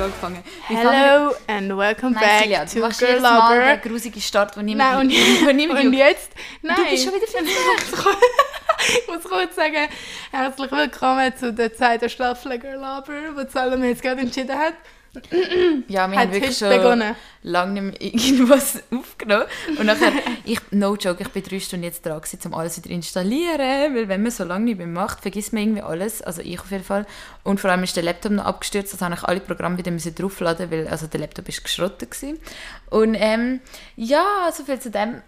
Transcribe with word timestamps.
schon 0.00 0.04
angefangen. 0.04 0.42
Wir 0.68 0.78
Hello 0.78 1.34
and 1.46 1.76
welcome 1.76 2.12
Nein, 2.12 2.22
back 2.22 2.42
Silja, 2.44 2.64
du 2.64 2.88
to 2.88 3.06
Girl 3.06 3.20
Lover. 3.20 3.76
den 3.76 3.80
grusigen 3.82 4.20
Start, 4.22 4.56
den 4.56 4.68
ich 4.68 4.74
Nein, 4.74 4.98
und, 4.98 5.08
mit 5.56 5.70
und 5.70 5.92
jetzt? 5.92 6.32
Nein. 6.62 6.76
Du 6.76 6.84
bist 6.90 7.04
schon 7.04 7.14
wieder 7.14 7.26
Ich 8.80 9.08
muss 9.08 9.24
kurz 9.24 9.56
sagen, 9.56 9.88
herzlich 10.30 10.72
willkommen 10.72 11.36
zu 11.36 11.52
der 11.52 11.74
zweiten 11.74 12.08
Staffel 12.08 12.58
Girl 12.58 12.76
Lover, 12.76 13.44
die 13.44 13.50
Salome 13.50 13.88
jetzt 13.88 14.02
gerade 14.02 14.22
entschieden 14.22 14.58
hat. 14.58 14.74
Ja, 15.88 16.08
wir 16.08 16.18
haben 16.18 16.32
wirklich 16.32 16.56
schon 16.56 16.68
begonnen. 16.68 17.16
lange 17.42 17.80
nicht 17.80 18.00
mehr 18.00 18.14
irgendwas 18.14 18.80
aufgenommen. 18.92 19.46
Und 19.78 19.86
nachher, 19.86 20.12
ich, 20.44 20.60
no 20.70 20.94
joke, 20.94 21.22
ich 21.22 21.28
bin 21.30 21.42
drei 21.42 21.58
Stunden 21.58 21.84
jetzt 21.84 22.06
dran 22.06 22.20
gewesen, 22.20 22.38
um 22.46 22.54
alles 22.54 22.76
wieder 22.76 22.88
zu 22.88 22.92
installieren, 22.92 23.94
weil 23.96 24.08
wenn 24.08 24.22
man 24.22 24.30
so 24.30 24.44
lange 24.44 24.66
nicht 24.66 24.78
mehr 24.78 24.86
macht, 24.86 25.20
vergisst 25.20 25.52
man 25.52 25.62
irgendwie 25.62 25.82
alles, 25.82 26.22
also 26.22 26.42
ich 26.42 26.60
auf 26.60 26.70
jeden 26.70 26.84
Fall. 26.84 27.06
Und 27.42 27.58
vor 27.60 27.70
allem 27.70 27.82
ist 27.82 27.96
der 27.96 28.04
Laptop 28.04 28.32
noch 28.32 28.44
abgestürzt, 28.44 28.92
also 28.92 29.04
habe 29.04 29.14
ich 29.16 29.24
alle 29.24 29.40
Programme 29.40 29.78
wieder 29.78 29.90
müssen 29.90 30.14
draufladen, 30.14 30.70
weil 30.70 30.86
also 30.86 31.08
der 31.08 31.20
Laptop 31.20 31.48
ist 31.48 31.64
geschrottet 31.64 32.12
gewesen. 32.12 32.38
Und 32.90 33.16
ähm, 33.18 33.60
ja, 33.96 34.24
so 34.52 34.62
viel 34.62 34.78
zu 34.78 34.90
dem, 34.90 35.22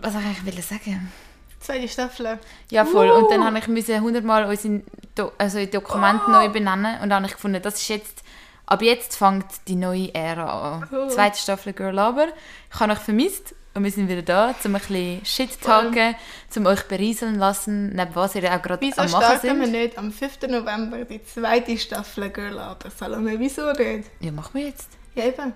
was 0.00 0.14
ich 0.14 0.20
eigentlich 0.20 0.56
will 0.56 0.62
sagen. 0.62 1.12
Zweite 1.58 1.88
Staffel. 1.88 2.38
Ja, 2.70 2.84
voll. 2.86 3.10
Und 3.10 3.30
dann 3.30 3.40
Uh. 3.42 3.44
habe 3.44 3.58
ich 3.58 3.66
müssen 3.68 3.94
100 3.94 4.24
Mal 4.24 4.44
unsere 4.46 4.82
Do 5.14 5.32
also 5.36 5.66
Dokumente 5.66 6.30
neu 6.30 6.48
benennen 6.48 6.94
und 7.02 7.10
dann 7.10 7.16
habe 7.16 7.26
ich 7.26 7.32
gefunden, 7.32 7.60
das 7.60 7.74
ist 7.74 7.88
jetzt, 7.88 8.22
ab 8.70 8.82
jetzt 8.82 9.16
fängt 9.16 9.46
die 9.68 9.76
neue 9.76 10.14
Ära 10.14 10.76
an. 10.76 10.88
Oh. 10.92 11.08
Zweite 11.08 11.38
Staffel 11.38 11.72
Girl 11.72 11.98
Aber. 11.98 12.28
Ich 12.72 12.80
habe 12.80 12.92
euch 12.92 12.98
vermisst 12.98 13.54
und 13.74 13.84
wir 13.84 13.90
sind 13.90 14.08
wieder 14.08 14.22
da, 14.22 14.54
um 14.64 14.74
ein 14.74 14.80
bisschen 14.80 15.24
Shit 15.24 15.60
talken, 15.60 16.14
um 16.56 16.66
euch 16.66 16.82
berieseln 16.84 17.36
lassen, 17.36 17.90
neben 17.94 18.14
was 18.14 18.34
ihr 18.34 18.44
auch 18.52 18.62
gerade 18.62 18.80
Wieso 18.80 19.02
am 19.02 19.10
Machen 19.10 19.22
starten 19.22 19.60
wir 19.60 19.66
nicht 19.66 19.98
am 19.98 20.10
5. 20.12 20.42
November 20.48 21.04
die 21.04 21.22
zweite 21.24 21.76
Staffel 21.76 22.30
Girl 22.30 22.54
Lover? 22.54 22.90
Salome, 22.96 23.38
wieso 23.38 23.70
nicht? 23.72 24.08
Ja, 24.20 24.32
machen 24.32 24.50
wir 24.54 24.66
jetzt. 24.66 24.88
Ja, 25.14 25.24
eben. 25.24 25.52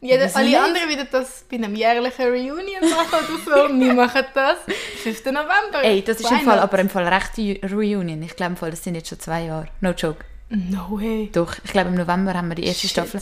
Jeder, 0.00 0.26
wieso 0.26 0.38
alle 0.38 0.46
nicht? 0.46 0.58
anderen 0.58 0.88
werden 0.90 1.08
das 1.10 1.44
bei 1.50 1.56
einem 1.56 1.74
jährlichen 1.74 2.22
Reunion 2.22 2.90
machen 2.90 3.18
oder 3.18 3.68
so. 3.68 3.80
Wir 3.80 3.94
machen 3.94 4.24
das 4.32 4.58
5. 5.02 5.24
November. 5.26 5.82
Ey, 5.82 6.02
das 6.02 6.20
ist 6.20 6.30
Why 6.30 6.40
im 6.40 6.44
Fall 6.44 6.56
not? 6.56 6.64
aber 6.64 6.78
im 6.78 6.88
Fall 6.88 7.08
recht 7.08 7.38
Reunion. 7.72 8.22
Ich 8.22 8.36
glaube 8.36 8.52
im 8.52 8.56
Fall, 8.56 8.70
das 8.70 8.84
sind 8.84 8.94
jetzt 8.94 9.08
schon 9.08 9.18
zwei 9.18 9.44
Jahre. 9.44 9.68
No 9.80 9.90
joke. 9.90 10.24
No 10.50 10.98
way. 10.98 11.30
Doch, 11.32 11.54
ich 11.62 11.72
glaube 11.72 11.88
im 11.90 11.94
November 11.94 12.34
haben 12.34 12.48
wir 12.48 12.54
die 12.54 12.64
erste 12.64 12.82
Shit. 12.82 12.90
Staffel. 12.90 13.20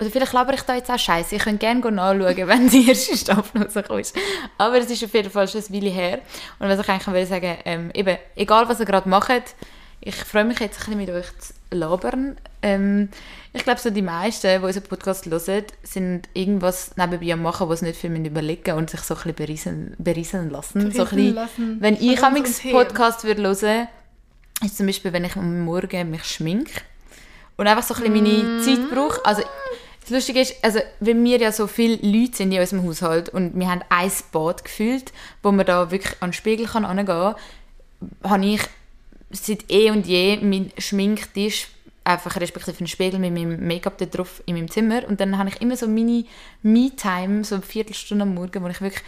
Oder 0.00 0.10
vielleicht 0.10 0.32
labere 0.32 0.54
ich 0.54 0.62
da 0.62 0.74
jetzt 0.74 0.90
auch 0.90 0.98
Scheiße. 0.98 1.36
Ich 1.36 1.42
könnt 1.42 1.60
gerne 1.60 1.80
nachschauen, 1.80 2.36
wenn 2.48 2.68
die 2.68 2.88
erste 2.88 3.16
Staffel 3.16 3.62
rausgekommen 3.62 4.00
ist. 4.00 4.16
Aber 4.56 4.78
es 4.78 4.90
ist 4.90 5.04
auf 5.04 5.12
jeden 5.12 5.30
Fall 5.30 5.46
schon 5.46 5.60
ein 5.60 5.74
Weile 5.74 5.90
her. 5.90 6.18
Und 6.58 6.68
was 6.68 6.80
ich 6.80 6.88
eigentlich 6.88 7.14
will 7.14 7.26
sagen, 7.26 7.56
ähm, 7.64 7.90
eben, 7.94 8.16
egal 8.34 8.68
was 8.68 8.80
ihr 8.80 8.86
gerade 8.86 9.08
macht, 9.08 9.54
ich 10.02 10.14
freue 10.14 10.44
mich 10.44 10.58
jetzt 10.60 10.78
ein 10.88 10.96
bisschen 10.96 10.96
mit 10.96 11.10
euch 11.10 11.26
zu 11.38 11.52
labern. 11.72 12.36
Ähm, 12.62 13.10
ich 13.52 13.62
glaube, 13.62 13.80
so 13.80 13.90
die 13.90 14.00
meisten, 14.00 14.58
die 14.58 14.64
unseren 14.64 14.84
Podcast 14.84 15.26
hören, 15.26 15.64
sind 15.82 16.28
irgendwas 16.32 16.96
nebenbei 16.96 17.34
am 17.34 17.42
machen, 17.42 17.68
was 17.68 17.82
nicht 17.82 18.00
viel 18.00 18.08
mit 18.08 18.26
überlegen 18.26 18.76
und 18.76 18.88
sich 18.88 19.00
so 19.00 19.14
ein 19.14 19.16
bisschen 19.18 19.34
berieseln, 19.34 19.96
berieseln 19.98 20.48
lassen. 20.50 20.90
so 20.92 21.02
ein 21.02 21.08
Berieseln 21.08 21.16
bisschen, 21.16 21.34
lassen 21.34 21.76
wenn 21.80 21.94
ich 22.00 22.24
am 22.24 22.42
Team. 22.42 22.72
Podcast 22.72 23.24
würde 23.24 23.42
hören, 23.42 23.88
ist 24.62 24.76
zum 24.76 24.86
Beispiel, 24.86 25.12
wenn 25.12 25.24
ich 25.24 25.36
am 25.36 25.64
Morgen 25.64 26.10
mich 26.10 26.24
schminke 26.24 26.80
und 27.56 27.66
einfach 27.66 27.82
so 27.82 27.94
ein 27.94 28.12
bisschen 28.12 28.44
meine 28.44 28.62
Zeit 28.62 28.90
brauche. 28.90 29.24
Also, 29.24 29.42
das 30.00 30.10
Lustige 30.10 30.40
ist, 30.40 30.54
also, 30.62 30.80
wenn 31.00 31.22
wir 31.24 31.38
ja 31.38 31.52
so 31.52 31.66
viele 31.66 31.96
Leute 31.96 32.36
sind 32.36 32.52
in 32.52 32.60
unserem 32.60 32.84
Haushalt 32.84 33.28
und 33.28 33.58
wir 33.58 33.68
haben 33.68 33.82
ein 33.88 34.12
Bad 34.32 34.64
gefühlt, 34.64 35.12
wo 35.42 35.52
man 35.52 35.66
da 35.66 35.90
wirklich 35.90 36.14
an 36.20 36.30
den 36.30 36.34
Spiegel 36.34 36.66
kann 36.66 36.84
kann, 37.06 37.34
habe 38.24 38.46
ich 38.46 38.60
seit 39.30 39.70
eh 39.70 39.90
und 39.90 40.06
je 40.06 40.38
meinen 40.38 40.72
Schminktisch 40.78 41.68
einfach 42.02 42.36
respektive 42.40 42.78
einen 42.78 42.86
Spiegel 42.86 43.20
mit 43.20 43.32
meinem 43.32 43.66
Make-up 43.66 43.98
da 43.98 44.06
drauf 44.06 44.42
in 44.46 44.56
meinem 44.56 44.70
Zimmer. 44.70 45.06
Und 45.06 45.20
dann 45.20 45.38
habe 45.38 45.50
ich 45.50 45.60
immer 45.60 45.76
so 45.76 45.86
meine 45.86 46.24
Me-Time, 46.62 47.44
so 47.44 47.56
eine 47.56 47.62
Viertelstunde 47.62 48.22
am 48.22 48.34
Morgen, 48.34 48.62
wo 48.62 48.68
ich 48.68 48.80
wirklich 48.80 49.02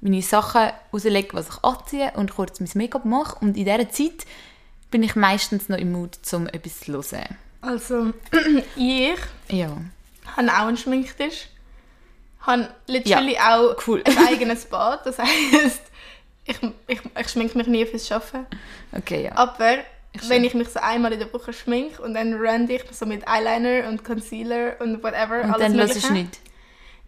meine 0.00 0.22
Sachen 0.22 0.70
rauslege, 0.92 1.28
was 1.32 1.48
ich 1.48 1.64
anziehe 1.64 2.12
und 2.16 2.34
kurz 2.34 2.60
mein 2.60 2.70
Make-up 2.74 3.04
mache. 3.04 3.36
Und 3.40 3.56
in 3.56 3.64
dieser 3.64 3.90
Zeit 3.90 4.26
bin 4.90 5.02
ich 5.02 5.16
meistens 5.16 5.68
noch 5.68 5.78
im 5.78 5.92
Mut, 5.92 6.18
um 6.32 6.46
etwas 6.46 6.80
zu 6.80 6.92
hören. 6.92 7.36
Also, 7.60 8.12
ich 8.76 9.14
Ja. 9.48 9.76
habe 10.36 10.48
auch 10.48 10.66
einen 10.68 10.76
Schminktisch. 10.76 11.48
Habe 12.40 12.68
literally 12.86 13.36
auch 13.38 13.76
cool. 13.86 14.02
ein 14.04 14.18
eigenes 14.28 14.66
Bad. 14.66 15.04
Das 15.04 15.18
heisst, 15.18 15.82
ich, 16.44 16.56
ich, 16.86 17.00
ich 17.18 17.28
schminke 17.28 17.58
mich 17.58 17.66
nie 17.66 17.84
fürs 17.86 18.10
Arbeiten. 18.12 18.46
Okay, 18.92 19.24
ja. 19.24 19.32
Aber 19.36 19.78
Ich 20.12 20.28
wenn 20.28 20.44
ich 20.44 20.54
mich 20.54 20.68
so 20.68 20.78
einmal 20.80 21.12
in 21.12 21.18
der 21.18 21.32
Woche 21.32 21.52
schminke 21.52 22.00
und 22.02 22.14
dann 22.14 22.34
rende 22.34 22.74
ich 22.74 22.84
so 22.92 23.04
mit 23.04 23.26
Eyeliner 23.28 23.88
und 23.88 24.04
Concealer 24.04 24.80
und 24.80 25.02
whatever, 25.02 25.42
und 25.42 25.50
alles 25.50 25.58
dann 25.58 25.76
Mögliche. 25.76 26.06
du 26.06 26.12
nicht. 26.14 26.38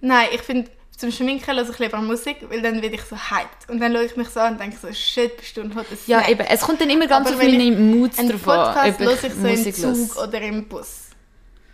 Nein, 0.00 0.28
ich 0.32 0.42
finde, 0.42 0.70
zum 0.98 1.12
Schminken 1.12 1.46
höre 1.56 1.70
ich 1.70 1.78
lieber 1.78 1.98
Musik, 1.98 2.38
weil 2.48 2.60
dann 2.60 2.82
werde 2.82 2.96
ich 2.96 3.02
so 3.02 3.16
hyped. 3.16 3.70
Und 3.70 3.78
dann 3.78 3.92
schaue 3.92 4.04
ich 4.04 4.16
mich 4.16 4.28
so 4.30 4.40
an 4.40 4.54
und 4.54 4.60
denke 4.60 4.76
so, 4.82 4.92
shit, 4.92 5.36
bist 5.36 5.56
du 5.56 5.60
ein 5.60 5.72
hotter 5.74 5.96
Ja, 6.06 6.28
eben. 6.28 6.40
Es 6.40 6.60
kommt 6.60 6.80
dann 6.80 6.90
immer 6.90 7.06
ganz 7.06 7.28
Aber 7.28 7.36
auf 7.36 7.42
meine 7.42 7.70
Moods 7.70 8.16
drauf 8.16 8.48
an, 8.48 8.74
Podcast 8.74 8.98
höre 8.98 9.12
ich 9.12 9.20
so 9.20 9.26
im 9.26 9.42
Musik 9.42 9.76
Zug 9.76 10.16
höre. 10.16 10.28
oder 10.28 10.40
im 10.40 10.68
Bus. 10.68 11.04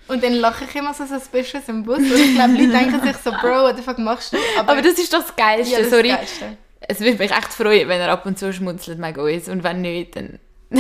Und 0.08 0.22
dann 0.22 0.34
lache 0.34 0.66
ich 0.66 0.74
immer 0.74 0.92
so 0.92 1.06
suspicious 1.06 1.62
im 1.68 1.82
Bus. 1.84 1.98
Und 1.98 2.14
ich 2.14 2.34
glaube, 2.34 2.52
Leute 2.52 2.68
denken 2.68 3.00
sich 3.02 3.16
so, 3.16 3.30
Bro, 3.30 3.62
what 3.62 3.76
the 3.78 3.82
fuck 3.82 3.98
machst 3.98 4.34
du? 4.34 4.36
Aber 4.58 4.82
das 4.82 4.98
ist 4.98 5.10
doch 5.10 5.22
das 5.22 5.34
Geilste, 5.34 5.72
ja, 5.72 5.80
das 5.80 5.90
sorry. 5.90 6.08
Das 6.08 6.18
Geilste. 6.18 6.58
Es 6.86 7.00
würde 7.00 7.16
mich 7.16 7.30
echt 7.30 7.54
freuen, 7.54 7.88
wenn 7.88 8.00
er 8.02 8.10
ab 8.10 8.26
und 8.26 8.38
zu 8.38 8.52
schmunzelt 8.52 9.00
wegen 9.00 9.20
uns. 9.20 9.48
Und 9.48 9.64
wenn 9.64 9.80
nicht, 9.80 10.16
dann 10.16 10.38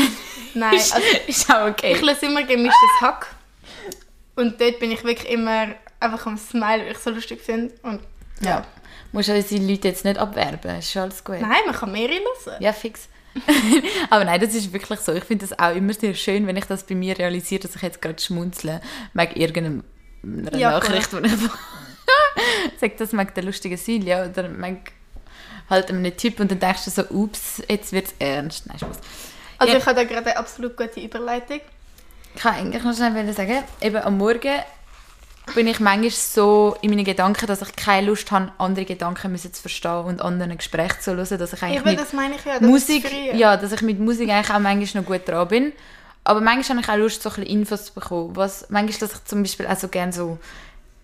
Nein, 0.54 0.70
also 0.72 0.98
ist 1.26 1.50
auch 1.50 1.68
okay. 1.68 1.92
ich 1.94 2.02
lese 2.02 2.26
immer 2.26 2.42
gemischtes 2.42 3.00
Hack. 3.00 3.34
Und 4.36 4.60
dort 4.60 4.78
bin 4.80 4.90
ich 4.90 5.02
wirklich 5.02 5.30
immer 5.30 5.68
einfach 6.00 6.26
am 6.26 6.36
Smile, 6.36 6.84
weil 6.84 6.92
ich 6.92 6.98
so 6.98 7.08
lustig 7.08 7.40
finde. 7.40 7.72
Und 7.82 8.00
ja. 8.44 8.50
Ja. 8.50 8.66
Musst 9.12 9.28
du 9.28 9.34
unsere 9.34 9.62
Leute 9.64 9.88
jetzt 9.88 10.04
nicht 10.04 10.18
abwerben, 10.18 10.76
ist 10.78 10.96
alles 10.96 11.22
gut. 11.22 11.40
Nein, 11.40 11.50
man 11.66 11.74
kann 11.74 11.92
mehrere 11.92 12.18
hören. 12.44 12.56
Ja, 12.62 12.72
fix. 12.72 13.08
Aber 14.10 14.24
nein, 14.24 14.40
das 14.40 14.54
ist 14.54 14.72
wirklich 14.72 15.00
so. 15.00 15.12
Ich 15.12 15.24
finde 15.24 15.46
das 15.46 15.58
auch 15.58 15.74
immer 15.74 15.92
sehr 15.92 16.14
schön, 16.14 16.46
wenn 16.46 16.56
ich 16.56 16.64
das 16.66 16.84
bei 16.84 16.94
mir 16.94 17.18
realisiere, 17.18 17.62
dass 17.62 17.76
ich 17.76 17.82
jetzt 17.82 18.00
gerade 18.02 18.20
schmunzle 18.20 18.80
wegen 19.12 19.34
irgendeiner 19.34 20.56
Ja, 20.56 20.70
Nachricht, 20.72 21.12
die 21.12 21.26
ich 21.26 21.32
sage, 22.80 22.94
das 22.98 23.12
mag 23.12 23.34
der 23.34 23.44
lustige 23.44 23.76
Silja 23.76 24.26
oder 24.26 24.48
mag 24.48 24.92
halt 25.70 25.88
einem 25.90 26.16
Typ 26.16 26.40
und 26.40 26.50
dann 26.50 26.60
denkst 26.60 26.84
du 26.84 26.90
so, 26.90 27.02
ups, 27.10 27.62
jetzt 27.68 27.92
wird 27.92 28.06
es 28.06 28.14
ernst. 28.18 28.66
Nein, 28.66 28.78
Spaß. 28.78 28.98
Also 29.58 29.72
Ja. 29.72 29.78
ich 29.78 29.86
habe 29.86 29.96
da 29.96 30.04
gerade 30.04 30.26
eine 30.26 30.36
absolut 30.36 30.76
gute 30.76 31.00
Überleitung. 31.00 31.60
Ich 32.34 32.42
kann 32.42 32.54
eigentlich 32.56 32.82
noch 32.82 32.94
schnell 32.94 33.32
sagen, 33.32 33.62
eben 33.80 33.96
am 33.96 34.18
Morgen 34.18 34.58
bin 35.54 35.66
ich 35.66 35.78
manchmal 35.80 36.10
so 36.10 36.76
in 36.80 36.90
meinen 36.90 37.04
Gedanken, 37.04 37.46
dass 37.46 37.62
ich 37.62 37.76
keine 37.76 38.06
Lust 38.06 38.30
habe, 38.30 38.52
andere 38.58 38.84
Gedanken 38.84 39.32
müssen 39.32 39.52
zu 39.52 39.60
verstehen 39.60 40.04
und 40.04 40.22
anderen 40.22 40.56
Gespräche 40.56 40.98
zu 41.00 41.14
hören, 41.14 41.38
dass 41.38 41.52
ich 41.52 41.62
eigentlich 41.62 41.84
mit 41.84 41.98
das 42.00 42.12
meine 42.12 42.34
ich 42.36 42.44
ja. 42.44 42.60
Musik, 42.60 43.10
ja, 43.34 43.56
dass 43.56 43.72
ich 43.72 43.82
mit 43.82 44.00
Musik 44.00 44.30
eigentlich 44.30 44.54
auch 44.54 44.58
manchmal 44.60 45.02
noch 45.02 45.08
gut 45.08 45.28
dran 45.28 45.48
bin. 45.48 45.72
Aber 46.24 46.40
manchmal 46.40 46.78
habe 46.78 46.86
ich 46.86 46.92
auch 46.92 46.96
Lust, 46.96 47.22
so 47.22 47.28
ein 47.28 47.34
bisschen 47.36 47.58
Infos 47.60 47.86
zu 47.86 47.92
bekommen. 47.94 48.34
Was, 48.34 48.66
manchmal 48.70 49.08
dass 49.08 49.18
ich 49.18 49.24
zum 49.26 49.42
Beispiel 49.42 49.66
auch 49.66 49.76
so 49.76 49.88
gerne 49.88 50.12
so 50.12 50.38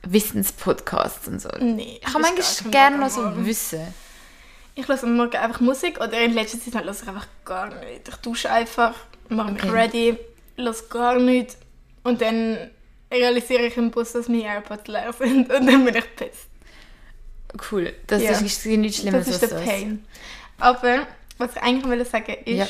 Wissenspodcasts 0.05 1.29
und 1.29 1.41
so. 1.43 1.51
Nee, 1.61 2.01
Ich 2.01 2.07
habe 2.09 2.21
manchmal 2.21 2.71
gerne 2.71 2.99
noch 2.99 3.11
so. 3.11 3.23
Wissen. 3.45 3.95
Ich 4.75 4.89
höre 4.89 5.03
am 5.03 5.17
Morgen 5.17 5.37
einfach 5.37 5.61
Musik 5.61 5.99
oder 5.99 6.19
in 6.21 6.33
letzter 6.33 6.59
Zeit 6.59 6.75
höre 6.75 6.91
ich 6.91 7.07
einfach 7.07 7.27
gar 7.45 7.69
nicht. 7.69 8.09
Ich 8.09 8.17
dusche 8.17 8.51
einfach, 8.51 8.95
mache 9.29 9.53
mich 9.53 9.63
Okay. 9.65 9.73
ready, 9.73 10.19
höre 10.57 10.75
gar 10.89 11.19
nichts 11.19 11.59
und 12.03 12.23
dann 12.23 12.71
realisiere 13.11 13.67
ich 13.67 13.77
im 13.77 13.91
Bus, 13.91 14.13
dass 14.13 14.29
meine 14.29 14.45
AirPods 14.45 14.87
leer 14.89 15.13
sind 15.13 15.53
und 15.53 15.67
dann 15.67 15.85
bin 15.85 15.95
ich 15.95 16.17
pissed. 16.17 16.47
Cool. 17.71 17.93
Das 18.07 18.23
Ja. 18.23 18.31
ist 18.33 18.43
nichts 18.67 18.99
Schlimmes. 19.01 19.27
Das 19.27 19.43
ist 19.43 19.51
der 19.51 19.57
Pain. 19.59 20.05
Aber 20.59 21.07
was 21.39 21.53
ich 21.57 21.63
eigentlich 21.63 21.87
wollte 21.89 22.05
sagen 22.05 22.37
ist, 22.45 22.57
Ja. 22.57 22.67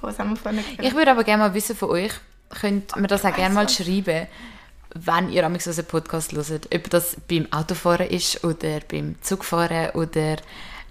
Was 0.00 0.18
haben 0.18 0.30
wir 0.30 0.36
vorhin 0.36 0.62
geredet? 0.62 0.84
Ich 0.84 0.94
würde 0.94 1.10
aber 1.12 1.24
gerne 1.24 1.44
mal 1.44 1.54
wissen 1.54 1.74
von 1.74 1.88
euch, 1.90 2.12
könnt 2.60 2.94
mir 2.96 3.06
das 3.06 3.24
auch 3.24 3.34
gerne 3.34 3.54
mal 3.54 3.68
schreiben, 3.68 4.26
wenn 4.94 5.30
ihr 5.30 5.46
am 5.46 5.54
unseren 5.54 5.84
Podcast 5.86 6.32
hört. 6.32 6.68
Ob 6.74 6.90
das 6.90 7.16
beim 7.28 7.50
Autofahren 7.52 8.08
ist 8.08 8.44
oder 8.44 8.80
beim 8.80 9.16
Zugfahren 9.22 9.90
oder 9.90 10.36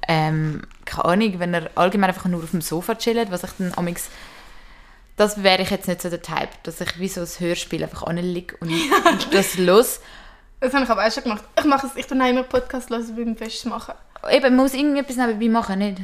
ähm, 0.08 0.64
keine 0.86 1.06
Ahnung, 1.06 1.40
wenn 1.40 1.54
ihr 1.54 1.70
allgemein 1.76 2.10
einfach 2.10 2.26
nur 2.26 2.44
auf 2.44 2.52
dem 2.52 2.62
Sofa 2.62 2.96
chillt, 2.96 3.30
was 3.30 3.44
ich 3.44 3.52
dann 3.60 3.74
amix 3.76 4.10
das 5.16 5.44
wäre 5.44 5.62
ich 5.62 5.70
jetzt 5.70 5.88
nicht 5.88 6.02
so 6.02 6.10
der 6.10 6.22
Type, 6.22 6.50
dass 6.64 6.82
ich 6.82 7.00
wie 7.00 7.08
so 7.08 7.22
ein 7.22 7.28
Hörspiel 7.28 7.84
einfach 7.84 8.04
anliege 8.04 8.56
und 8.60 8.72
das 9.32 9.58
los. 9.58 10.00
Das 10.60 10.74
habe 10.74 10.86
ich 10.86 10.90
aber 10.90 11.06
auch 11.06 11.12
schon 11.12 11.24
gemacht. 11.24 11.44
Ich 11.58 11.66
mache 11.66 11.88
es, 11.88 11.96
ich 11.96 12.08
tue 12.08 12.30
immer 12.30 12.44
Podcast 12.44 12.90
hören 12.90 13.16
beim 13.16 13.36
Festmachen. 13.36 13.96
Eben, 14.32 14.56
man 14.56 14.56
muss 14.56 14.74
irgendetwas 14.74 15.18
nebenbei 15.18 15.50
machen, 15.50 15.80
nicht? 15.80 16.02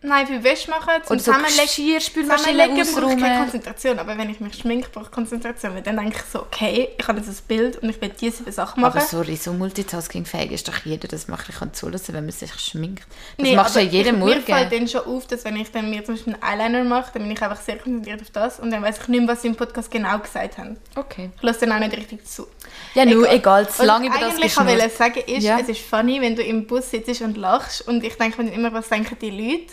Nein, 0.00 0.28
für 0.28 0.44
Wäsche 0.44 0.70
machen, 0.70 0.90
zum 1.04 1.18
so 1.18 1.32
Zusammenlegen. 1.32 2.00
Zusammenlegen 2.00 2.94
brauche 2.94 3.14
ich 3.14 3.20
keine. 3.20 3.38
Konzentration, 3.40 3.98
aber 3.98 4.16
wenn 4.16 4.30
ich 4.30 4.38
mich 4.38 4.54
schminke, 4.54 4.88
brauche 4.90 5.06
ich 5.06 5.10
Konzentration. 5.10 5.74
Weil 5.74 5.82
dann 5.82 5.96
denke 5.96 6.14
ich 6.16 6.22
so, 6.32 6.42
okay, 6.42 6.90
ich 6.96 7.08
habe 7.08 7.18
jetzt 7.18 7.28
ein 7.28 7.36
Bild 7.48 7.78
und 7.78 7.88
ich 7.90 8.00
will 8.00 8.10
diese 8.20 8.50
Sachen 8.52 8.80
machen. 8.82 8.96
Aber 8.96 9.00
sorry, 9.04 9.34
so 9.34 9.52
multitaskingfähig 9.52 10.52
ist 10.52 10.68
doch 10.68 10.76
jeder, 10.84 11.08
das 11.08 11.26
macht. 11.26 11.48
Ich 11.48 11.56
kann 11.56 11.74
zulassen, 11.74 12.14
wenn 12.14 12.24
man 12.26 12.32
sich 12.32 12.52
schminkt. 12.60 13.06
Das 13.36 13.44
Nee, 13.44 13.56
machst 13.56 13.74
du 13.74 13.80
ja 13.80 13.86
jeden 13.86 14.14
ich, 14.14 14.20
Morgen. 14.20 14.34
Mir 14.36 14.42
fällt 14.42 14.72
dann 14.72 14.86
schon 14.86 15.00
auf, 15.00 15.26
dass 15.26 15.44
wenn 15.44 15.56
ich 15.56 15.72
dann 15.72 15.90
mir 15.90 16.04
zum 16.04 16.14
Beispiel 16.14 16.36
einen 16.40 16.60
Eyeliner 16.60 16.84
mache, 16.84 17.10
dann 17.14 17.22
bin 17.22 17.32
ich 17.32 17.42
einfach 17.42 17.60
sehr 17.60 17.78
konzentriert 17.78 18.20
auf 18.22 18.30
das 18.30 18.60
und 18.60 18.70
dann 18.70 18.82
weiß 18.82 18.98
ich 19.02 19.08
nicht 19.08 19.18
mehr, 19.20 19.28
was 19.34 19.42
sie 19.42 19.48
im 19.48 19.56
Podcast 19.56 19.90
genau 19.90 20.16
gesagt 20.20 20.58
haben. 20.58 20.76
Okay. 20.94 21.30
Ich 21.36 21.42
lasse 21.42 21.66
dann 21.66 21.72
auch 21.72 21.80
nicht 21.80 21.96
richtig 21.96 22.24
zu. 22.24 22.46
Ja, 22.94 23.04
nur 23.04 23.28
egal, 23.32 23.68
zu 23.68 23.80
Was 23.80 23.86
lange 23.86 24.06
ich 24.06 24.10
über 24.12 24.20
das 24.20 24.34
eigentlich 24.36 24.56
wollte 24.56 24.74
geschnurrt. 24.74 24.96
sagen 24.96 25.22
ist, 25.26 25.42
Ja. 25.42 25.58
es 25.58 25.68
ist 25.68 25.80
funny, 25.80 26.20
wenn 26.20 26.36
du 26.36 26.42
im 26.42 26.68
Bus 26.68 26.88
sitzt 26.90 27.20
und 27.20 27.36
lachst 27.36 27.86
und 27.88 28.04
ich 28.04 28.14
denke 28.16 28.40
mir 28.44 28.52
immer, 28.52 28.72
was 28.72 28.88
denken 28.88 29.16
die 29.20 29.30
Leute? 29.30 29.72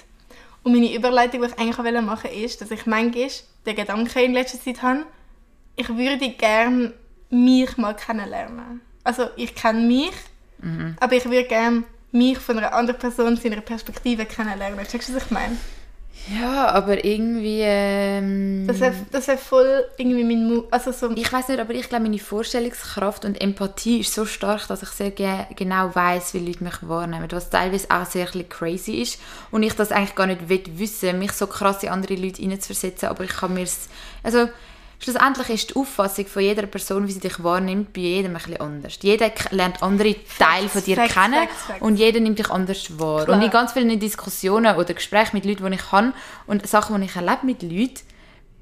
Und 0.66 0.74
meine 0.74 0.92
Überleitung, 0.96 1.42
die 1.42 1.48
ich 1.48 1.60
eigentlich 1.60 1.78
wollte 1.78 2.02
machen 2.02 2.32
ist, 2.32 2.60
dass 2.60 2.72
ich 2.72 2.88
manchmal 2.88 3.30
den 3.68 3.76
Gedanken 3.76 4.20
in 4.20 4.34
letzter 4.34 4.60
Zeit 4.60 4.82
habe, 4.82 5.06
ich 5.76 5.88
würde 5.90 6.30
gerne 6.32 6.92
mich 7.30 7.78
mal 7.78 7.96
kennenlernen. 7.96 8.82
Also 9.04 9.28
ich 9.36 9.54
kenne 9.54 9.82
mich, 9.82 10.12
Mhm. 10.58 10.96
aber 11.00 11.14
ich 11.16 11.26
würde 11.26 11.44
gerne 11.44 11.84
mich 12.12 12.40
von 12.40 12.58
einer 12.58 12.74
anderen 12.74 13.00
Person, 13.00 13.36
seiner 13.38 13.62
Perspektive 13.62 14.26
kennenlernen. 14.26 14.88
Checkst 14.88 15.10
du, 15.10 15.14
was 15.16 15.26
ich 15.26 15.32
meine? 15.32 15.56
Ja, 16.34 16.70
aber 16.70 17.06
irgendwie... 17.06 17.62
Ähm, 17.62 18.66
Das 19.12 19.28
wär 19.28 19.38
voll 19.38 19.86
irgendwie 19.98 20.24
mein 20.24 20.48
Mut. 20.48 20.66
Also 20.72 20.92
so, 20.92 21.12
ich 21.12 21.32
weiß 21.32 21.50
nicht, 21.50 21.60
aber 21.60 21.74
ich 21.74 21.88
glaube, 21.88 22.04
meine 22.06 22.18
Vorstellungskraft 22.18 23.26
und 23.26 23.40
Empathie 23.40 24.00
ist 24.00 24.14
so 24.14 24.26
stark, 24.26 24.68
dass 24.68 24.82
ich 24.82 24.90
sehr 24.90 25.12
ge 25.12 25.46
genau 25.56 25.94
weiß, 25.94 26.34
wie 26.34 26.40
Leute 26.40 26.64
mich 26.64 26.76
wahrnehmen. 26.82 27.28
Was 27.30 27.50
teilweise 27.50 27.90
auch 27.92 28.06
sehr 28.06 28.26
crazy 28.26 29.02
ist. 29.02 29.20
Und 29.52 29.64
ich 29.64 29.74
das 29.74 29.92
eigentlich 29.92 30.16
gar 30.16 30.26
nicht 30.28 30.50
will 30.50 30.64
wissen, 30.76 31.20
mich 31.20 31.32
so 31.32 31.46
krass 31.46 31.84
in 31.84 31.90
andere 31.90 32.16
Leute 32.16 32.42
hineinzuversetzen. 32.42 33.10
Aber 33.10 33.24
ich 33.24 33.36
kann 33.36 33.54
mir 33.54 33.68
Also, 34.24 34.50
schlussendlich 35.06 35.50
ist 35.50 35.70
die 35.70 35.76
Auffassung 35.76 36.26
von 36.26 36.42
jeder 36.42 36.66
Person, 36.66 37.08
wie 37.08 37.12
sie 37.12 37.20
dich 37.20 37.42
wahrnimmt, 37.44 37.94
bei 37.94 38.02
jedem 38.02 38.32
ein 38.36 38.38
bisschen 38.42 38.60
anders. 38.60 38.98
Jeder 39.02 39.32
lernt 39.52 39.82
andere 39.82 40.16
Teile 40.38 40.68
von 40.68 40.84
dir 40.84 40.96
Facts, 40.96 41.14
kennen 41.14 41.34
facts, 41.48 41.62
facts. 41.68 41.82
und 41.82 41.96
jeder 41.98 42.20
nimmt 42.20 42.40
dich 42.40 42.50
anders 42.50 43.00
wahr. 43.00 43.24
Klar. 43.26 43.38
Und 43.38 43.44
in 43.44 43.52
ganz 43.52 43.72
vielen 43.74 44.00
Diskussionen 44.00 44.76
oder 44.76 44.94
Gesprächen 44.94 45.36
mit 45.38 45.46
Leuten, 45.46 45.66
die 45.70 45.76
ich 45.76 45.92
habe 45.92 46.14
und 46.48 46.68
Sachen, 46.68 47.00
die 47.00 47.06
ich 47.08 47.16
erlebe 47.16 47.46
mit 47.46 47.62
Leuten, 47.62 48.02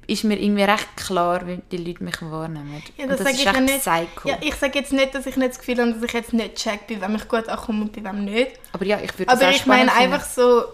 ist 0.06 0.22
mir 0.24 0.38
irgendwie 0.38 0.64
recht 0.64 0.96
klar, 0.96 1.46
wie 1.46 1.60
die 1.72 1.78
Leute 1.78 2.04
mich 2.04 2.20
wahrnehmen. 2.20 2.82
Ja, 2.98 3.04
Und 3.04 3.12
das, 3.12 3.20
sage 3.20 3.30
ist 3.30 3.40
ich 3.40 3.46
echt 3.46 3.60
nicht. 3.60 3.80
psycho. 3.80 4.28
Ja, 4.28 4.36
ich 4.42 4.54
sage 4.54 4.78
jetzt 4.78 4.92
nicht, 4.92 5.14
dass 5.14 5.24
ich 5.24 5.36
nicht 5.36 5.50
das 5.52 5.58
Gefühl 5.58 5.78
habe, 5.80 5.94
dass 5.94 6.02
ich 6.02 6.12
jetzt 6.12 6.32
nicht 6.34 6.56
check, 6.56 6.86
bei 6.86 7.00
wem 7.00 7.16
ich 7.16 7.26
gut 7.26 7.48
ankomme 7.48 7.82
und 7.84 7.92
bei 7.92 8.04
wem 8.04 8.26
nicht. 8.26 8.50
Aber 8.72 8.84
ja, 8.84 8.98
ich 9.02 9.18
würde 9.18 9.32
das 9.32 9.40
Aber 9.40 9.50
ich 9.50 9.64
meine 9.64 9.90
einfach 9.94 10.22
so, 10.24 10.64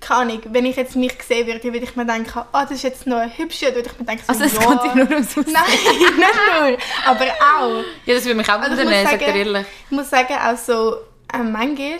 keine 0.00 0.20
Ahnung, 0.20 0.40
wenn 0.50 0.66
ich 0.66 0.76
jetzt 0.76 0.94
mich 0.96 1.14
sehen 1.26 1.46
würde, 1.46 1.62
würde 1.64 1.78
ich 1.78 1.96
mir 1.96 2.04
denken, 2.06 2.30
ah, 2.52 2.62
das 2.62 2.72
ist 2.72 2.82
jetzt 2.82 3.06
noch 3.06 3.16
ein 3.16 3.30
hübscher, 3.36 3.74
würde 3.74 3.88
ich 3.92 3.98
mir 3.98 4.04
denken, 4.04 4.22
so, 4.26 4.32
Also 4.32 4.44
es 4.44 4.52
ja. 4.54 4.74
geht 4.82 4.94
nur 4.94 5.10
ums 5.10 5.38
Aussehen. 5.38 5.52
Nein, 5.52 5.64
nicht 5.98 6.18
nur, 6.18 6.78
aber 7.06 7.24
auch. 7.24 7.82
Ja, 8.04 8.14
das 8.14 8.24
würde 8.24 8.34
mich 8.36 8.48
auch 8.48 8.60
Also 8.60 8.76
wundern, 8.76 8.88
muss 9.02 9.10
sagt 9.10 9.22
er 9.22 9.34
ehrlich. 9.34 9.66
Ich 9.86 9.96
muss 9.96 10.10
sagen, 10.10 10.34
auch 10.34 10.56
so, 10.56 10.96
äh, 11.32 11.38
manchmal 11.38 11.98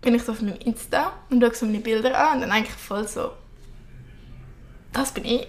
bin 0.00 0.14
ich 0.14 0.22
so 0.24 0.32
auf 0.32 0.40
meinem 0.42 0.56
Insta 0.64 1.12
und 1.30 1.40
schaue 1.42 1.54
so 1.54 1.66
meine 1.66 1.78
Bilder 1.80 2.18
an 2.18 2.34
und 2.34 2.40
dann 2.42 2.50
denke 2.50 2.70
ich 2.70 2.74
voll 2.76 3.06
so, 3.06 3.32
das 4.92 5.12
bin 5.12 5.24
ich. 5.24 5.42
I 5.42 5.48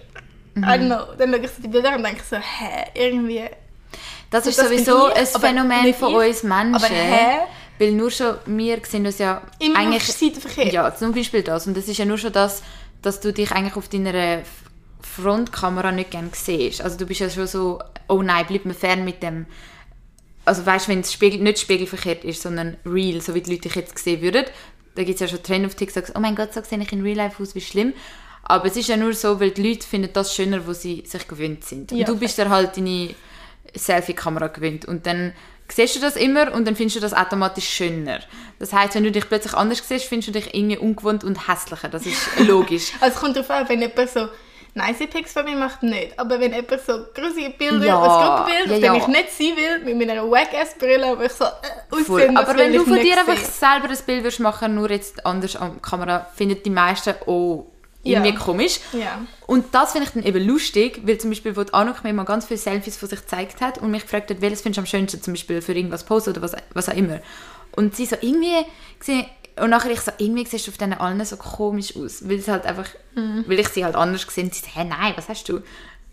Mhm. 0.60 0.64
don't 0.64 0.86
know. 0.86 1.14
Dann 1.18 1.32
schaue 1.32 1.44
ich 1.44 1.50
so 1.50 1.62
die 1.62 1.68
Bilder 1.68 1.90
an 1.90 1.96
und 1.96 2.04
denke 2.04 2.22
so, 2.28 2.36
hä, 2.36 2.84
irgendwie... 2.94 3.44
Das 4.30 4.46
ist 4.46 4.58
das 4.58 4.66
sowieso 4.68 5.10
ich, 5.10 5.16
ein 5.16 5.26
Phänomen 5.40 5.94
von 5.94 6.14
uns 6.14 6.42
Menschen. 6.42 6.74
Aber 6.74 6.86
hä? 6.86 7.38
Weil 7.78 7.92
nur 7.92 8.10
schon, 8.10 8.36
wir 8.46 8.78
sehen 8.84 9.06
uns 9.06 9.18
ja 9.18 9.42
Immer 9.58 9.78
eigentlich... 9.78 10.04
Seitenverkehr. 10.04 10.72
Ja, 10.72 10.94
zum 10.94 11.12
Beispiel 11.12 11.42
das. 11.42 11.66
Und 11.66 11.76
das 11.76 11.88
ist 11.88 11.98
ja 11.98 12.04
nur 12.04 12.18
schon 12.18 12.32
das, 12.32 12.62
dass 13.02 13.20
du 13.20 13.32
dich 13.32 13.50
eigentlich 13.52 13.76
auf 13.76 13.88
deiner 13.88 14.42
Frontkamera 15.00 15.92
nicht 15.92 16.10
gerne 16.12 16.30
siehst. 16.32 16.80
Also 16.82 16.96
du 16.96 17.06
bist 17.06 17.20
ja 17.20 17.28
schon 17.28 17.46
so, 17.46 17.80
oh 18.08 18.22
nein, 18.22 18.46
bleib 18.48 18.64
mir 18.64 18.74
fern 18.74 19.04
mit 19.04 19.22
dem... 19.22 19.46
Also 20.44 20.64
weißt 20.66 20.86
du, 20.86 20.92
wenn 20.92 21.00
es 21.00 21.12
Spiegel, 21.12 21.40
nicht 21.40 21.58
spiegelverkehrt 21.58 22.22
ist, 22.22 22.42
sondern 22.42 22.76
real, 22.84 23.20
so 23.20 23.34
wie 23.34 23.40
die 23.40 23.50
Leute 23.50 23.62
dich 23.62 23.74
jetzt 23.76 23.98
sehen 23.98 24.20
würden, 24.20 24.44
da 24.94 25.02
gibt 25.02 25.14
es 25.14 25.20
ja 25.20 25.28
schon 25.28 25.42
Trend 25.42 25.66
auf 25.66 25.74
TikTok, 25.74 26.04
oh 26.14 26.20
mein 26.20 26.36
Gott, 26.36 26.52
so 26.52 26.62
sehe 26.62 26.78
ich 26.80 26.92
in 26.92 27.02
Real 27.02 27.16
Life 27.16 27.42
aus, 27.42 27.54
wie 27.54 27.60
schlimm. 27.60 27.94
Aber 28.44 28.66
es 28.66 28.76
ist 28.76 28.88
ja 28.88 28.96
nur 28.96 29.14
so, 29.14 29.40
weil 29.40 29.50
die 29.52 29.66
Leute 29.66 29.86
finden 29.86 30.10
das 30.12 30.34
schöner, 30.34 30.66
wo 30.66 30.74
sie 30.74 31.02
sich 31.06 31.26
gewöhnt 31.26 31.64
sind. 31.64 31.90
Und 31.90 31.98
Ja, 31.98 32.04
du 32.04 32.18
bist 32.18 32.38
dann 32.38 32.50
halt 32.50 32.76
deine 32.76 33.14
Selfie-Kamera 33.74 34.48
gewöhnt. 34.48 34.84
Und 34.84 35.06
dann 35.06 35.32
siehst 35.68 35.96
du 35.96 36.00
das 36.00 36.16
immer 36.16 36.52
und 36.52 36.66
dann 36.66 36.76
findest 36.76 36.96
du 36.96 37.00
das 37.00 37.14
automatisch 37.14 37.68
schöner. 37.68 38.20
Das 38.58 38.72
heißt, 38.72 38.94
wenn 38.94 39.04
du 39.04 39.10
dich 39.10 39.28
plötzlich 39.28 39.54
anders 39.54 39.82
siehst, 39.86 40.06
findest 40.06 40.28
du 40.28 40.32
dich 40.32 40.54
irgendwie 40.54 40.78
ungewohnt 40.78 41.24
und 41.24 41.48
hässlicher. 41.48 41.88
Das 41.88 42.06
ist 42.06 42.38
logisch. 42.38 42.92
Also 43.00 43.14
es 43.14 43.20
kommt 43.20 43.36
darauf 43.36 43.50
an, 43.50 43.68
wenn 43.68 43.80
jemand 43.80 44.10
so 44.10 44.28
nice 44.74 45.06
Pics 45.10 45.32
von 45.32 45.44
mir 45.44 45.56
macht, 45.56 45.82
nicht. 45.82 46.18
Aber 46.18 46.38
wenn 46.40 46.52
jemand 46.52 46.80
so 46.86 47.06
grusige 47.14 47.50
Bilder, 47.50 47.86
Ja, 47.86 48.00
als 48.00 48.46
Gruppenbild, 48.46 48.82
ja, 48.82 48.92
ja. 48.92 48.96
ich 48.96 49.06
nicht 49.06 49.30
sein 49.30 49.56
will, 49.56 49.94
mit 49.94 50.06
meiner 50.06 50.30
Wack-Ass-Brille, 50.30 51.18
wo 51.18 51.22
ich 51.22 51.32
so 51.32 51.44
äh, 51.44 51.48
aussehen, 51.90 52.36
Aber 52.36 52.56
wenn 52.56 52.72
du 52.72 52.84
von 52.84 52.98
dir 52.98 53.18
einfach 53.18 53.36
selber 53.36 53.88
ein 53.88 53.98
Bild 54.06 54.22
würdest 54.24 54.40
machen, 54.40 54.74
nur 54.74 54.90
jetzt 54.90 55.24
anders 55.24 55.56
an 55.56 55.72
der 55.74 55.82
Kamera, 55.82 56.26
finden 56.34 56.62
die 56.62 56.70
meisten, 56.70 57.14
oh, 57.26 57.66
irgendwie 58.04 58.30
Ja. 58.30 58.36
komisch. 58.38 58.80
Ja. 58.92 59.20
Und 59.46 59.74
das 59.74 59.92
finde 59.92 60.06
ich 60.08 60.14
dann 60.14 60.22
eben 60.22 60.46
lustig, 60.46 61.00
weil 61.04 61.18
zum 61.18 61.30
Beispiel, 61.30 61.56
wo 61.56 61.62
Anuk 61.72 62.04
mir 62.04 62.12
mal 62.12 62.24
ganz 62.24 62.46
viele 62.46 62.58
Selfies 62.58 62.96
von 62.96 63.08
sich 63.08 63.20
gezeigt 63.20 63.60
hat 63.60 63.78
und 63.78 63.90
mich 63.90 64.02
gefragt 64.02 64.30
hat, 64.30 64.40
welches 64.40 64.60
findest 64.62 64.76
du 64.78 64.80
am 64.82 64.86
schönsten, 64.86 65.22
zum 65.22 65.32
Beispiel 65.34 65.60
für 65.62 65.72
irgendwas 65.72 66.04
posten 66.04 66.30
oder 66.30 66.42
was, 66.42 66.52
was 66.74 66.88
auch 66.88 66.94
immer. 66.96 67.20
Und 67.76 67.96
sie 67.96 68.06
so 68.06 68.16
irgendwie, 68.20 68.54
gesehen, 68.98 69.26
und 69.56 69.70
nachher 69.70 69.90
ich 69.90 70.00
so, 70.00 70.10
irgendwie 70.18 70.44
siehst 70.46 70.66
du 70.66 70.70
auf 70.72 70.78
denen 70.78 70.94
allen 70.94 71.24
so 71.24 71.36
komisch 71.36 71.96
aus, 71.96 72.28
weil 72.28 72.38
es 72.38 72.48
halt 72.48 72.66
einfach, 72.66 72.86
Mhm. 73.14 73.44
weil 73.46 73.60
ich 73.60 73.68
sie 73.68 73.84
halt 73.84 73.94
anders 73.96 74.26
gesehen 74.26 74.46
und 74.46 74.54
sie 74.54 74.60
so, 74.62 74.66
hä, 74.74 74.84
nein, 74.84 75.12
was 75.16 75.28
hast 75.28 75.48
du? 75.48 75.60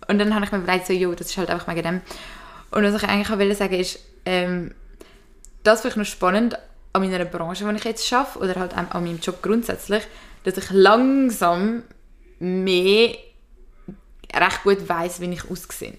Und 0.07 0.19
dann 0.19 0.33
habe 0.35 0.45
ich 0.45 0.51
mir 0.51 0.59
überlegt, 0.59 0.87
so, 0.87 0.93
jo, 0.93 1.13
das 1.13 1.27
ist 1.27 1.37
halt 1.37 1.49
einfach 1.49 1.67
wegen 1.67 1.83
dem. 1.83 2.01
Und 2.71 2.83
was 2.83 2.95
ich 3.01 3.07
eigentlich 3.09 3.29
auch 3.29 3.37
wollte 3.39 3.55
sagen 3.55 3.73
ist, 3.79 3.99
ähm, 4.25 4.73
das 5.63 5.81
finde 5.81 5.93
ich 5.93 5.97
noch 5.97 6.05
spannend 6.05 6.57
an 6.93 7.01
meiner 7.01 7.25
Branche, 7.25 7.65
die 7.69 7.75
ich 7.75 7.83
jetzt 7.83 8.11
arbeite, 8.13 8.39
oder 8.39 8.55
halt 8.59 8.75
an 8.77 8.87
meinem 9.03 9.19
Job 9.19 9.41
grundsätzlich, 9.41 10.03
dass 10.43 10.57
ich 10.57 10.69
langsam 10.71 11.83
mehr 12.39 13.15
recht 14.33 14.63
gut 14.63 14.87
weiß, 14.87 15.21
wie 15.21 15.33
ich 15.33 15.49
aussehe. 15.49 15.97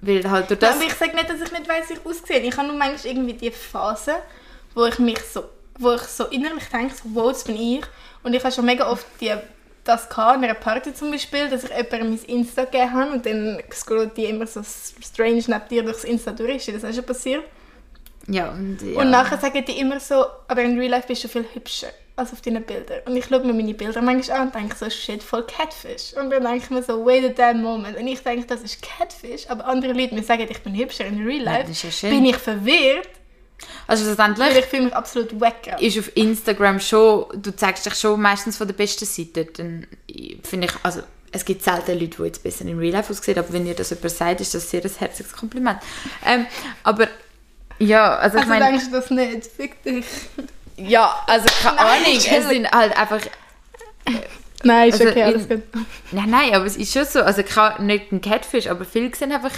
Weil 0.00 0.28
halt 0.30 0.50
durch 0.50 0.60
das... 0.60 0.76
aber 0.76 0.84
ich 0.84 0.94
sage 0.94 1.14
nicht, 1.14 1.28
dass 1.28 1.40
ich 1.40 1.52
nicht 1.52 1.68
weiss, 1.68 1.88
wie 1.88 1.94
ich 1.94 2.06
aussehe. 2.06 2.40
Ich 2.40 2.56
habe 2.56 2.68
nur 2.68 2.76
manchmal 2.76 3.12
irgendwie 3.12 3.34
die 3.34 3.50
Phase, 3.50 4.16
wo 4.74 4.84
ich 4.84 4.98
mich 4.98 5.20
so, 5.20 5.44
wo 5.78 5.92
ich 5.92 6.02
so 6.02 6.26
innerlich 6.26 6.64
denke, 6.72 6.94
so, 6.94 7.02
wow, 7.14 7.32
das 7.32 7.44
bin 7.44 7.56
ich. 7.56 7.84
Und 8.22 8.34
ich 8.34 8.42
habe 8.42 8.52
schon 8.52 8.66
mega 8.66 8.88
oft 8.90 9.06
die, 9.20 9.32
das 9.84 10.08
gehabt, 10.08 10.36
an 10.36 10.44
einer 10.44 10.54
Party 10.54 10.94
zum 10.94 11.10
Beispiel, 11.10 11.48
dass 11.48 11.64
ich 11.64 11.70
jemandem 11.70 12.10
mein 12.10 12.24
Insta 12.24 12.64
gegeben 12.64 12.92
habe 12.92 13.12
und 13.12 13.26
dann 13.26 13.62
scrollt 13.72 14.16
die 14.16 14.24
immer 14.24 14.46
so 14.46 14.62
strange 14.62 15.42
neben 15.46 15.68
dir 15.70 15.82
durchs 15.82 16.04
Insta 16.04 16.32
durch. 16.32 16.68
Ist 16.68 16.82
das 16.82 16.84
auch 16.84 16.94
schon 16.94 17.06
passiert? 17.06 17.44
ja, 18.28 18.50
und, 18.50 18.82
ja. 18.82 19.00
Und 19.00 19.10
nachher 19.10 19.38
sagen 19.38 19.64
die 19.64 19.78
immer 19.78 20.00
so, 20.00 20.26
aber 20.48 20.62
in 20.62 20.78
Real 20.78 20.90
Life 20.90 21.08
bist 21.08 21.24
du 21.24 21.28
viel 21.28 21.46
hübscher 21.54 21.90
als 22.16 22.32
auf 22.32 22.40
deinen 22.40 22.64
Bildern. 22.64 23.00
Und 23.04 23.16
ich 23.16 23.26
schaue 23.26 23.40
mir 23.40 23.52
meine 23.52 23.74
Bilder 23.74 24.00
manchmal 24.02 24.40
an 24.40 24.46
und 24.48 24.54
denke 24.54 24.74
so, 24.76 24.88
shit, 24.88 25.22
voll 25.22 25.44
Catfish. 25.46 26.14
Und 26.14 26.30
dann 26.30 26.42
denke 26.42 26.58
ich 26.64 26.70
mir 26.70 26.82
so, 26.82 27.04
wait 27.04 27.24
a 27.24 27.28
damn 27.28 27.62
moment. 27.62 27.96
Und 27.98 28.06
ich 28.06 28.20
denke, 28.22 28.46
das 28.46 28.62
ist 28.62 28.80
Catfish, 28.82 29.48
aber 29.48 29.66
andere 29.66 29.92
Leute 29.92 30.14
mir 30.14 30.22
sagen, 30.22 30.46
ich 30.48 30.60
bin 30.62 30.74
hübscher 30.74 31.04
in 31.04 31.22
Real 31.26 31.42
Life. 31.42 31.70
ja 32.02 32.10
bin 32.10 32.24
ich 32.24 32.36
verwirrt, 32.36 33.08
Also 33.86 34.04
schlussendlich 34.04 34.56
ich 34.58 34.64
fühle 34.64 34.84
mich 34.84 34.94
absolut 34.94 35.38
wacker. 35.40 35.80
ist 35.80 35.98
auf 35.98 36.16
Instagram 36.16 36.80
schon, 36.80 37.26
du 37.34 37.54
zeigst 37.54 37.84
dich 37.86 37.94
schon 37.94 38.20
meistens 38.20 38.56
von 38.56 38.66
der 38.66 38.74
besten 38.74 39.04
Seite. 39.04 39.44
Dann 39.44 39.86
finde 40.42 40.68
ich, 40.68 40.72
also 40.82 41.02
es 41.32 41.44
gibt 41.44 41.62
selten 41.62 41.98
Leute, 41.98 42.16
die 42.16 42.22
jetzt 42.22 42.42
besser 42.42 42.64
in 42.64 42.78
Real 42.78 42.92
Life 42.94 43.12
aussehen, 43.12 43.38
aber 43.38 43.52
wenn 43.52 43.66
ihr 43.66 43.74
das 43.74 43.90
jemand 43.90 44.10
sagt, 44.10 44.40
ist 44.40 44.54
das 44.54 44.70
sehr 44.70 44.82
ein 44.82 44.90
herziges 44.90 45.32
Kompliment. 45.32 45.80
Ähm, 46.24 46.46
aber 46.82 47.08
ja, 47.78 48.16
also 48.16 48.38
ich 48.38 48.42
Also 48.44 48.54
meine... 48.54 48.64
denkst 48.70 48.86
du 48.86 48.90
das 48.92 49.10
nicht? 49.10 49.46
Fick 49.46 49.82
dich. 49.82 50.04
Ja, 50.78 51.22
also 51.26 51.46
keine 51.62 51.76
Nein, 51.76 52.04
Ahnung, 52.04 52.16
es 52.16 52.48
sind 52.48 52.70
halt 52.70 52.96
einfach... 52.98 53.20
Nein, 54.62 54.88
ist 54.88 55.00
Also 55.00 55.10
okay, 55.10 55.22
alles 55.22 55.42
in- 55.46 55.48
gut. 55.48 55.62
Nein, 56.12 56.30
nein, 56.30 56.54
aber 56.54 56.64
es 56.66 56.76
ist 56.76 56.92
schon 56.92 57.04
so, 57.04 57.20
also 57.22 57.42
kein- 57.42 57.86
nicht 57.86 58.10
ein 58.12 58.20
Catfish, 58.20 58.66
aber 58.66 58.84
viele 58.84 59.14
sehen 59.14 59.32
einfach 59.32 59.52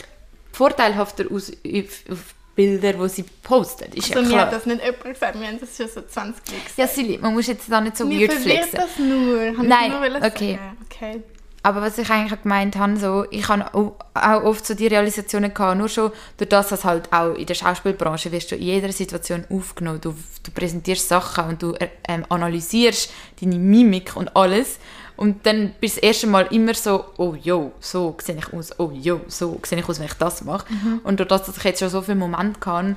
vorteilhafter 0.52 1.24
aus 1.32 1.50
auf, 1.50 2.12
auf 2.12 2.18
Bilder, 2.56 2.92
die 2.94 3.08
sie 3.08 3.22
posten, 3.42 3.92
ist 3.92 4.14
Also 4.16 4.20
ja 4.32 4.34
mir 4.36 4.40
hat 4.42 4.48
klar. 4.48 4.58
das 4.58 4.66
nicht 4.66 4.82
jemand 4.84 5.04
gesagt, 5.04 5.40
wir 5.40 5.46
haben 5.46 5.60
das 5.60 5.76
schon 5.76 5.86
so 5.88 6.02
20 6.02 6.14
Mal 6.18 6.32
gesagt. 6.58 6.72
Ja, 6.76 6.86
Silly, 6.88 7.18
man 7.18 7.32
muss 7.34 7.46
jetzt 7.46 7.70
da 7.70 7.80
nicht 7.80 7.96
so 7.96 8.04
Mir 8.04 8.20
weird 8.28 8.32
flexen. 8.32 8.70
das 8.80 8.98
nur. 8.98 9.40
Hab 9.46 9.62
ich 9.62 9.68
Nein, 9.68 9.90
nur 9.92 10.26
okay. 10.26 10.58
sagen. 10.58 10.76
okay. 10.90 11.22
Aber 11.62 11.82
was 11.82 11.98
ich 11.98 12.08
eigentlich 12.08 12.40
gemeint 12.42 12.76
habe, 12.76 12.96
so, 12.96 13.26
ich 13.30 13.48
habe 13.48 13.74
auch 13.74 14.44
oft 14.44 14.64
so 14.64 14.74
die 14.74 14.86
Realisationen 14.86 15.52
gehabt, 15.52 15.78
nur 15.78 15.88
schon 15.88 16.12
durch 16.36 16.48
das, 16.48 16.68
dass 16.68 16.84
halt 16.84 17.12
auch 17.12 17.34
in 17.34 17.46
der 17.46 17.54
Schauspielbranche 17.54 18.30
wirst 18.30 18.52
du 18.52 18.56
in 18.56 18.62
jeder 18.62 18.92
Situation 18.92 19.44
aufgenommen. 19.50 20.00
Du, 20.00 20.14
du 20.42 20.50
präsentierst 20.52 21.08
Sachen 21.08 21.44
und 21.44 21.62
du 21.62 21.74
äh, 21.74 21.88
ähm, 22.08 22.24
analysierst 22.28 23.10
deine 23.40 23.58
Mimik 23.58 24.14
und 24.14 24.34
alles. 24.36 24.78
Und 25.16 25.44
dann 25.46 25.74
bist 25.80 25.96
du 25.96 26.00
das 26.00 26.10
erste 26.10 26.26
Mal 26.28 26.46
immer 26.52 26.74
so, 26.74 27.06
oh 27.16 27.34
jo, 27.34 27.72
so 27.80 28.16
sehe 28.22 28.36
ich 28.36 28.52
aus, 28.52 28.78
oh 28.78 28.92
jo, 28.92 29.20
so 29.26 29.60
sehe 29.64 29.80
ich 29.80 29.88
aus, 29.88 29.98
wenn 29.98 30.06
ich 30.06 30.14
das 30.14 30.44
mache. 30.44 30.64
Und 31.02 31.18
durch 31.18 31.28
das, 31.28 31.42
dass 31.42 31.56
ich 31.56 31.64
jetzt 31.64 31.80
schon 31.80 31.88
so 31.88 32.02
viele 32.02 32.16
Momente 32.18 32.60
kann, 32.60 32.96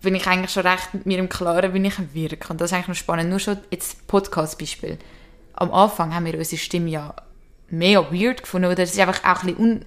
bin 0.00 0.14
ich 0.14 0.26
eigentlich 0.26 0.50
schon 0.50 0.66
recht 0.66 0.94
mit 0.94 1.04
mir 1.04 1.18
im 1.18 1.28
Klaren, 1.28 1.74
wie 1.74 1.86
ich 1.86 2.14
wirke. 2.14 2.48
Und 2.48 2.62
das 2.62 2.70
ist 2.70 2.74
eigentlich 2.74 2.88
noch 2.88 2.94
spannend. 2.94 3.28
Nur 3.28 3.38
schon 3.38 3.58
jetzt 3.70 4.06
Podcast-Beispiel. 4.06 4.96
Am 5.60 5.72
Anfang 5.72 6.12
haben 6.14 6.24
wir 6.24 6.34
unsere 6.36 6.58
Stimme 6.60 6.90
ja 6.90 7.14
mega 7.68 8.00
weird 8.10 8.42
gefunden. 8.42 8.66
Oder 8.70 8.82
es 8.82 8.92
ist 8.92 8.98
einfach 8.98 9.22
auch 9.22 9.42
ein 9.44 9.54
bisschen, 9.54 9.58
un 9.58 9.84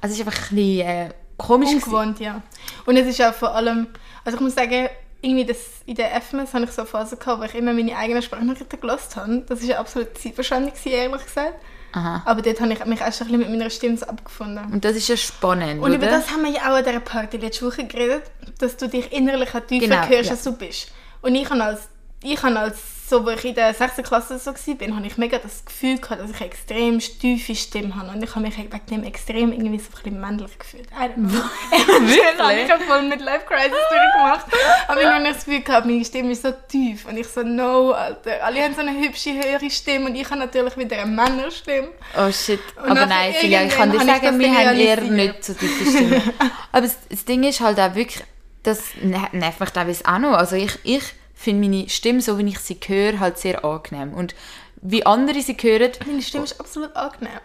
also 0.00 0.12
es 0.14 0.20
ist 0.20 0.26
einfach 0.26 0.50
ein 0.50 0.56
bisschen 0.56 0.86
äh, 0.88 1.10
komisch. 1.36 1.68
gewesen. 1.70 1.84
Ungewohnt, 1.84 2.20
ja. 2.20 2.42
Und 2.86 2.96
es 2.96 3.06
ist 3.06 3.22
auch 3.22 3.32
vor 3.34 3.54
allem, 3.54 3.86
also 4.24 4.36
ich 4.36 4.42
muss 4.42 4.54
sagen, 4.54 4.88
irgendwie 5.22 5.44
das, 5.46 5.58
in 5.86 5.94
der 5.94 6.20
FMS 6.20 6.52
habe 6.52 6.64
ich 6.64 6.70
so 6.72 6.82
eine 6.82 6.90
Phase 6.90 7.16
gehabt, 7.16 7.40
wo 7.40 7.44
ich 7.44 7.54
immer 7.54 7.72
meine 7.72 7.96
eigenen 7.96 8.20
Sprachnachrichten 8.22 8.80
gelassen 8.80 9.16
habe. 9.20 9.44
Das 9.48 9.60
war 9.62 9.68
ja 9.68 9.78
absolut 9.78 10.18
Zeitverschwendung, 10.18 10.72
ehrlich 10.84 11.24
gesagt. 11.24 11.54
Aha. 11.92 12.22
Aber 12.26 12.42
dort 12.42 12.60
habe 12.60 12.72
ich 12.72 12.84
mich 12.84 13.00
auch 13.00 13.12
schon 13.12 13.28
ein 13.28 13.32
bisschen 13.32 13.38
mit 13.38 13.50
meiner 13.50 13.70
Stimme 13.70 13.96
so 13.96 14.06
abgefunden. 14.06 14.64
Und 14.72 14.84
das 14.84 14.96
ist 14.96 15.08
ja 15.08 15.16
spannend, 15.16 15.80
Und 15.80 15.92
über 15.94 16.06
oder? 16.06 16.16
das 16.18 16.30
haben 16.30 16.42
wir 16.42 16.50
ja 16.50 16.62
auch 16.62 16.76
an 16.76 16.84
dieser 16.84 17.00
Party 17.00 17.36
letzte 17.36 17.66
Woche 17.66 17.86
geredet, 17.86 18.24
dass 18.58 18.76
du 18.76 18.88
dich 18.88 19.12
innerlich 19.12 19.54
an 19.54 19.66
tiefer 19.66 19.86
Genau, 19.86 20.06
hörst, 20.08 20.24
ja. 20.26 20.32
als 20.32 20.42
du 20.42 20.52
bist. 20.56 20.90
Und 21.22 21.34
ich 21.36 21.48
habe 21.48 21.62
als, 21.62 21.88
ich 22.24 22.42
habe 22.42 22.58
als 22.58 22.78
so, 23.06 23.24
wo 23.24 23.30
ich 23.30 23.44
in 23.44 23.54
der 23.54 23.74
6. 23.74 23.96
Klasse 24.02 24.38
so 24.38 24.52
war, 24.52 24.96
habe 24.96 25.06
ich 25.06 25.18
mega 25.18 25.38
das 25.38 25.62
Gefühl 25.64 25.98
gehabt, 25.98 26.22
dass 26.22 26.30
ich 26.30 26.36
eine 26.40 26.46
extrem 26.46 26.98
tiefe 26.98 27.54
Stimme 27.54 27.94
habe. 27.94 28.08
Und 28.08 28.22
ich 28.22 28.30
habe 28.30 28.40
mich 28.40 28.56
wegen 28.56 28.80
dem 28.90 29.04
extrem 29.04 29.52
irgendwie 29.52 29.78
so 29.78 29.90
ein 29.90 30.02
bisschen 30.02 30.20
männlich 30.20 30.58
gefühlt. 30.58 30.88
I 30.90 31.04
don't 31.04 31.14
know. 31.16 31.42
Ich 32.64 32.70
habe 32.70 32.82
voll 32.84 33.02
mit 33.02 33.20
Life 33.20 33.44
Crisis 33.46 33.72
durchgemacht. 33.90 34.46
Aber 34.88 35.00
ich 35.02 35.06
habe 35.06 35.24
das 35.24 35.44
Gefühl 35.44 35.60
gehabt, 35.60 35.86
meine 35.86 36.04
Stimme 36.04 36.32
ist 36.32 36.42
so 36.42 36.52
tief. 36.68 37.04
Und 37.06 37.18
ich 37.18 37.26
so, 37.28 37.42
no, 37.42 37.90
Alter. 37.92 38.42
Alle 38.42 38.62
haben 38.62 38.74
so 38.74 38.80
eine 38.80 38.98
hübsche, 38.98 39.34
höhere 39.34 39.70
Stimme 39.70 40.06
und 40.06 40.14
ich 40.14 40.24
habe 40.30 40.38
natürlich 40.40 40.76
wieder 40.78 40.96
eine 40.96 41.10
Männerstimme. 41.10 41.88
Oh 42.16 42.32
shit, 42.32 42.60
Und 42.82 42.90
aber 42.90 43.04
nein, 43.06 43.34
ich 43.38 43.76
kann 43.76 43.90
dir 43.92 44.00
sagen, 44.00 44.38
wir 44.38 44.54
haben 44.54 44.78
eher 44.80 45.00
nicht 45.02 45.44
so 45.44 45.52
tiefe 45.52 45.90
Stimme. 45.90 46.22
aber 46.72 46.86
das, 47.10 47.24
Ding 47.26 47.42
ist 47.44 47.60
halt 47.60 47.78
auch 47.78 47.94
wirklich, 47.94 48.24
das 48.62 48.80
ner- 49.02 49.28
nervt 49.32 49.60
mich 49.60 49.70
teilweise 49.70 50.06
auch 50.06 50.18
noch. 50.18 50.32
Also 50.32 50.56
ich, 50.56 50.78
ich 50.84 51.02
finde 51.34 51.68
meine 51.68 51.88
Stimme, 51.88 52.20
so 52.20 52.38
wie 52.38 52.48
ich 52.48 52.58
sie 52.60 52.78
höre, 52.86 53.18
halt 53.20 53.38
sehr 53.38 53.64
angenehm. 53.64 54.14
Und 54.14 54.34
wie 54.80 55.04
andere 55.04 55.40
sie 55.42 55.56
hören, 55.60 55.92
Meine 56.06 56.22
Stimme 56.22 56.44
ist 56.44 56.60
absolut 56.60 56.94
angenehm. 56.96 57.40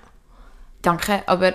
danke, 0.81 1.24
aber 1.25 1.53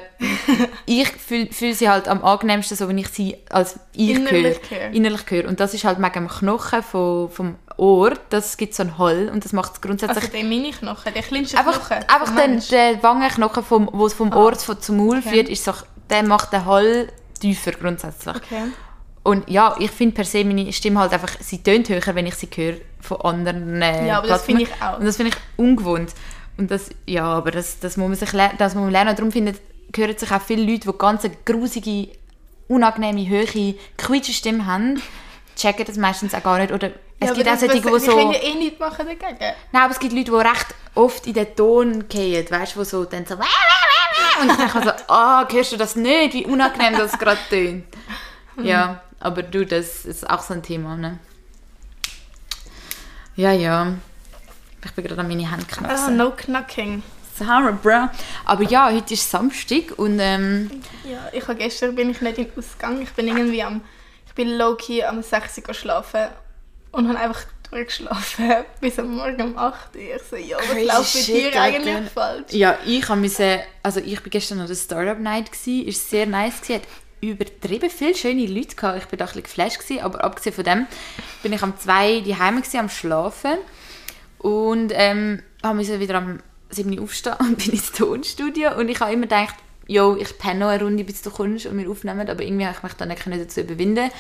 ich 0.87 1.09
fühle 1.09 1.47
fühl 1.53 1.73
sie 1.75 1.89
halt 1.89 2.09
am 2.09 2.23
angenehmsten, 2.25 2.77
so 2.77 2.89
wie 2.89 3.01
ich 3.01 3.09
sie 3.09 3.37
als 3.51 3.79
ich 3.95 4.11
Innerlich 4.11 4.59
höre. 4.71 4.81
höre. 4.81 4.91
Innerlich 4.93 5.23
höre. 5.31 5.49
Und 5.49 5.61
das 5.61 5.73
ist 5.75 5.85
halt 5.85 5.99
wegen 5.99 6.13
dem 6.13 6.29
Knochen 6.29 6.83
vom, 6.83 7.31
vom 7.31 7.55
Ohr, 7.77 8.13
das 8.31 8.57
gibt 8.57 8.75
so 8.75 8.83
einen 8.83 8.99
Hall 8.99 9.31
und 9.33 9.45
das 9.45 9.53
macht 9.53 9.73
es 9.75 9.81
grundsätzlich 9.81 10.17
Also 10.25 10.29
der 10.29 10.45
Mini-Knochen, 10.45 11.13
der 11.13 11.23
kleinste 11.23 11.59
Einfach, 11.59 11.89
Knochen. 11.89 12.05
einfach 12.09 12.35
den, 12.37 12.61
den 12.71 13.03
Wangenknochen, 13.03 13.65
vom, 13.65 13.89
wo 13.93 14.07
es 14.07 14.15
vom 14.15 14.33
Ohr 14.33 14.53
zu- 14.57 14.75
zum 14.77 14.99
Maul 14.99 15.19
okay. 15.19 15.29
führt, 15.31 15.49
ist 15.49 15.65
so, 15.65 15.73
der 16.11 16.23
macht 16.23 16.53
den 16.53 16.65
Hall 16.67 17.09
tiefer 17.41 17.73
grundsätzlich. 17.73 18.37
Okay. 18.37 18.63
Und 19.25 19.49
ja, 19.49 19.75
ich 19.79 19.91
finde 19.91 20.15
per 20.15 20.25
se 20.27 20.45
meine 20.45 20.71
Stimme 20.73 21.01
halt 21.01 21.13
einfach, 21.13 21.31
sie 21.41 21.63
tönt 21.63 21.89
höher, 21.89 22.15
wenn 22.15 22.27
ich 22.27 22.35
sie 22.35 22.49
höre 22.55 22.77
von 23.01 23.21
anderen 23.23 23.81
äh, 23.81 24.07
Ja, 24.07 24.19
aber 24.19 24.29
das 24.29 24.45
finde 24.45 24.65
ich 24.65 24.83
auch. 24.83 24.99
Und 24.99 25.07
das 25.07 25.17
finde 25.17 25.33
ich 25.33 25.39
ungewohnt. 25.57 26.13
Und 26.59 26.71
das, 26.71 26.91
ja, 27.07 27.25
aber 27.25 27.51
das, 27.51 27.81
das 27.81 27.97
muss 27.97 28.09
man 28.09 28.17
sich 28.17 28.31
das 28.59 28.75
muss 28.75 28.85
man 28.85 28.93
lernen. 28.93 29.17
Darum 29.17 29.33
finden, 29.33 29.57
hören 29.97 30.17
sich 30.17 30.31
auch 30.31 30.43
viele 30.43 30.71
Leute, 30.71 30.91
die 30.91 30.99
ganz 30.99 31.25
eine 31.25 31.35
grusige, 31.45 32.09
unangenehme, 32.69 33.29
hohe, 33.29 33.75
quietsche 33.97 34.35
Stimme 34.35 34.67
haben, 34.67 35.03
checken 35.57 35.87
das 35.87 35.97
meistens 35.97 36.35
auch 36.35 36.43
gar 36.43 36.59
nicht. 36.59 36.71
Oder 36.71 36.91
es 37.19 37.29
ja, 37.29 37.35
gibt 37.35 37.49
auch 37.49 37.57
solche, 37.57 37.81
die 37.81 37.99
so... 38.01 38.15
können 38.15 38.33
ja 38.33 38.43
eh 38.43 38.55
nichts 38.55 38.79
machen 38.79 39.07
dagegen. 39.07 39.39
Nein, 39.73 39.83
aber 39.83 39.93
es 39.93 39.99
gibt 39.99 40.13
Leute, 40.13 40.31
die 40.31 40.37
recht 40.37 40.67
oft 40.95 41.27
in 41.27 41.33
den 41.33 41.57
Ton 41.57 42.09
gehen, 42.09 42.47
weißt 42.51 42.75
du, 42.75 42.81
wo 42.81 42.85
so 42.85 43.05
dann 43.07 43.25
so 43.25 43.35
und 44.41 44.51
ich 44.51 44.57
denke 44.57 44.83
so, 44.83 44.91
ah, 45.09 45.47
hörst 45.51 45.73
du 45.73 45.77
das 45.77 45.97
nicht, 45.97 46.35
wie 46.35 46.45
unangenehm 46.45 46.99
das 46.99 47.19
gerade 47.19 47.39
tönt. 47.49 47.85
Ja, 48.63 49.03
aber 49.21 49.43
du, 49.43 49.65
das 49.65 50.05
ist 50.05 50.29
auch 50.29 50.43
so 50.43 50.55
ein 50.55 50.63
Thema, 50.63 50.97
ne? 50.97 51.19
Ja, 53.37 53.53
ja. 53.53 53.95
Ich 54.85 54.93
bin 54.93 55.05
gerade 55.05 55.21
an 55.21 55.29
meine 55.29 55.51
Hände 55.51 55.65
Ah, 55.69 55.75
geknackst. 55.75 56.11
no 56.11 56.31
knacking. 56.31 57.03
Sarah, 57.37 57.73
bro. 57.73 58.09
Aber 58.45 58.63
ja, 58.63 58.93
heute 58.93 59.15
ist 59.15 59.29
Samstag 59.29 59.99
und 59.99 60.19
ähm, 60.21 60.71
Ja, 61.05 61.29
ich 61.33 61.43
habe 61.49 61.57
gestern 61.57 61.95
bin 61.97 62.11
ich 62.11 62.21
nicht 62.21 62.39
in 62.39 62.45
den 62.45 62.59
Ausgang. 62.59 63.01
Ich 63.03 63.11
bin 63.13 63.27
irgendwie 63.27 63.63
am, 63.63 63.81
ich 64.27 64.35
bin 64.35 64.57
low-key 64.57 65.03
am 65.03 65.23
6 65.23 65.63
Uhr 65.67 65.75
schlafen 65.75 66.29
und 66.93 67.09
habe 67.09 67.19
einfach 67.19 67.43
durchgeschlafen 67.71 68.53
bis 68.81 68.99
am 69.01 69.17
Morgen 69.17 69.41
um 69.43 69.59
8 69.59 69.97
Uhr. 69.97 70.01
Ich 70.01 70.23
so, 70.31 70.37
ja, 70.37 70.59
was 70.59 70.67
Crazy 70.69 70.85
läuft 70.85 71.15
bei 71.15 71.33
dir 71.51 71.61
eigentlich 71.63 72.11
falsch? 72.13 72.53
ja, 72.53 72.79
ich 72.87 73.09
habe 73.09 73.65
also 73.83 74.01
ich 74.01 74.21
bin 74.23 74.31
gestern 74.31 74.61
an 74.61 74.69
der 74.69 74.77
Startup 74.77 75.19
Night 75.19 75.51
gsi, 75.51 75.81
ist 75.81 76.09
sehr 76.09 76.27
nice 76.27 76.61
gsi, 76.61 76.75
hat 76.75 76.83
übertrieben 77.21 77.91
viele 77.91 78.15
schöne 78.15 78.47
Leute 78.47 78.77
gehabt. 78.77 78.99
Ich 78.99 79.09
bin 79.09 79.19
da 79.19 79.25
ein 79.25 79.29
bisschen 79.29 79.43
geflasht 79.45 79.79
gsi, 79.79 80.01
aber 80.01 80.23
abgesehen 80.23 80.55
von 80.55 80.65
dem 80.65 80.87
bin 81.43 81.53
ich 81.53 81.63
am 81.63 81.77
2 81.79 82.21
die 82.21 82.37
Heime 82.37 82.63
am 82.79 82.89
schlafen 82.89 83.59
und 84.39 84.93
ähm, 84.95 85.43
habe 85.63 85.77
müssen 85.77 86.01
wieder 86.01 86.17
am 86.17 86.41
7 86.71 86.99
Uhr 86.99 87.05
aufstehen 87.05 87.35
und 87.41 87.59
bin 87.65 87.73
ins 87.73 87.93
Tonstudio 87.93 88.79
und 88.79 88.89
ich 88.89 89.01
habe 89.01 89.13
immer 89.13 89.23
gedacht, 89.23 89.55
yo, 89.87 90.17
ich 90.17 90.39
penne 90.39 90.61
noch 90.61 90.69
eine 90.69 90.83
Runde, 90.83 91.05
bis 91.05 91.23
du 91.23 91.31
kommst 91.31 91.67
und 91.67 91.77
wir 91.77 91.91
aufnehmen, 91.91 92.29
aber 92.29 92.43
irgendwie 92.43 92.67
habe 92.67 92.77
ich 92.77 92.83
mich 92.83 92.93
dann 92.95 93.09
nicht 93.09 93.27
dazu 93.27 93.61
überwinden, 93.61 94.11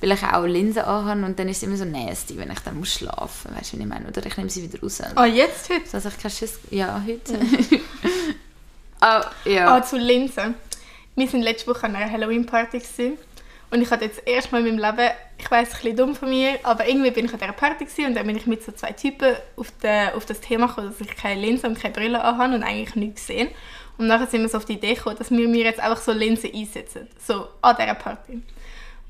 weil 0.00 0.12
ich 0.12 0.22
auch 0.22 0.44
Linsen 0.44 0.82
anhabe 0.82 1.24
und 1.24 1.38
dann 1.38 1.48
ist 1.48 1.58
es 1.58 1.62
immer 1.62 1.76
so 1.76 1.84
nasty, 1.84 2.36
wenn 2.36 2.50
ich 2.50 2.60
dann 2.60 2.78
muss 2.78 2.94
schlafen, 2.94 3.54
weißt 3.56 3.72
du, 3.72 3.78
wie 3.78 3.82
ich 3.82 3.88
meine? 3.88 4.06
Oder 4.06 4.24
ich 4.26 4.36
nehme 4.36 4.50
sie 4.50 4.62
wieder 4.62 4.80
raus. 4.82 5.02
Oh, 5.16 5.24
jetzt 5.24 5.70
heute? 5.70 5.82
Also 5.92 6.08
ich 6.08 6.18
keinen 6.18 6.30
Schiss... 6.30 6.58
Ja, 6.70 7.02
heute. 7.06 7.38
Ah, 9.00 9.30
ja. 9.44 9.76
Ah, 9.76 9.82
zu 9.82 9.98
Linsen. 9.98 10.54
Wir 11.16 11.32
waren 11.32 11.42
letzte 11.42 11.68
Woche 11.70 11.84
an 11.84 11.96
einer 11.96 12.10
Halloween-Party 12.10 12.82
und 13.70 13.82
ich 13.82 13.90
hatte 13.90 14.04
jetzt 14.04 14.26
erstmal 14.26 14.64
in 14.66 14.76
meinem 14.76 14.96
Leben, 14.96 15.10
ich 15.38 15.50
weiß, 15.50 15.68
ein 15.68 15.74
bisschen 15.74 15.96
dumm 15.96 16.14
von 16.14 16.28
mir, 16.28 16.58
aber 16.62 16.86
irgendwie 16.86 17.10
bin 17.10 17.26
ich 17.26 17.32
an 17.32 17.40
dieser 17.40 17.52
Party 17.52 17.86
und 18.06 18.14
dann 18.14 18.26
bin 18.26 18.36
ich 18.36 18.46
mit 18.46 18.62
so 18.64 18.72
zwei 18.72 18.92
Typen 18.92 19.34
auf, 19.56 19.66
den, 19.82 20.10
auf 20.10 20.24
das 20.26 20.40
Thema 20.40 20.68
gekommen, 20.68 20.94
dass 20.96 21.00
ich 21.00 21.16
keine 21.16 21.40
Linse 21.40 21.66
und 21.66 21.80
keine 21.80 21.94
Brille 21.94 22.22
anhabe 22.22 22.54
und 22.54 22.62
eigentlich 22.62 22.94
nichts 22.94 23.26
gesehen. 23.26 23.48
Und 23.98 24.06
nachher 24.08 24.26
sind 24.26 24.42
wir 24.42 24.48
so 24.48 24.58
auf 24.58 24.64
die 24.64 24.74
Idee 24.74 24.94
gekommen, 24.94 25.16
dass 25.16 25.30
wir 25.30 25.48
mir 25.48 25.64
jetzt 25.64 25.80
einfach 25.80 26.00
so 26.02 26.12
Linsen 26.12 26.50
einsetzen, 26.54 27.08
so 27.24 27.48
an 27.62 27.76
dieser 27.76 27.94
Party. 27.94 28.42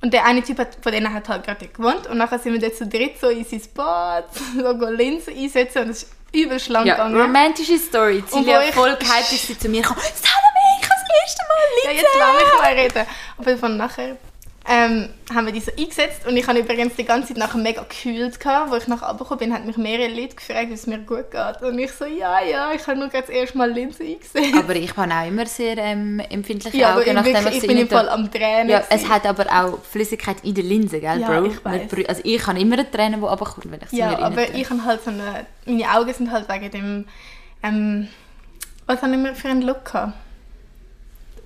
Und 0.02 0.12
der 0.12 0.26
eine 0.26 0.42
Typ 0.42 0.58
hat, 0.58 0.76
von 0.82 0.92
denen 0.92 1.12
hat 1.12 1.28
halt 1.28 1.44
gerade 1.44 1.66
gewohnt 1.68 2.06
und 2.06 2.18
nachher 2.18 2.38
sind 2.38 2.52
wir 2.52 2.61
dort 2.61 2.76
zu 2.76 2.87
dritt 2.87 3.18
so 3.18 3.28
in 3.28 3.44
sein 3.44 3.62
Bad, 3.75 4.26
so 4.56 4.88
Linsen 4.88 5.34
einsetzen 5.37 5.82
und 5.84 5.90
es 5.90 6.02
ist 6.04 6.12
übel 6.34 6.61
schlank 6.61 6.87
ja, 6.87 6.94
gegangen. 6.94 7.20
romantische 7.20 7.78
Story. 7.78 8.18
Und 8.18 8.28
Celia 8.30 8.61
wo 8.61 8.62
ich- 8.68 8.75
voll 8.75 8.96
gehypt 8.96 9.32
ist 9.32 9.46
sie 9.46 9.58
zu 9.58 9.68
mir 9.68 9.82
gekommen. 9.82 10.00
Erste 11.23 11.42
Mal 11.49 11.56
Ja, 11.85 11.90
Linse. 11.90 12.02
jetzt 12.02 12.16
lass 12.18 12.42
mich 12.42 12.62
mal 12.62 12.73
reden. 12.73 13.06
Aber 13.38 13.59
von 13.59 13.76
nachher 13.76 14.16
ähm, 14.66 15.11
haben 15.35 15.44
wir 15.44 15.52
die 15.52 15.61
so 15.61 15.71
eingesetzt 15.78 16.26
und 16.26 16.35
ich 16.38 16.47
habe 16.47 16.59
übrigens 16.59 16.94
die 16.97 17.04
ganze 17.04 17.28
Zeit 17.28 17.37
nachher 17.37 17.59
mega 17.59 17.83
gekühlt 17.83 18.40
gehabt. 18.40 18.71
Wo 18.71 18.76
ich 18.76 18.87
nachher 18.88 19.09
runtergekommen 19.09 19.38
bin, 19.38 19.52
haben 19.54 19.66
mich 19.66 19.76
mehrere 19.76 20.09
Leute 20.09 20.35
gefragt, 20.37 20.71
wie 20.71 20.73
es 20.73 20.87
mir 20.87 21.00
gut 21.00 21.30
geht. 21.30 21.61
Und 21.61 21.78
ich 21.78 21.92
so, 21.92 22.06
ja, 22.06 22.40
ja, 22.42 22.73
ich 22.73 22.87
habe 22.87 22.99
nur 22.99 23.09
gerade 23.09 23.26
das 23.26 23.37
erste 23.37 23.59
Mal 23.59 23.71
Linse 23.71 24.02
eingesetzt. 24.02 24.56
Aber 24.56 24.75
ich 24.75 24.97
habe 24.97 25.12
auch 25.12 25.26
immer 25.28 25.44
sehr 25.44 25.76
ähm, 25.76 26.18
empfindliche 26.30 26.78
ja, 26.78 26.92
aber 26.92 27.00
Augen, 27.00 27.09
ich, 27.09 27.14
nachdem 27.14 27.35
wirklich, 27.44 27.56
ich 27.62 27.68
bin 27.68 27.76
im 27.76 27.88
Fall 27.88 28.09
am 28.09 28.30
Tränen. 28.33 28.71
Ja, 28.71 28.83
es 28.88 29.06
hat 29.06 29.26
aber 29.26 29.44
auch 29.52 29.83
Flüssigkeit 29.85 30.38
in 30.44 30.54
der 30.54 30.64
Linse, 30.64 30.99
gell, 30.99 31.21
Ja, 31.21 31.28
Bro? 31.40 31.44
ich 31.44 31.62
weiss. 31.62 31.83
Also 32.09 32.23
ich 32.25 32.47
habe 32.47 32.59
immer 32.59 32.75
eine 32.78 32.90
Träne, 32.90 33.18
die 33.18 33.23
runterkommt, 33.23 33.71
wenn 33.71 33.80
ich 33.83 33.90
sie 33.90 33.99
Ja, 33.99 34.12
mir 34.12 34.18
aber 34.21 34.37
rein 34.38 34.47
tue. 34.52 34.61
ich 34.62 34.71
habe 34.71 34.83
halt 34.87 35.04
so 35.04 35.11
eine... 35.11 35.44
Meine 35.66 35.90
Augen 35.94 36.14
sind 36.14 36.30
halt 36.30 36.49
wegen 36.49 36.71
dem... 36.71 37.04
Ähm, 37.62 38.09
was 38.87 39.02
habe 39.02 39.12
ich 39.12 39.18
mir 39.18 39.35
für 39.35 39.49
einen 39.49 39.61
Look 39.62 39.85
gehabt? 39.85 40.14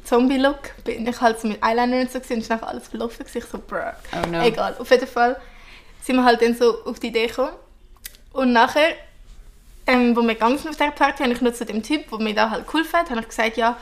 Zombie-Look. 0.09 0.85
Bin 0.85 1.07
ich 1.07 1.21
halt 1.21 1.41
so 1.41 1.49
mit 1.49 1.62
Eyeliner 1.62 2.00
und 2.00 2.11
so 2.11 2.19
gewesen, 2.19 2.35
und 2.35 2.41
ist 2.41 2.50
nachher 2.50 2.69
alles 2.69 2.88
verlaufen. 2.88 3.27
Ich 3.33 3.45
so, 3.45 3.59
bruh. 3.59 3.93
Oh 4.12 4.29
no. 4.29 4.43
Egal. 4.43 4.77
Auf 4.79 4.91
jeden 4.91 5.07
Fall 5.07 5.41
sind 6.03 6.17
wir 6.17 6.25
halt 6.25 6.41
dann 6.43 6.55
so 6.55 6.85
auf 6.85 6.99
die 6.99 7.09
Idee 7.09 7.27
gekommen. 7.27 7.53
Und 8.33 8.53
nachher, 8.53 8.93
ähm, 9.87 10.17
wo 10.17 10.23
wir 10.23 10.35
gegangen 10.35 10.59
sind 10.59 10.71
auf 10.71 10.77
dieser 10.77 10.91
Party, 10.91 11.23
habe 11.23 11.33
ich 11.33 11.41
nur 11.41 11.53
zu 11.53 11.65
dem 11.65 11.83
Typ, 11.83 12.09
der 12.11 12.19
mir 12.19 12.35
da 12.35 12.50
halt 12.50 12.67
geholfen 12.67 12.99
hat, 12.99 13.11
habe 13.11 13.21
ich 13.21 13.29
gesagt, 13.29 13.57
ja, 13.57 13.77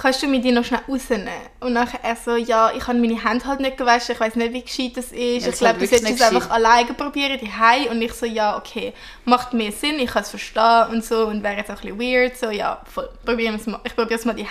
kannst 0.00 0.22
du 0.22 0.28
mir 0.28 0.40
die 0.40 0.52
noch 0.52 0.64
schnell 0.64 0.80
rausnehmen? 0.88 1.28
Und 1.60 1.72
nachher 1.72 2.00
er 2.02 2.16
so, 2.16 2.36
ja, 2.36 2.70
ich 2.76 2.86
habe 2.86 2.98
meine 2.98 3.22
Hände 3.22 3.44
halt 3.44 3.60
nicht 3.60 3.76
gewaschen, 3.76 4.14
ich 4.14 4.20
weiß 4.20 4.36
nicht, 4.36 4.52
wie 4.52 4.62
gescheit 4.62 4.96
das 4.96 5.12
ist. 5.12 5.46
das 5.46 5.54
ich 5.54 5.60
glaube, 5.60 5.78
du 5.78 5.86
solltest 5.86 6.10
es 6.10 6.22
einfach 6.22 6.50
alleine 6.50 6.94
probieren, 6.94 7.38
die 7.40 7.88
Und 7.90 8.00
ich 8.00 8.12
so, 8.12 8.26
ja, 8.26 8.56
okay, 8.56 8.92
macht 9.24 9.52
mehr 9.52 9.72
Sinn, 9.72 9.98
ich 9.98 10.10
kann 10.10 10.22
es 10.22 10.30
verstehen 10.30 10.88
und 10.90 11.04
so 11.04 11.26
und 11.26 11.42
wäre 11.42 11.56
jetzt 11.56 11.70
auch 11.70 11.82
ein 11.82 11.96
bisschen 11.96 12.00
weird, 12.00 12.36
so, 12.38 12.50
ja, 12.50 12.80
voll, 12.92 13.10
probieren 13.24 13.54
wir 13.54 13.60
es 13.60 13.66
mal, 13.66 13.80
ich 13.84 13.94
probiere 13.94 14.18
es 14.18 14.24
mal 14.24 14.34
die 14.34 14.46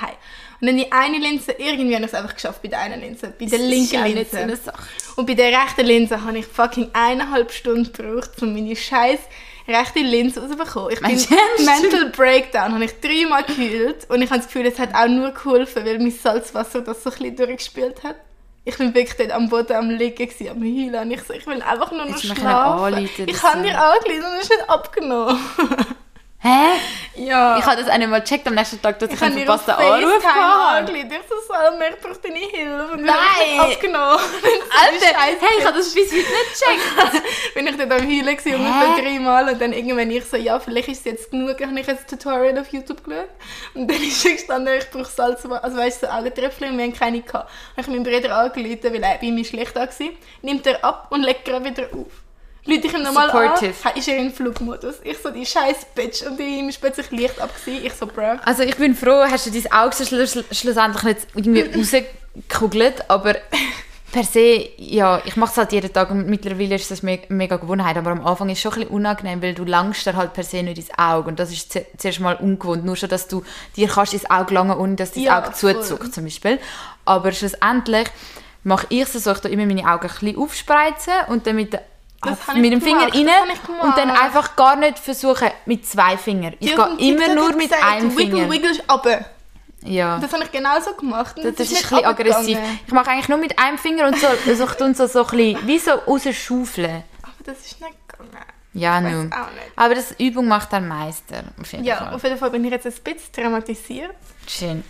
Und 0.60 0.68
dann 0.68 0.78
die 0.78 0.92
eine 0.92 1.20
Linse, 1.20 1.52
irgendwie 1.58 1.94
habe 1.96 2.06
ich 2.06 2.12
es 2.12 2.18
einfach 2.18 2.34
geschafft 2.34 2.62
bei 2.64 2.68
der 2.70 2.80
einen 2.80 3.00
Linse, 3.02 3.34
bei 3.38 3.46
der 3.46 3.60
Das 3.60 3.68
linken 3.68 4.04
Linse. 4.06 4.30
so 4.32 4.38
eine 4.38 4.56
Sache. 4.56 4.84
Und 5.16 5.26
bei 5.28 5.34
der 5.36 5.52
rechten 5.52 5.86
Linse 5.86 6.24
habe 6.24 6.40
ich 6.40 6.46
fucking 6.46 6.90
eineinhalb 6.94 7.52
Stunden 7.52 7.92
gebraucht, 7.92 8.32
um 8.42 8.54
meine 8.54 8.76
scheiß 8.76 9.20
rechte 9.68 10.00
Linse 10.00 10.42
rauszubekommen. 10.42 10.92
Ich 10.94 11.02
bin 11.02 11.10
du 11.18 11.36
ernst? 11.68 11.84
Mental 11.84 12.10
Breakdown, 12.10 12.74
habe 12.74 12.86
ich 12.86 13.00
dreimal 13.02 13.44
gekühlt 13.44 14.10
und 14.10 14.22
ich 14.22 14.30
habe 14.30 14.40
das 14.40 14.48
Gefühl, 14.48 14.66
es 14.66 14.80
hat 14.80 14.96
auch 14.96 15.08
nur 15.08 15.32
geholfen, 15.32 15.86
weil 15.86 16.00
mein 16.00 16.12
Salzwasser 16.12 16.82
das 16.82 17.04
so 17.04 17.10
ein 17.12 17.18
bisschen 17.18 17.36
durchgespielt 17.36 18.04
hat. 18.04 18.16
Ich 18.64 18.78
bin 18.78 18.94
wirklich 18.94 19.16
dort 19.18 19.32
am 19.32 19.48
Boden 19.50 19.74
am 19.74 19.90
liegen, 19.90 20.16
gewesen, 20.28 20.50
am 20.50 20.62
heulen 20.62 20.96
und 20.96 21.12
ich 21.12 21.22
so, 21.24 21.34
ich 21.34 21.46
will 21.48 21.62
einfach 21.62 21.92
nur 21.92 22.06
noch 22.06 22.18
schlafen. 22.18 23.10
Ich 23.26 23.44
habe 23.44 23.62
dir 23.62 23.80
angerufen 23.80 24.26
und 24.26 24.38
es 24.40 24.44
ist 24.44 24.50
nicht 24.50 24.70
abgenommen. 24.70 25.40
Hä? 26.40 26.78
Ja. 27.16 27.58
Ich 27.58 27.66
habe 27.66 27.82
das 27.82 27.90
auch 27.92 27.98
nicht 27.98 28.10
mal 28.10 28.22
gecheckt 28.22 28.48
am 28.48 28.54
nächsten 28.54 28.80
Tag, 28.80 29.00
dass 29.00 29.10
ich, 29.10 29.16
Ich 29.16 29.22
einen 29.24 29.48
habe 29.48 29.58
verpassten 29.58 29.74
Anruf 29.74 30.24
hatte. 30.24 30.96
Ich 30.96 31.06
so, 31.28 31.36
Salma, 31.48 31.86
ich 31.90 32.00
brauche 32.00 32.20
deine 32.22 32.38
Hilfe. 32.38 32.92
Und 32.94 32.98
dann 33.00 33.06
Nein. 33.06 33.60
habe 33.60 33.72
ich 33.72 33.76
abgenommen. 33.76 34.20
Alter, 34.20 35.20
hey, 35.20 35.36
ich 35.58 35.66
habe 35.66 35.78
das 35.78 35.94
bis 35.94 36.12
heute 36.12 36.18
nicht 36.18 36.54
gecheckt. 36.54 37.24
bin 37.56 37.68
ich 37.68 37.78
dann 37.78 37.92
am 37.92 38.08
Heulen 38.08 38.38
gewesen, 38.38 38.56
ungefähr 38.56 39.04
dreimal. 39.04 39.50
Und 39.50 39.60
dann 39.60 39.74
irgendwann 39.74 40.12
ich 40.12 40.26
so, 40.26 40.38
ja, 40.38 40.60
vielleicht 40.60 40.90
ist 40.90 41.00
es 41.00 41.06
jetzt 41.06 41.32
genug. 41.32 41.60
Habe 41.60 41.80
ich 41.80 41.88
jetzt 41.88 42.14
ein 42.14 42.20
Tutorial 42.20 42.60
auf 42.60 42.72
YouTube 42.72 43.04
geschaut. 43.04 43.30
Und 43.74 43.90
dann 43.90 43.98
ist 44.02 44.24
gestanden, 44.24 44.76
ich 44.78 44.90
brauche 44.92 45.06
Salz, 45.06 45.44
also 45.44 45.78
weißt 45.78 46.04
du, 46.04 46.06
so 46.06 46.14
Augentröpfchen 46.14 46.70
und 46.70 46.78
wir 46.78 46.86
haben 46.86 46.94
keine 46.94 47.22
gehabt. 47.22 47.50
Dann 47.76 47.84
habe 47.84 47.98
ich 47.98 48.04
meinen 48.04 48.22
Bruder 48.22 48.38
angerufen, 48.38 48.94
weil 48.94 49.04
er 49.04 49.18
bei 49.18 49.32
mir 49.32 49.44
schlecht 49.44 49.76
war. 49.76 49.90
Nimmt 50.44 50.68
er 50.68 50.84
ab 50.86 51.08
und 51.10 51.24
legt 51.24 51.46
gerade 51.46 51.66
wieder 51.66 51.88
auf. 51.94 52.27
Leute 52.68 52.88
ich 52.88 52.94
ihm 52.94 53.04
nochmal 53.04 53.30
an, 53.32 53.74
ist 53.96 54.08
er 54.08 54.18
in 54.18 54.32
Flugmodus. 54.32 54.96
Ich 55.04 55.18
so, 55.18 55.30
die 55.32 55.46
scheiß 55.46 55.78
Bitch. 55.96 56.24
Und 56.24 56.40
ihm 56.40 56.70
ist 56.70 56.80
plötzlich 56.80 57.10
Licht 57.12 57.40
ab. 57.42 57.50
gewesen. 57.64 57.86
Ich 57.86 57.94
so, 57.94 58.06
bruh. 58.06 58.38
Also 58.46 58.64
ich 58.64 58.76
bin 58.76 58.94
froh, 58.96 59.24
hast 59.30 59.46
du 59.48 59.52
dein 59.52 59.72
Auge 59.72 59.96
schlu 59.96 60.26
schlu 60.28 60.44
schlussendlich 60.52 61.04
nicht 61.04 61.28
irgendwie 61.36 61.62
rausgekugelt, 61.80 63.10
aber 63.10 63.36
per 64.12 64.24
se, 64.24 64.70
ja, 64.78 65.22
ich 65.26 65.36
mache 65.36 65.52
es 65.52 65.58
halt 65.58 65.72
jeden 65.74 65.92
Tag 65.92 66.10
und 66.12 66.28
mittlerweile 66.28 66.76
ist 66.76 66.90
das 66.90 67.04
me 67.04 67.20
mega 67.28 67.58
Gewohnheit, 67.58 67.98
aber 67.98 68.12
am 68.12 68.26
Anfang 68.26 68.50
ist 68.50 68.58
es 68.58 68.62
schon 68.62 68.72
ein 68.74 68.80
bisschen 68.80 68.94
unangenehm, 68.96 69.42
weil 69.42 69.54
du 69.54 69.66
langst 69.66 70.06
dir 70.06 70.16
halt 70.16 70.34
per 70.34 70.44
se 70.46 70.64
nicht 70.64 70.78
ins 70.78 70.90
Auge 70.98 71.28
und 71.30 71.40
das 71.40 71.52
ist 71.52 71.74
zu- 71.74 71.86
zuerst 71.98 72.20
mal 72.22 72.36
ungewohnt, 72.36 72.86
nur 72.86 72.96
schon, 72.96 73.10
dass 73.10 73.28
du 73.28 73.44
dir 73.76 73.88
kannst 73.90 74.14
ins 74.14 74.30
Auge 74.30 74.54
langen 74.54 74.78
ohne 74.78 74.96
dass 74.96 75.12
dein 75.12 75.24
Ja, 75.24 75.40
Auge 75.44 75.52
zuzuckt 75.54 76.14
zum 76.14 76.24
Beispiel. 76.24 76.58
Aber 77.04 77.32
schlussendlich 77.34 78.08
mache 78.64 78.88
ich 78.90 79.02
es 79.02 79.12
so, 79.14 79.32
ich 79.34 79.44
immer 79.46 79.66
meine 79.66 79.86
Augen 79.86 80.08
ein 80.08 80.20
bisschen 80.20 80.38
aufspreizen 80.38 81.14
und 81.28 81.46
dann 81.46 81.58
mit, 81.58 81.74
der- 81.74 81.84
Das 82.22 82.56
mit 82.56 82.72
dem 82.72 82.82
Finger 82.82 83.12
gemacht, 83.12 83.38
rein 83.70 83.80
und 83.82 83.98
dann 83.98 84.10
einfach 84.10 84.56
gar 84.56 84.76
nicht 84.76 84.98
versuchen 84.98 85.50
mit 85.66 85.86
zwei 85.86 86.18
Fingern. 86.18 86.54
Ich 86.60 86.76
gehe 86.76 86.98
immer 86.98 87.34
nur 87.36 87.50
mit 87.54 87.70
gesagt, 87.70 87.84
einem 87.84 88.18
Wiggle, 88.18 88.38
Finger. 88.40 88.52
wiggle, 88.52 88.72
runter. 88.92 89.26
Ja. 89.84 90.18
Das 90.20 90.34
habe 90.34 90.44
ich 90.44 90.52
genauso 90.52 90.94
gemacht. 90.96 91.38
und 91.38 91.46
Das, 91.46 91.56
das 91.56 91.68
ist, 91.72 91.72
ein 91.72 91.76
nicht 91.76 91.90
bisschen 91.90 92.06
aggressiv. 92.06 92.58
Ich 92.88 92.92
mache 92.94 93.12
eigentlich 93.12 93.30
nur 93.30 93.38
mit 93.38 93.58
einem 93.60 93.78
Finger 93.78 94.08
und 94.08 94.18
so, 94.20 94.28
ich 94.28 94.44
tue 94.76 94.94
so, 94.96 95.06
so 95.08 95.24
ein 95.26 95.30
bisschen, 95.38 95.68
wie 95.68 95.78
so 95.80 95.92
rausschaufeln. 95.92 97.04
Aber 97.22 97.34
das 97.44 97.60
ist 97.60 97.80
nicht 97.80 97.94
gegangen. 98.08 98.32
Ja, 98.74 99.00
nun. 99.02 99.32
Aber 99.76 99.96
das 99.96 100.14
Übung 100.20 100.48
macht 100.48 100.72
der 100.72 100.82
Meister, 100.82 101.44
auf 101.60 101.72
Ja, 101.74 101.98
Fall. 101.98 102.14
auf 102.16 102.24
jeden 102.24 102.38
Fall 102.38 102.50
bin 102.52 102.66
ich 102.66 102.72
jetzt 102.72 102.86
ein 102.86 102.94
bisschen 103.04 103.32
traumatisiert. 103.34 104.16
Schön. 104.48 104.84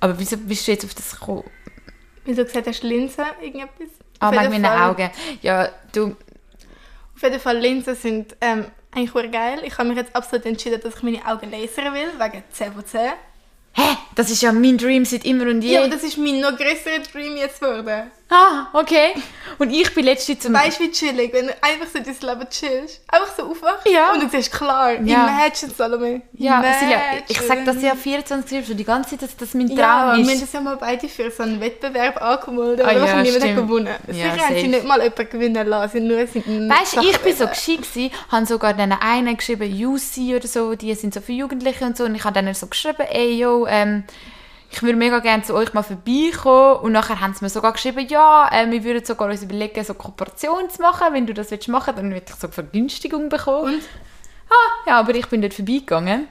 Aber 0.00 0.18
wieso 0.18 0.36
bist 0.36 0.66
du 0.66 0.72
jetzt 0.72 0.84
auf 0.84 0.94
das 0.94 1.12
gekommen? 1.18 1.44
Weil 2.24 2.34
du 2.34 2.44
gesagt 2.44 2.66
hast, 2.66 2.82
Linsen, 2.82 3.24
irgendetwas. 3.40 3.88
Ah, 4.20 4.28
Auf 4.30 4.34
wegen 4.34 4.50
meinen 4.50 4.66
Augen. 4.66 5.10
Ja, 5.42 5.68
du, 5.92 6.16
Auf 7.18 7.24
jeden 7.24 7.40
Fall, 7.40 7.58
Linsen 7.58 7.96
sind 7.96 8.36
ähm, 8.40 8.66
eigentlich 8.92 9.10
sehr 9.10 9.26
geil. 9.26 9.58
Ich 9.64 9.76
habe 9.76 9.88
mich 9.88 9.98
jetzt 9.98 10.14
absolut 10.14 10.46
entschieden, 10.46 10.80
dass 10.80 10.94
ich 10.94 11.02
meine 11.02 11.26
Augen 11.26 11.50
lasern 11.50 11.92
will, 11.92 12.12
wegen 12.16 12.44
10 12.52 12.72
von 12.72 12.86
10. 12.86 13.00
hä? 13.72 13.82
Das 14.14 14.30
ist 14.30 14.40
ja 14.40 14.52
mein 14.52 14.78
Dream 14.78 15.04
seit 15.04 15.24
immer 15.24 15.48
und 15.48 15.62
je. 15.62 15.72
Ja, 15.72 15.80
aber 15.80 15.90
das 15.90 16.04
ist 16.04 16.16
mein 16.16 16.38
noch 16.38 16.56
grösserer 16.56 17.00
Dream 17.12 17.36
jetzt 17.36 17.60
geworden. 17.60 18.08
Ah, 18.30 18.66
okay. 18.72 19.14
Und 19.58 19.70
ich 19.72 19.92
bin 19.94 20.04
letztens 20.04 20.40
zum... 20.40 20.54
Weißt 20.54 20.78
du, 20.78 20.84
wie 20.84 20.90
chillig, 20.92 21.32
wenn 21.32 21.46
du 21.48 21.52
einfach 21.62 21.86
so 21.92 21.98
dein 21.98 22.14
Leben 22.38 22.48
chillst. 22.50 23.00
Einfach 23.08 23.34
so 23.36 23.50
aufwachst 23.50 23.88
Ja. 23.88 24.12
und 24.12 24.22
du 24.22 24.28
siehst 24.28 24.52
klar, 24.52 24.92
Ja. 24.92 25.26
imagine, 25.26 25.72
Salome. 25.76 26.22
ja, 26.34 26.62
Silja, 26.78 26.98
ich 27.26 27.36
Imagine. 27.40 27.48
sag 27.48 27.64
das 27.74 27.82
ja 27.82 27.94
24 27.96 28.52
Jahre 28.52 28.64
schon 28.66 28.76
die 28.76 28.84
ganze 28.84 29.10
Zeit, 29.10 29.22
dass 29.22 29.36
das 29.36 29.54
mein 29.54 29.66
Traum 29.68 29.78
Ja, 29.78 30.06
wir 30.16 30.22
haben 30.24 30.28
ist. 30.28 30.42
das 30.42 30.52
ja 30.52 30.60
mal 30.60 30.76
beide 30.76 31.08
für 31.08 31.30
so 31.30 31.42
einen 31.42 31.60
Wettbewerb 31.60 32.22
angemeldet, 32.22 32.86
Ah, 32.86 32.90
aber 32.90 33.06
ja, 33.06 33.22
niemand 33.22 33.44
hat 33.44 33.56
gewonnen. 33.56 33.88
Ja, 34.06 34.14
Sicher 34.32 34.46
haben 34.46 34.54
sie 34.56 34.68
nicht 34.68 34.84
mal 34.84 35.02
jemanden 35.02 35.30
gewinnen 35.30 35.66
lassen, 35.66 36.06
nur 36.06 36.26
sind 36.26 36.46
Weißt 36.70 36.96
du, 36.96 37.00
ich 37.00 37.18
bin 37.18 37.34
so 37.36 37.46
gescheit 37.48 37.82
gewesen, 37.82 38.10
habe 38.30 38.46
sogar 38.46 38.74
dann 38.74 38.92
einen 38.92 39.36
geschrieben, 39.36 39.72
UC 39.72 40.36
oder 40.36 40.46
so, 40.46 40.74
die 40.76 40.94
sind 40.94 41.14
so 41.14 41.20
für 41.20 41.32
Jugendliche 41.32 41.84
und 41.84 41.96
so, 41.96 42.04
und 42.04 42.14
ich 42.14 42.22
habe 42.24 42.34
dann 42.40 42.52
so 42.54 42.66
geschrieben, 42.68 43.06
ey, 43.10 43.38
yo, 43.40 43.66
ähm, 43.68 44.04
ich 44.70 44.82
würde 44.82 44.96
mega 44.96 45.18
gerne 45.20 45.42
zu 45.42 45.54
euch 45.54 45.72
mal 45.72 45.82
vorbeikommen 45.82 46.80
und 46.80 46.92
nachher 46.92 47.20
haben 47.20 47.34
sie 47.34 47.44
mir 47.44 47.48
sogar 47.48 47.72
geschrieben, 47.72 48.06
ja, 48.08 48.48
äh, 48.52 48.70
wir 48.70 48.84
würden 48.84 49.04
sogar 49.04 49.28
uns 49.30 49.42
überlegen, 49.42 49.82
so 49.82 49.94
Kooperation 49.94 50.68
zu 50.68 50.82
machen, 50.82 51.06
wenn 51.12 51.26
du 51.26 51.34
das 51.34 51.50
willst 51.50 51.68
machen, 51.68 51.94
dann 51.96 52.12
würde 52.12 52.26
ich 52.28 52.34
so 52.34 52.46
eine 52.46 52.52
Vergünstigung 52.52 53.28
bekommen. 53.28 53.74
Und? 53.74 53.82
Ah, 54.50 54.88
ja, 54.88 54.98
aber 55.00 55.14
ich 55.14 55.26
bin 55.26 55.40
dort 55.40 55.54
vorbeigegangen. 55.54 56.28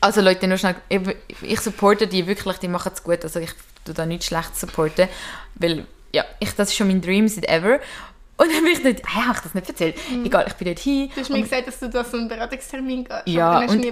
Also 0.00 0.20
Leute, 0.20 0.46
nur 0.46 0.58
schnell, 0.58 0.76
ich, 0.88 1.00
ich 1.42 1.60
supporte 1.60 2.06
die 2.06 2.26
wirklich, 2.26 2.58
die 2.58 2.68
machen 2.68 2.92
es 2.94 3.02
gut, 3.02 3.22
also 3.22 3.40
ich 3.40 3.52
tue 3.84 3.94
da 3.94 4.04
nicht 4.04 4.24
schlecht 4.24 4.56
supporten, 4.58 5.08
weil, 5.54 5.86
ja, 6.12 6.24
ich, 6.40 6.54
das 6.54 6.68
ist 6.68 6.76
schon 6.76 6.88
mein 6.88 7.00
Dream 7.00 7.28
seit 7.28 7.48
ever. 7.48 7.80
Und 8.36 8.52
dann 8.52 8.64
bin 8.64 8.72
ich 8.72 8.82
nicht, 8.82 9.02
hey, 9.06 9.22
habe 9.22 9.36
ich 9.36 9.42
das 9.42 9.54
nicht 9.54 9.68
erzählt? 9.68 9.96
Egal, 10.24 10.44
ich 10.48 10.54
bin 10.54 10.66
dort 10.66 10.80
hin. 10.80 11.08
Du 11.14 11.20
hast 11.20 11.30
mir 11.30 11.42
gesagt, 11.42 11.68
dass 11.68 11.78
du 11.78 11.88
da 11.88 12.02
so 12.02 12.16
einen 12.16 12.26
Beratungstermin 12.26 13.04
gehst. 13.04 13.22
Ja, 13.26 13.60
und-. 13.60 13.86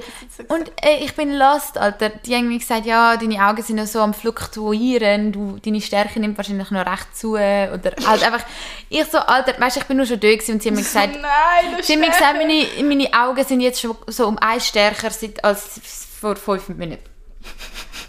Und 0.49 0.73
äh, 0.85 0.97
ich 1.01 1.15
bin 1.15 1.39
lost, 1.39 1.79
Alter. 1.79 2.09
Die 2.09 2.35
haben 2.35 2.49
mir 2.49 2.59
gesagt, 2.59 2.85
ja, 2.85 3.17
deine 3.17 3.47
Augen 3.47 3.63
sind 3.63 3.77
noch 3.77 3.87
so 3.87 4.01
am 4.01 4.13
Fluktuieren, 4.13 5.31
du, 5.31 5.59
deine 5.65 5.81
Stärke 5.81 6.19
nimmt 6.19 6.37
wahrscheinlich 6.39 6.73
noch 6.73 6.85
recht 6.85 7.17
zu. 7.17 7.35
Oder 7.35 7.93
halt 8.05 8.25
einfach, 8.25 8.45
ich 8.89 9.05
so, 9.05 9.19
Alter, 9.19 9.61
weißt 9.61 9.77
du, 9.77 9.81
ich 9.81 9.87
bin 9.87 9.97
nur 9.97 10.07
schon 10.07 10.19
da 10.19 10.29
gewesen 10.29 10.55
und 10.55 10.63
sie 10.63 10.71
haben 10.71 10.77
mir 10.77 10.83
gesagt, 10.83 11.13
Nein, 11.23 11.81
sie 11.81 11.93
haben 11.93 12.01
mir 12.01 12.11
gesagt 12.11 12.37
meine, 12.37 12.67
meine 12.83 13.15
Augen 13.15 13.45
sind 13.45 13.61
jetzt 13.61 13.81
schon 13.81 13.97
so 14.09 14.27
um 14.27 14.39
eins 14.39 14.67
stärker 14.67 15.11
seit, 15.11 15.45
als 15.45 15.81
vor 16.21 16.35
fünf 16.35 16.69
Minuten. 16.69 17.03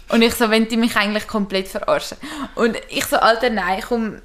Und 0.08 0.22
ich 0.22 0.34
so, 0.34 0.50
wenn 0.50 0.68
die 0.68 0.76
mich 0.76 0.96
eigentlich 0.96 1.26
komplett 1.28 1.68
verarschen. 1.68 2.18
Und 2.56 2.76
ich 2.88 3.04
so, 3.04 3.16
Alter, 3.16 3.50
nein, 3.50 3.82
komm, 3.86 4.20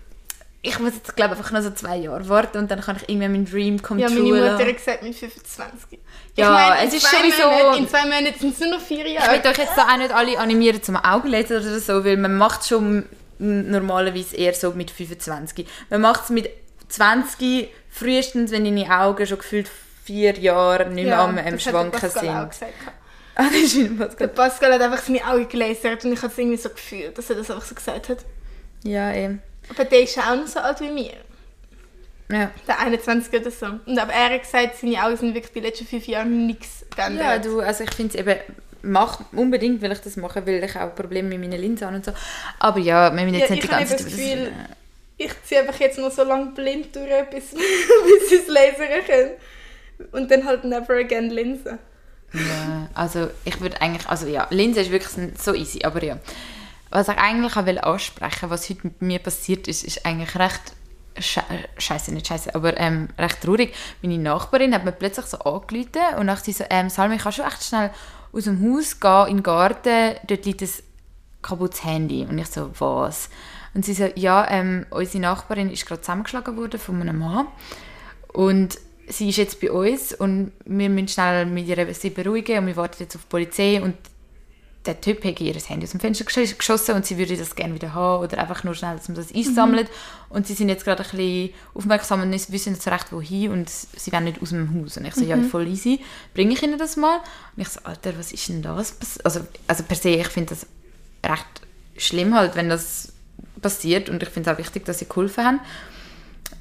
ich 0.62 0.78
muss 0.80 0.94
jetzt, 0.96 1.16
glaube 1.16 1.36
einfach 1.36 1.52
noch 1.52 1.62
so 1.62 1.70
zwei 1.72 1.96
Jahre 1.98 2.28
warten 2.28 2.58
und 2.58 2.70
dann 2.72 2.82
kann 2.82 2.98
ich 2.98 3.08
irgendwann 3.08 3.32
meinen 3.32 3.46
Dream 3.46 3.82
come 3.82 4.02
Ja, 4.02 4.10
meine 4.10 4.22
Mutter 4.22 4.58
hat 4.60 4.76
gesagt, 4.76 5.04
mit 5.04 5.16
25. 5.16 6.00
Ja, 6.36 6.76
in 6.76 6.88
es 6.88 6.94
ist 6.94 7.08
sowieso- 7.10 7.50
Monaten, 7.50 7.78
in 7.84 7.88
zwei 7.90 8.04
Monaten 8.04 8.40
sind 8.40 8.54
es 8.54 8.60
nur 8.60 8.70
noch 8.72 8.82
vier 8.82 9.06
Ich 9.06 9.14
Jahre. 9.14 9.32
will 9.44 9.52
euch 9.52 9.58
jetzt 9.58 9.78
da 9.78 9.88
auch 9.94 9.98
nicht 9.98 10.12
alle 10.14 10.38
animieren 10.38 10.84
zum 10.84 10.96
Augenlesen 10.98 11.58
oder 11.58 11.80
so, 11.80 12.04
weil 12.04 12.18
man 12.18 12.36
macht 12.38 12.68
schon 12.68 13.06
normalerweise 13.40 14.36
eher 14.36 14.54
so 14.54 14.72
mit 14.72 14.92
25. 14.92 15.66
Man 15.90 16.02
macht 16.02 16.26
es 16.26 16.30
mit 16.30 16.50
20 16.90 17.70
frühestens, 17.90 18.52
wenn 18.52 18.66
deine 18.66 18.90
Augen 19.00 19.26
schon 19.26 19.38
gefühlt 19.38 19.70
vier 20.04 20.38
Jahre 20.40 20.90
nicht 20.90 21.06
mehr 21.06 21.20
am 21.20 21.36
das 21.36 21.46
hat 21.46 21.52
der 21.54 21.60
Schwanken 21.60 22.00
Pascal 22.00 22.28
auch 22.30 22.40
sind. 22.42 22.50
gesagt. 22.52 22.74
Ah, 23.36 23.46
das 23.46 23.56
ist 23.62 23.76
in 23.78 23.98
Der 23.98 24.06
Pascal. 24.08 24.28
Pascal 24.28 24.74
hat 24.74 24.82
einfach 24.82 25.02
seine 25.02 25.26
Augen 25.26 25.48
gelasert 25.48 26.04
und 26.04 26.12
ich 26.12 26.22
habe 26.22 26.28
es 26.34 26.38
irgendwie 26.38 26.58
so 26.58 26.68
gefühlt, 26.68 27.18
dass 27.18 27.30
er 27.30 27.38
das 27.38 27.50
einfach 27.50 27.64
so 27.66 27.74
gesagt 27.74 28.10
hat. 28.10 28.18
Ja, 28.84 29.14
eben. 29.14 29.42
Aber 29.70 29.86
der 29.86 30.02
ist 30.02 30.18
auch 30.18 30.36
noch 30.36 30.48
so 30.48 30.60
alt 30.60 30.82
wie 30.82 30.90
mir. 30.90 31.14
Ja. 32.32 32.52
Der 32.68 32.80
21 32.80 33.42
oder 33.42 33.52
so. 33.52 33.66
Und 33.86 33.98
aber 33.98 34.14
er 34.14 34.36
hat 34.36 34.42
gesagt, 34.44 34.78
seine 34.78 35.04
Augen 35.04 35.18
sind 35.18 35.34
wirklich 35.34 35.54
die 35.54 35.62
letzten 35.62 35.88
fünf 35.88 36.08
Jahre 36.08 36.28
nichts 36.28 36.86
geändert. 36.96 37.26
ja, 37.26 37.38
du, 37.40 37.60
also 37.60 37.84
ich 37.84 37.94
finde 37.94 38.14
es 38.14 38.20
eben, 38.20 38.40
mach, 38.84 39.22
unbedingt 39.32 39.82
will 39.82 39.92
ich 39.92 40.00
das 40.00 40.16
machen, 40.16 40.46
weil 40.46 40.64
ich 40.64 40.76
auch 40.76 40.94
Probleme 40.94 41.30
mit 41.30 41.40
meinen 41.40 41.60
Linsen 41.60 41.88
habe 41.88 41.96
und 41.98 42.06
so. 42.06 42.12
Aber 42.60 42.80
ja, 42.80 43.16
wir 43.16 43.24
müssen 43.24 43.40
jetzt 43.40 43.50
Ja, 43.50 43.56
nicht 43.56 43.64
die 43.64 43.68
ganze 43.68 43.98
Zeit 43.98 44.06
Gefühl, 44.06 44.52
ich 45.18 45.32
ziehe 45.44 45.62
einfach 45.62 45.80
jetzt 45.80 45.98
noch 45.98 46.12
so 46.12 46.24
lange 46.24 46.52
blind 46.52 46.96
durch, 46.96 47.30
bis, 47.32 47.52
bis 47.52 48.32
ich 48.32 48.40
es 48.42 48.48
lasern 48.48 49.06
kann. 49.08 50.10
Und 50.12 50.32
dann 50.32 50.46
halt 50.46 50.64
never 50.64 50.94
again 50.96 51.30
Linsen. 51.30 51.80
Ja, 52.32 52.90
also 52.94 53.30
ich 53.44 53.60
würde 53.60 53.82
eigentlich, 53.82 54.08
also 54.08 54.28
ja, 54.28 54.48
Linse 54.52 54.82
ist 54.82 54.92
wirklich 54.92 55.32
so 55.38 55.54
easy, 55.54 55.84
aber 55.84 56.04
ja. 56.04 56.20
Was 56.90 57.08
ich 57.08 57.18
eigentlich 57.18 57.56
auch 57.56 57.66
will 57.66 57.80
ansprechen 57.80 58.50
was 58.50 58.70
heute 58.70 58.82
mit 58.84 59.02
mir 59.02 59.20
passiert 59.20 59.68
ist, 59.68 59.84
ist 59.84 60.06
eigentlich 60.06 60.36
recht 60.36 60.74
sche 61.20 61.44
scheiße, 61.78 62.14
nicht 62.14 62.28
scheiße, 62.28 62.56
aber 62.56 62.78
ähm, 62.78 63.10
recht 63.18 63.42
traurig. 63.42 63.74
Meine 64.02 64.18
Nachbarin 64.18 64.74
hat 64.74 64.86
mir 64.86 64.92
plötzlich 64.92 65.26
so 65.26 65.40
angerufen 65.40 66.18
und 66.18 66.28
dachte 66.28 66.46
sie 66.46 66.54
so, 66.54 66.64
ähm, 66.70 66.90
Salmi, 66.90 67.18
kannst 67.18 67.40
du 67.40 67.44
echt 67.44 67.64
schnell 67.64 67.92
aus 68.32 68.44
dem 68.46 68.62
Haus 68.62 69.00
gehen, 69.00 69.28
in 69.28 69.38
den 69.38 69.44
Garten, 69.44 70.16
dort 70.28 70.46
liegt 70.46 70.62
ein 70.62 70.70
kaputtes 71.42 71.84
Handy. 71.84 72.26
Und 72.30 72.38
ich 72.38 72.48
so, 72.48 72.72
was? 72.80 73.30
Und 73.74 73.86
sie 73.86 73.94
so, 73.94 74.10
ja, 74.16 74.50
ähm, 74.50 74.86
unsere 74.90 75.20
Nachbarin 75.20 75.72
ist 75.72 75.86
gerade 75.86 76.02
zusammengeschlagen 76.02 76.58
worden 76.58 76.80
von 76.80 77.02
einem 77.02 77.20
Mann 77.20 77.48
und 78.34 78.78
sie 79.08 79.30
ist 79.30 79.38
jetzt 79.38 79.60
bei 79.62 79.72
uns 79.72 80.14
und 80.14 80.52
wir 80.66 80.90
müssen 80.90 81.08
schnell 81.08 81.46
mit 81.46 81.68
ihr 81.68 81.94
sie 81.94 82.10
beruhigen 82.10 82.60
und 82.60 82.68
wir 82.68 82.76
warten 82.76 82.98
jetzt 83.00 83.16
auf 83.16 83.24
die 83.24 83.30
Polizei 83.30 83.82
und 83.82 83.96
der 84.86 85.02
Typ 85.02 85.24
hat 85.26 85.42
ihr 85.42 85.54
Handy 85.54 85.86
aus 85.86 85.92
dem 85.92 86.00
Fenster 86.00 86.24
gesch- 86.26 86.58
geschossen 86.58 86.96
und 86.96 87.06
sie 87.06 87.18
würde 87.18 87.36
das 87.36 87.56
gerne 87.56 87.74
wieder 87.76 87.94
haben 87.94 88.24
oder 88.24 88.38
einfach 88.40 88.64
nur 88.64 88.74
schnell, 88.74 88.96
dass 88.96 89.10
man 89.10 89.16
das 89.16 89.34
einsammelt 89.34 89.90
und 90.30 90.48
sie 90.48 90.54
sind 90.54 90.70
jetzt 90.70 90.86
gerade 90.86 91.04
ein 91.04 91.10
bisschen 91.10 91.50
aufmerksam 91.74 92.22
und 92.22 92.32
wissen 92.32 92.72
nicht 92.72 92.82
so 92.82 92.90
recht 92.90 93.12
wohin 93.12 93.52
und 93.52 93.70
sie 93.70 94.12
wollen 94.14 94.24
nicht 94.24 94.42
aus 94.42 94.50
dem 94.50 94.74
Haus 94.82 94.96
und 94.98 95.06
ich 95.06 95.16
so, 95.16 95.26
ja 95.26 95.38
voll 95.52 95.68
easy, 95.68 96.00
bringe 96.34 96.54
ich 96.54 96.64
ihnen 96.64 96.80
das 96.80 96.96
mal 96.96 97.18
und 97.56 97.62
ich 97.62 97.68
so, 97.68 97.82
Alter, 97.84 98.18
was 98.18 98.32
ist 98.32 98.48
denn 98.48 98.62
das? 98.62 98.96
Also, 99.24 99.42
also 99.68 99.84
per 99.84 99.98
se, 99.98 100.10
ich 100.10 100.28
finde 100.28 100.56
das 100.56 100.66
recht 101.30 101.46
schlimm 101.98 102.34
halt, 102.34 102.56
wenn 102.56 102.70
das 102.70 103.12
passiert 103.62 104.10
und 104.10 104.24
ich 104.24 104.30
finde 104.30 104.50
es 104.50 104.56
auch 104.56 104.60
wichtig, 104.60 104.86
dass 104.86 105.00
sie 105.00 105.10
geholfen 105.10 105.44
haben. 105.44 105.60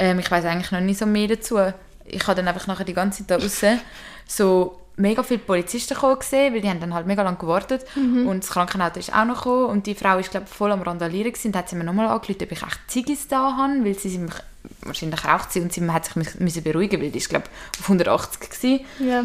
Ähm, 0.01 0.19
ich 0.19 0.29
weiß 0.29 0.45
eigentlich 0.45 0.73
noch 0.73 0.81
nicht 0.81 0.99
so 0.99 1.07
mehr 1.07 1.29
dazu. 1.29 1.59
Ich 2.05 2.27
habe 2.27 2.35
dann 2.35 2.49
einfach 2.49 2.67
nachher 2.67 2.85
die 2.85 2.95
ganze 2.95 3.19
Zeit 3.19 3.31
da 3.31 3.39
draussen 3.39 3.81
so 4.27 4.81
mega 4.99 5.23
viele 5.23 5.39
Polizisten 5.41 5.95
gekommen 5.95 6.19
gesehen, 6.19 6.53
weil 6.55 6.61
die 6.61 6.69
haben 6.69 6.81
dann 6.81 6.93
halt 6.95 7.07
mega 7.07 7.23
lange 7.23 7.39
gewartet 7.39 7.87
und 7.97 8.41
das 8.45 8.51
Krankenauto 8.51 8.99
ist 8.99 9.15
auch 9.15 9.25
noch 9.25 9.39
gekommen 9.39 9.67
und 9.67 9.87
die 9.87 9.95
Frau 9.95 10.19
ist 10.19 10.31
glaube 10.31 10.47
voll 10.47 10.71
am 10.73 10.83
Randalieren 10.83 11.33
gewesen. 11.33 11.53
Da 11.53 11.61
hat 11.61 11.69
sie 11.69 11.77
mir 11.77 11.85
nochmal 11.85 12.09
angerufen, 12.09 12.43
ob 12.43 12.53
ich 12.53 12.63
echt 12.63 12.81
Ziggis 12.89 13.29
da 13.29 13.57
habe, 13.57 13.85
weil 13.85 13.99
sie 13.99 14.19
mich 14.19 14.35
wahrscheinlich 14.83 15.25
raucht 15.25 15.53
sie 15.53 15.61
und 15.61 15.73
sie 15.73 15.89
hat 15.91 16.05
sich 16.05 16.17
müssen- 16.17 16.43
müssen 16.45 16.63
beruhigen, 16.63 17.01
weil 17.01 17.11
die 17.11 17.19
ist 17.19 17.29
glaube 17.31 17.47
auf 17.81 17.89
180 17.89 18.51
gewesen. 18.51 18.85
Ja. 18.99 19.25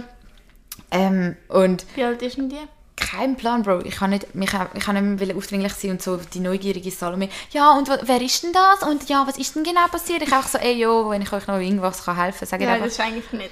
Ähm, 0.91 1.35
und 1.49 1.85
Wie 1.95 2.03
alt 2.03 2.21
ist 2.21 2.37
denn 2.37 2.49
die? 2.49 2.57
kein 2.95 3.35
Plan, 3.35 3.63
Bro. 3.63 3.79
Ich 3.81 3.95
kann 3.95 4.11
nicht, 4.11 4.33
mich, 4.35 4.51
ich 4.75 4.83
kann 4.83 5.15
nicht 5.17 5.27
mehr 5.27 5.35
aufdringlich 5.35 5.73
sein 5.73 5.91
und 5.91 6.01
so 6.01 6.17
die 6.17 6.39
neugierige 6.39 6.89
Salome. 6.91 7.27
Ja, 7.51 7.71
und 7.77 7.89
wer 7.89 8.21
ist 8.21 8.43
denn 8.43 8.53
das? 8.53 8.87
Und 8.87 9.09
ja, 9.09 9.25
was 9.27 9.37
ist 9.37 9.55
denn 9.55 9.63
genau 9.63 9.87
passiert? 9.91 10.21
Ich 10.21 10.31
auch 10.31 10.43
so, 10.47 10.57
ey, 10.59 10.73
jo, 10.79 11.09
wenn 11.09 11.21
ich 11.21 11.33
euch 11.33 11.47
noch 11.47 11.57
irgendwas 11.59 12.05
kann 12.05 12.15
helfen 12.15 12.39
kann, 12.39 12.47
sage 12.47 12.63
ich 12.63 12.67
Ja, 12.69 12.75
einfach. 12.75 12.85
das 12.87 12.93
ist 12.93 12.99
eigentlich 13.01 13.31
nicht. 13.33 13.51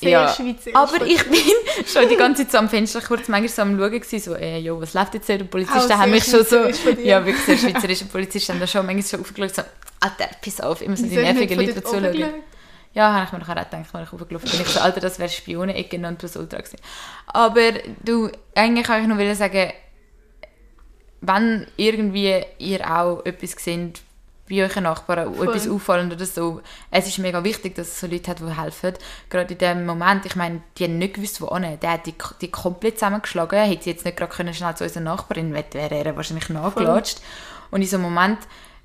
Sehr 0.00 0.10
Ja, 0.10 0.28
schweizerisch. 0.28 0.74
aber 0.74 1.04
ich 1.06 1.24
bin 1.24 1.40
schon 1.86 2.08
die 2.08 2.16
ganze 2.16 2.42
Zeit 2.42 2.52
so 2.52 2.58
am 2.58 2.68
Fenster 2.68 3.00
kurz 3.00 3.28
manchmal 3.28 3.48
so 3.48 3.62
am 3.62 3.78
Schauen 3.78 3.90
gewesen, 3.90 4.20
so, 4.20 4.34
ey, 4.34 4.58
jo, 4.60 4.80
was 4.80 4.94
läuft 4.94 5.14
jetzt 5.14 5.26
hier? 5.26 5.38
Die 5.38 5.44
Polizisten 5.44 5.98
haben 5.98 6.10
mich 6.10 6.24
schon 6.24 6.44
so, 6.44 6.66
ja, 7.02 7.24
wirklich 7.24 7.44
sehr 7.44 7.56
schweizerische 7.58 8.04
Polizisten 8.06 8.52
haben 8.52 8.60
da 8.60 8.66
schon 8.66 8.84
manchmal 8.86 9.02
so 9.04 9.18
aufgeschaut, 9.18 9.54
so, 9.54 9.62
Alter, 10.00 10.28
piss 10.40 10.60
auf, 10.60 10.82
immer 10.82 10.96
so 10.96 11.06
die 11.06 11.16
nervigen 11.16 11.58
Leute, 11.58 11.74
die 11.74 11.80
dort 11.80 11.86
oben 11.94 12.04
zuschauen. 12.04 12.12
geschaut? 12.16 12.34
Ja, 12.94 13.12
habe 13.12 13.24
ich 13.26 13.32
mir 13.32 13.38
nachher 13.40 13.60
auch 13.60 13.70
gedacht, 13.70 13.94
als 13.94 14.08
ich 14.08 14.12
hochgelaufen 14.12 14.50
bin. 14.50 14.60
Ich 14.62 14.68
so, 14.68 14.80
Alter, 14.80 15.00
das 15.00 15.18
wäre 15.18 15.28
Spionenecke 15.28 15.96
und 15.96 16.18
plus 16.18 16.36
Ultra 16.36 16.58
gewesen. 16.58 16.78
Aber 17.26 17.72
du, 18.02 18.30
eigentlich 18.54 18.86
kann 18.86 19.02
ich 19.02 19.08
nur 19.08 19.34
sagen, 19.34 19.72
wenn 21.20 21.66
irgendwie 21.76 22.40
ihr 22.58 22.90
auch 22.90 23.24
etwas 23.24 23.52
seht, 23.62 24.00
bei 24.48 24.62
euren 24.62 24.84
Nachbarn, 24.84 25.34
Voll. 25.34 25.48
etwas 25.48 25.68
auffallend 25.68 26.12
oder 26.12 26.26
so, 26.26 26.60
es 26.90 27.06
ist 27.06 27.18
mega 27.18 27.42
wichtig, 27.44 27.74
dass 27.74 27.88
es 27.88 28.00
so 28.00 28.06
Leute 28.06 28.30
hat, 28.30 28.40
die 28.40 28.60
helfen. 28.60 28.94
Gerade 29.28 29.52
in 29.52 29.58
dem 29.58 29.86
Moment, 29.86 30.26
ich 30.26 30.36
meine, 30.36 30.62
die 30.76 30.84
haben 30.84 30.98
nicht 30.98 31.14
gewusst, 31.14 31.40
wo 31.40 31.54
hin. 31.54 31.78
Der 31.80 31.92
hat 31.92 32.06
die, 32.06 32.14
die 32.40 32.50
komplett 32.50 32.98
zusammengeschlagen, 32.98 33.58
hätte 33.58 33.84
sie 33.84 33.90
jetzt 33.90 34.04
nicht 34.04 34.16
gerade 34.16 34.32
können, 34.32 34.54
schnell 34.54 34.74
zu 34.74 34.84
unserer 34.84 35.02
Nachbarin, 35.02 35.52
wäre 35.52 35.74
er 35.74 36.16
wahrscheinlich 36.16 36.48
nachgelatscht. 36.48 37.20
Und 37.70 37.82
in 37.82 37.88
so 37.88 37.96
einem 37.96 38.04
Moment 38.04 38.38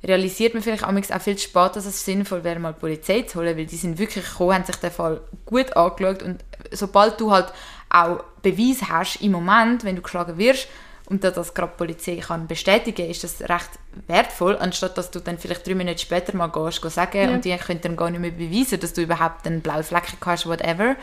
realisiert 0.04 0.54
man 0.54 0.64
vielleicht 0.64 0.84
auch 0.84 1.22
viel 1.22 1.38
zu 1.38 1.46
spät, 1.46 1.76
dass 1.76 1.86
es 1.86 2.04
sinnvoll 2.04 2.44
wäre, 2.44 2.60
mal 2.60 2.74
die 2.74 2.80
Polizei 2.80 3.22
zu 3.22 3.40
holen, 3.40 3.58
weil 3.58 3.66
die 3.66 3.78
sind 3.78 3.98
wirklich 3.98 4.30
gekommen, 4.30 4.54
haben 4.54 4.66
sich 4.66 4.76
den 4.76 4.92
Fall 4.92 5.22
gut 5.46 5.76
angeschaut 5.78 6.22
und 6.24 6.44
sobald 6.72 7.20
du 7.22 7.32
halt 7.32 7.54
auch 7.90 8.24
Beweis 8.42 8.90
hast 8.90 9.22
im 9.22 9.32
Moment, 9.32 9.84
wenn 9.84 9.96
du 9.96 10.02
geschlagen 10.02 10.38
wirst 10.38 10.68
und 11.06 11.24
dass 11.24 11.34
das 11.36 11.54
gerade 11.54 11.72
die 11.72 11.78
Polizei 11.78 12.16
kann 12.18 12.48
bestätigen 12.48 13.10
ist 13.10 13.24
das 13.24 13.42
recht 13.42 13.70
wertvoll, 14.08 14.58
anstatt 14.58 14.98
dass 14.98 15.12
du 15.12 15.20
dann 15.20 15.38
vielleicht 15.38 15.68
drei 15.68 15.76
Minuten 15.76 15.98
später 15.98 16.36
mal 16.36 16.48
gehst, 16.48 16.82
gehst 16.82 16.96
sagen 16.96 17.18
Ja. 17.18 17.30
und 17.30 17.46
die 17.46 17.56
können 17.58 17.82
dann 17.82 17.96
gar 17.96 18.10
nicht 18.10 18.20
mehr 18.20 18.32
beweisen, 18.32 18.80
dass 18.80 18.94
du 18.94 19.02
überhaupt 19.02 19.46
einen 19.46 19.62
blauen 19.62 19.84
Fleck 19.84 20.04
hast, 20.26 20.46
whatever. 20.48 20.96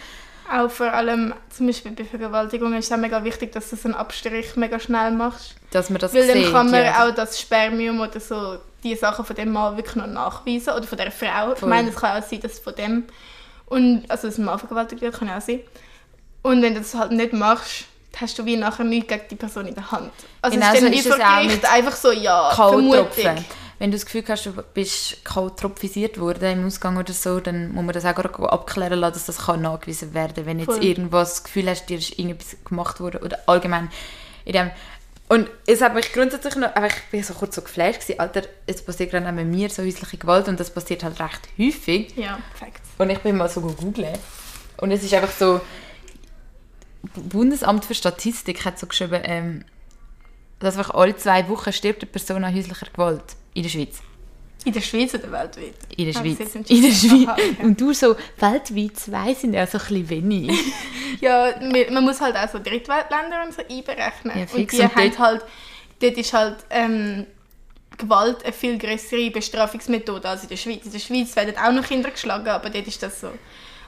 Auch 0.53 0.69
vor 0.71 0.93
allem, 0.93 1.33
zum 1.49 1.69
Beispiel 1.69 1.93
bei 1.93 2.05
Vergewaltigungen, 2.05 2.79
ist 2.79 2.87
es 2.87 2.93
auch 2.93 2.97
mega 2.97 3.23
wichtig, 3.23 3.53
dass 3.53 3.71
du 3.71 3.77
so 3.77 3.87
einen 3.89 3.95
Abstrich 3.95 4.57
mega 4.57 4.81
schnell 4.81 5.13
machst. 5.13 5.55
Dass 5.71 5.91
man 5.91 6.01
das 6.01 6.13
Weil 6.13 6.27
dann 6.27 6.39
sieht, 6.39 6.51
kann 6.53 6.71
man 6.71 6.85
ja. 6.85 7.07
auch 7.09 7.15
das 7.15 7.41
Spermium 7.41 8.01
oder 8.01 8.19
so, 8.19 8.59
die 8.83 8.97
Sachen 8.97 9.25
von 9.25 9.37
dem 9.37 9.53
Mann 9.53 9.77
wirklich 9.77 9.95
noch 9.95 10.09
nachweisen. 10.09 10.71
Oder 10.75 10.83
von 10.85 10.99
der 10.99 11.13
Frau. 11.13 11.53
Ich 11.53 11.59
Voll. 11.61 11.69
meine, 11.69 11.91
es 11.91 11.97
kann 11.97 12.21
auch 12.21 12.27
sein, 12.27 12.41
dass 12.41 12.59
von 12.59 12.75
dem. 12.75 13.05
Und, 13.67 14.11
also, 14.11 14.27
dass 14.27 14.39
ein 14.39 14.45
Mann 14.45 14.59
vergewaltigt 14.59 15.01
wird, 15.03 15.17
kann 15.17 15.31
auch 15.31 15.41
sein. 15.41 15.61
Und 16.43 16.63
wenn 16.63 16.75
du 16.75 16.81
das 16.81 16.95
halt 16.97 17.13
nicht 17.13 17.33
machst, 17.33 17.85
hast 18.17 18.39
du 18.39 18.45
wie 18.45 18.57
nachher 18.57 18.85
nichts 18.85 19.09
gegen 19.09 19.29
die 19.31 19.37
Person 19.37 19.67
in 19.67 19.75
der 19.75 19.91
Hand. 19.91 20.13
Also 20.43 20.57
Genau 20.57 20.73
ist 20.73 20.79
so 20.79 20.85
dann 20.85 20.93
wie 20.93 20.99
ist 20.99 21.07
es 21.07 21.13
auch 21.13 21.43
mit 21.45 21.73
einfach 21.73 21.97
so, 21.97 22.13
ja, 22.13 22.51
vermutig. 22.55 23.27
Wenn 23.79 23.91
du 23.91 23.97
das 23.97 24.05
Gefühl 24.05 24.25
hast, 24.29 24.45
du 24.45 24.53
bist 24.75 25.25
K.O.-tropfisiert 25.25 26.21
worden 26.21 26.53
im 26.53 26.67
Ausgang 26.67 26.99
oder 26.99 27.15
so, 27.15 27.41
dann 27.41 27.73
muss 27.73 27.83
man 27.83 27.95
das 27.95 28.05
auch 28.05 28.15
gerade 28.15 28.53
abklären 28.53 28.99
lassen, 28.99 29.15
dass 29.15 29.25
das 29.25 29.47
kann 29.47 29.63
nachgewiesen 29.63 30.13
werden 30.13 30.35
kann. 30.35 30.47
Wenn 30.47 30.59
jetzt 30.59 30.73
Voll. 30.73 30.85
irgendwas 30.85 31.31
das 31.31 31.45
Gefühl 31.45 31.71
hast, 31.71 31.87
dir 31.87 31.97
ist 31.97 32.19
irgendetwas 32.19 32.57
gemacht 32.63 33.01
worden 33.01 33.23
oder 33.23 33.39
allgemein 33.47 33.91
in 34.45 34.53
dem... 34.53 34.71
Und 35.29 35.49
es 35.67 35.81
hat 35.81 35.95
mich 35.95 36.13
grundsätzlich 36.13 36.57
noch... 36.57 36.77
Aber 36.77 36.89
ich 36.89 37.03
bin 37.11 37.23
so 37.23 37.33
kurz 37.33 37.55
so 37.55 37.63
geflasht 37.63 38.01
gewesen, 38.01 38.21
Alter, 38.21 38.43
es 38.67 38.85
passiert 38.85 39.13
gerade 39.13 39.27
auch 39.27 39.33
mit 39.33 39.47
mir 39.47 39.71
so 39.71 39.83
häusliche 39.83 40.19
Gewalt 40.19 40.49
und 40.49 40.61
das 40.61 40.69
passiert 40.69 41.03
halt 41.03 41.19
recht 41.19 41.49
häufig. 41.59 42.15
Ja, 42.17 42.39
Facts. 42.55 42.81
Und 42.99 43.09
ich 43.09 43.21
bin 43.21 43.39
mal 43.39 43.49
so 43.49 43.63
googeln 43.63 44.19
und 44.77 44.91
es 44.91 45.03
ist 45.03 45.15
einfach 45.15 45.33
so, 45.33 45.61
Bundesamt 47.15 47.85
für 47.85 47.95
Statistik 47.95 48.65
hat 48.65 48.79
so 48.79 48.87
geschrieben, 48.87 49.21
ähm, 49.25 49.65
dass 50.59 50.77
einfach 50.77 50.95
alle 50.95 51.17
zwei 51.17 51.49
Wochen 51.49 51.73
stirbt 51.73 52.03
eine 52.03 52.11
Person 52.11 52.45
an 52.45 52.55
häuslicher 52.55 52.87
Gewalt 52.93 53.23
in 53.55 53.63
der 53.63 53.71
Schweiz. 53.71 53.99
In 54.67 54.75
der 54.75 54.83
Schweiz 54.83 55.15
oder 55.15 55.33
weltweit? 55.33 55.75
In 55.97 56.05
der 56.13 56.17
Ah, 56.17 56.23
Schweiz. 56.23 56.55
In 56.69 56.83
der 56.83 56.93
Schweiz. 56.93 57.29
Aha. 57.29 57.37
Und 57.63 57.81
du 57.81 57.95
so, 57.95 58.15
weltweit 58.39 58.99
zwei 58.99 59.33
sind 59.33 59.55
ja 59.55 59.67
so 59.67 59.79
ein 59.79 59.85
bisschen 59.85 60.09
wenig. 60.11 60.51
Ja, 61.21 61.53
man 61.91 62.05
muss 62.05 62.21
halt 62.21 62.35
auch 62.37 62.49
so 62.49 62.59
Drittweltländer 62.59 63.43
und 63.45 63.53
so 63.53 63.61
einberechnen. 63.69 64.39
Ja, 64.39 64.47
und 64.57 64.73
die 64.73 64.81
Und 64.81 64.97
haben 64.97 65.19
halt, 65.19 65.45
dort 66.01 66.17
ist 66.17 66.33
halt 66.33 66.59
ähm, 66.71 67.27
Gewalt 67.99 68.43
eine 68.43 68.53
viel 68.55 68.79
größere 68.79 69.31
Bestrafungsmethode 69.31 70.27
als 70.27 70.45
in 70.45 70.49
der 70.49 70.57
Schweiz. 70.57 70.87
In 70.87 70.93
der 70.93 70.99
Schweiz 70.99 71.37
werden 71.37 71.57
auch 71.59 71.73
noch 71.73 71.85
Kinder 71.87 72.11
geschlagen, 72.11 72.49
aber 72.49 72.71
dort 72.71 72.87
ist 72.87 73.03
das 73.03 73.21
so. 73.21 73.33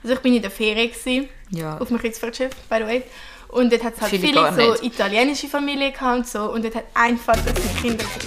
Also 0.03 0.15
ich 0.15 0.21
bin 0.21 0.35
in 0.35 0.43
der 0.43 0.51
Ferien 0.51 0.91
gewesen, 0.91 1.29
Ja. 1.51 1.79
auf 1.79 1.89
dem 1.89 1.99
Kreuzfahrtschiff, 1.99 2.51
by 2.69 2.77
the 2.79 2.85
way. 2.85 3.03
Und 3.49 3.71
dort 3.73 3.85
hat 3.85 3.95
es 3.97 4.01
halt 4.01 4.11
Viele 4.13 4.53
so 4.55 4.83
italienische 4.83 5.47
Familien 5.47 5.93
gehabt 5.93 6.17
und 6.19 6.27
so. 6.27 6.51
Und 6.53 6.65
dort 6.65 6.75
hat 6.75 6.85
ein 6.95 7.19
Vater 7.19 7.43
seine 7.55 7.81
Kinder 7.81 8.05
auf 8.05 8.19
dem 8.19 8.25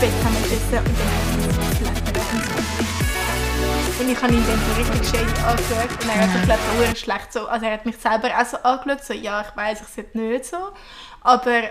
Bett 0.00 0.10
zusammengesessen 0.18 0.78
und 0.78 0.98
dann 0.98 1.06
hat 1.06 1.82
er 1.82 2.58
und 4.00 4.08
ich 4.08 4.22
habe 4.22 4.32
ihn 4.32 4.44
dann 4.46 4.60
so 4.60 4.80
richtig 4.80 5.10
shady 5.10 5.42
angeschaut 5.42 6.02
und 6.02 6.08
er 6.08 6.20
hat 6.20 6.30
so 6.32 6.38
geflattert, 6.38 6.88
mhm. 6.90 6.96
schlecht 6.96 7.32
so. 7.32 7.46
Also 7.48 7.66
er 7.66 7.72
hat 7.72 7.84
mich 7.86 7.96
selber 7.96 8.28
auch 8.40 8.46
so 8.46 8.56
angeschaut, 8.58 9.04
so 9.04 9.12
ja, 9.12 9.40
ich 9.40 9.56
weiß, 9.56 9.80
ich 9.80 9.88
sehe 9.88 10.06
nicht 10.12 10.44
so. 10.44 10.56
Aber 11.22 11.62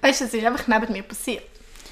weißt 0.00 0.20
du, 0.20 0.24
es 0.24 0.32
ist 0.34 0.44
einfach 0.46 0.66
neben 0.66 0.92
mir 0.92 1.02
passiert. 1.02 1.42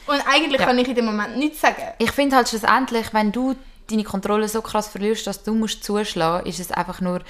Und 0.06 0.22
eigentlich 0.26 0.60
Ja. 0.60 0.66
kann 0.66 0.78
ich 0.78 0.88
in 0.88 0.94
dem 0.94 1.04
Moment 1.04 1.36
nichts 1.36 1.60
sagen. 1.60 1.82
Ich 1.98 2.10
finde 2.12 2.36
halt 2.36 2.48
schlussendlich, 2.48 3.12
wenn 3.12 3.32
du 3.32 3.54
deine 3.90 4.04
Kontrolle 4.04 4.48
so 4.48 4.62
krass 4.62 4.88
verlierst, 4.88 5.26
dass 5.26 5.42
du 5.42 5.54
musst 5.54 5.84
zuschlagen, 5.84 6.46
ist 6.46 6.60
es 6.60 6.70
einfach 6.72 7.00
nur... 7.00 7.20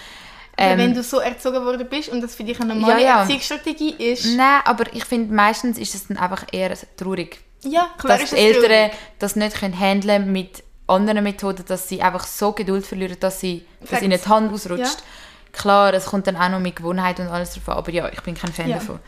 Ähm, 0.58 0.78
wenn 0.78 0.94
du 0.94 1.02
so 1.02 1.18
erzogen 1.18 1.62
worden 1.66 1.86
bist 1.88 2.08
und 2.08 2.22
das 2.22 2.34
für 2.34 2.42
dich 2.44 2.58
eine 2.60 2.74
normale 2.74 3.02
Ja, 3.02 3.06
ja. 3.08 3.20
Erziehungsstrategie 3.20 3.90
ist, 3.98 4.24
Nein, 4.36 4.60
aber 4.64 4.84
ich 4.94 5.04
finde, 5.04 5.34
meistens 5.34 5.76
ist 5.76 5.94
es 5.94 6.08
dann 6.08 6.16
einfach 6.16 6.46
eher 6.50 6.74
traurig. 6.96 7.40
ja, 7.62 7.90
klar 7.98 8.16
dass 8.18 8.30
die 8.30 8.36
Eltern 8.36 8.62
traurig. 8.70 8.92
das 9.18 9.36
nicht 9.36 9.56
können 9.60 9.78
handeln 9.78 10.32
mit 10.32 10.62
anderen 10.86 11.22
Methoden, 11.24 11.62
dass 11.68 11.88
sie 11.90 12.00
einfach 12.00 12.26
so 12.26 12.52
Geduld 12.52 12.86
verlieren, 12.86 13.18
dass, 13.20 13.40
sie, 13.40 13.66
dass 13.90 14.00
ihnen 14.00 14.18
die 14.18 14.28
Hand 14.28 14.50
ausrutscht. 14.50 14.80
Ja. 14.82 15.52
Klar, 15.52 15.92
es 15.92 16.06
kommt 16.06 16.26
dann 16.26 16.36
auch 16.36 16.48
noch 16.48 16.60
mit 16.60 16.76
Gewohnheit 16.76 17.20
und 17.20 17.26
alles 17.28 17.52
davon, 17.54 17.74
aber 17.74 17.90
ja, 17.90 18.08
ich 18.10 18.20
bin 18.22 18.34
kein 18.34 18.52
Fan 18.52 18.70
davon. 18.70 18.98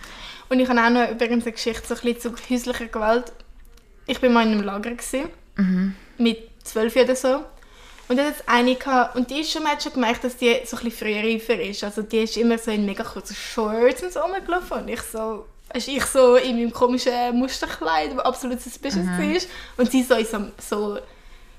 Und 0.50 0.60
ich 0.60 0.68
habe 0.68 0.80
auch 0.82 0.90
noch 0.90 1.08
übrigens 1.10 1.44
eine 1.44 1.52
Geschichte 1.52 1.86
so 1.86 1.94
ein 1.94 2.00
bisschen 2.14 2.36
zu 2.36 2.50
häuslicher 2.50 2.86
Gewalt. 2.86 3.32
Ich 4.06 4.20
war 4.22 4.28
mal 4.28 4.44
in 4.46 4.52
einem 4.52 4.62
Lager 4.64 4.90
gewesen, 4.90 5.28
Mhm. 5.56 5.94
mit 6.18 6.47
zwölf 6.68 6.94
oder 6.96 7.16
so. 7.16 7.44
Und 8.08 8.16
da 8.16 8.24
hat 8.24 8.36
es 8.38 8.48
eine 8.48 8.74
gehabt, 8.74 9.16
und 9.16 9.30
die 9.30 9.40
ist 9.40 9.52
schon, 9.52 9.62
man 9.62 9.72
hat 9.72 9.82
schon 9.82 9.92
gemerkt, 9.92 10.24
dass 10.24 10.36
die 10.36 10.58
so 10.64 10.78
ein 10.78 10.84
bisschen 10.84 10.90
früher 10.92 11.22
reifer 11.22 11.60
ist. 11.60 11.84
Also 11.84 12.02
die 12.02 12.22
ist 12.22 12.36
immer 12.38 12.56
so 12.56 12.70
in 12.70 12.86
mega 12.86 13.04
kurzen 13.04 13.36
Shorts 13.36 14.02
und 14.02 14.12
so 14.12 14.20
rumgelaufen. 14.20 14.78
Und 14.78 14.88
ich 14.88 15.02
so, 15.02 15.44
weißt, 15.74 15.88
ich 15.88 16.04
so 16.06 16.36
in 16.36 16.56
meinem 16.56 16.72
komischen 16.72 17.36
Musterkleid, 17.38 18.12
das 18.16 18.24
absolut 18.24 18.62
suspicious 18.62 19.04
Mhm. 19.04 19.34
ist. 19.34 19.50
Und 19.76 19.90
sie 19.90 20.02
so 20.02 20.14
in 20.14 20.24
so, 20.24 20.38
so 20.58 20.98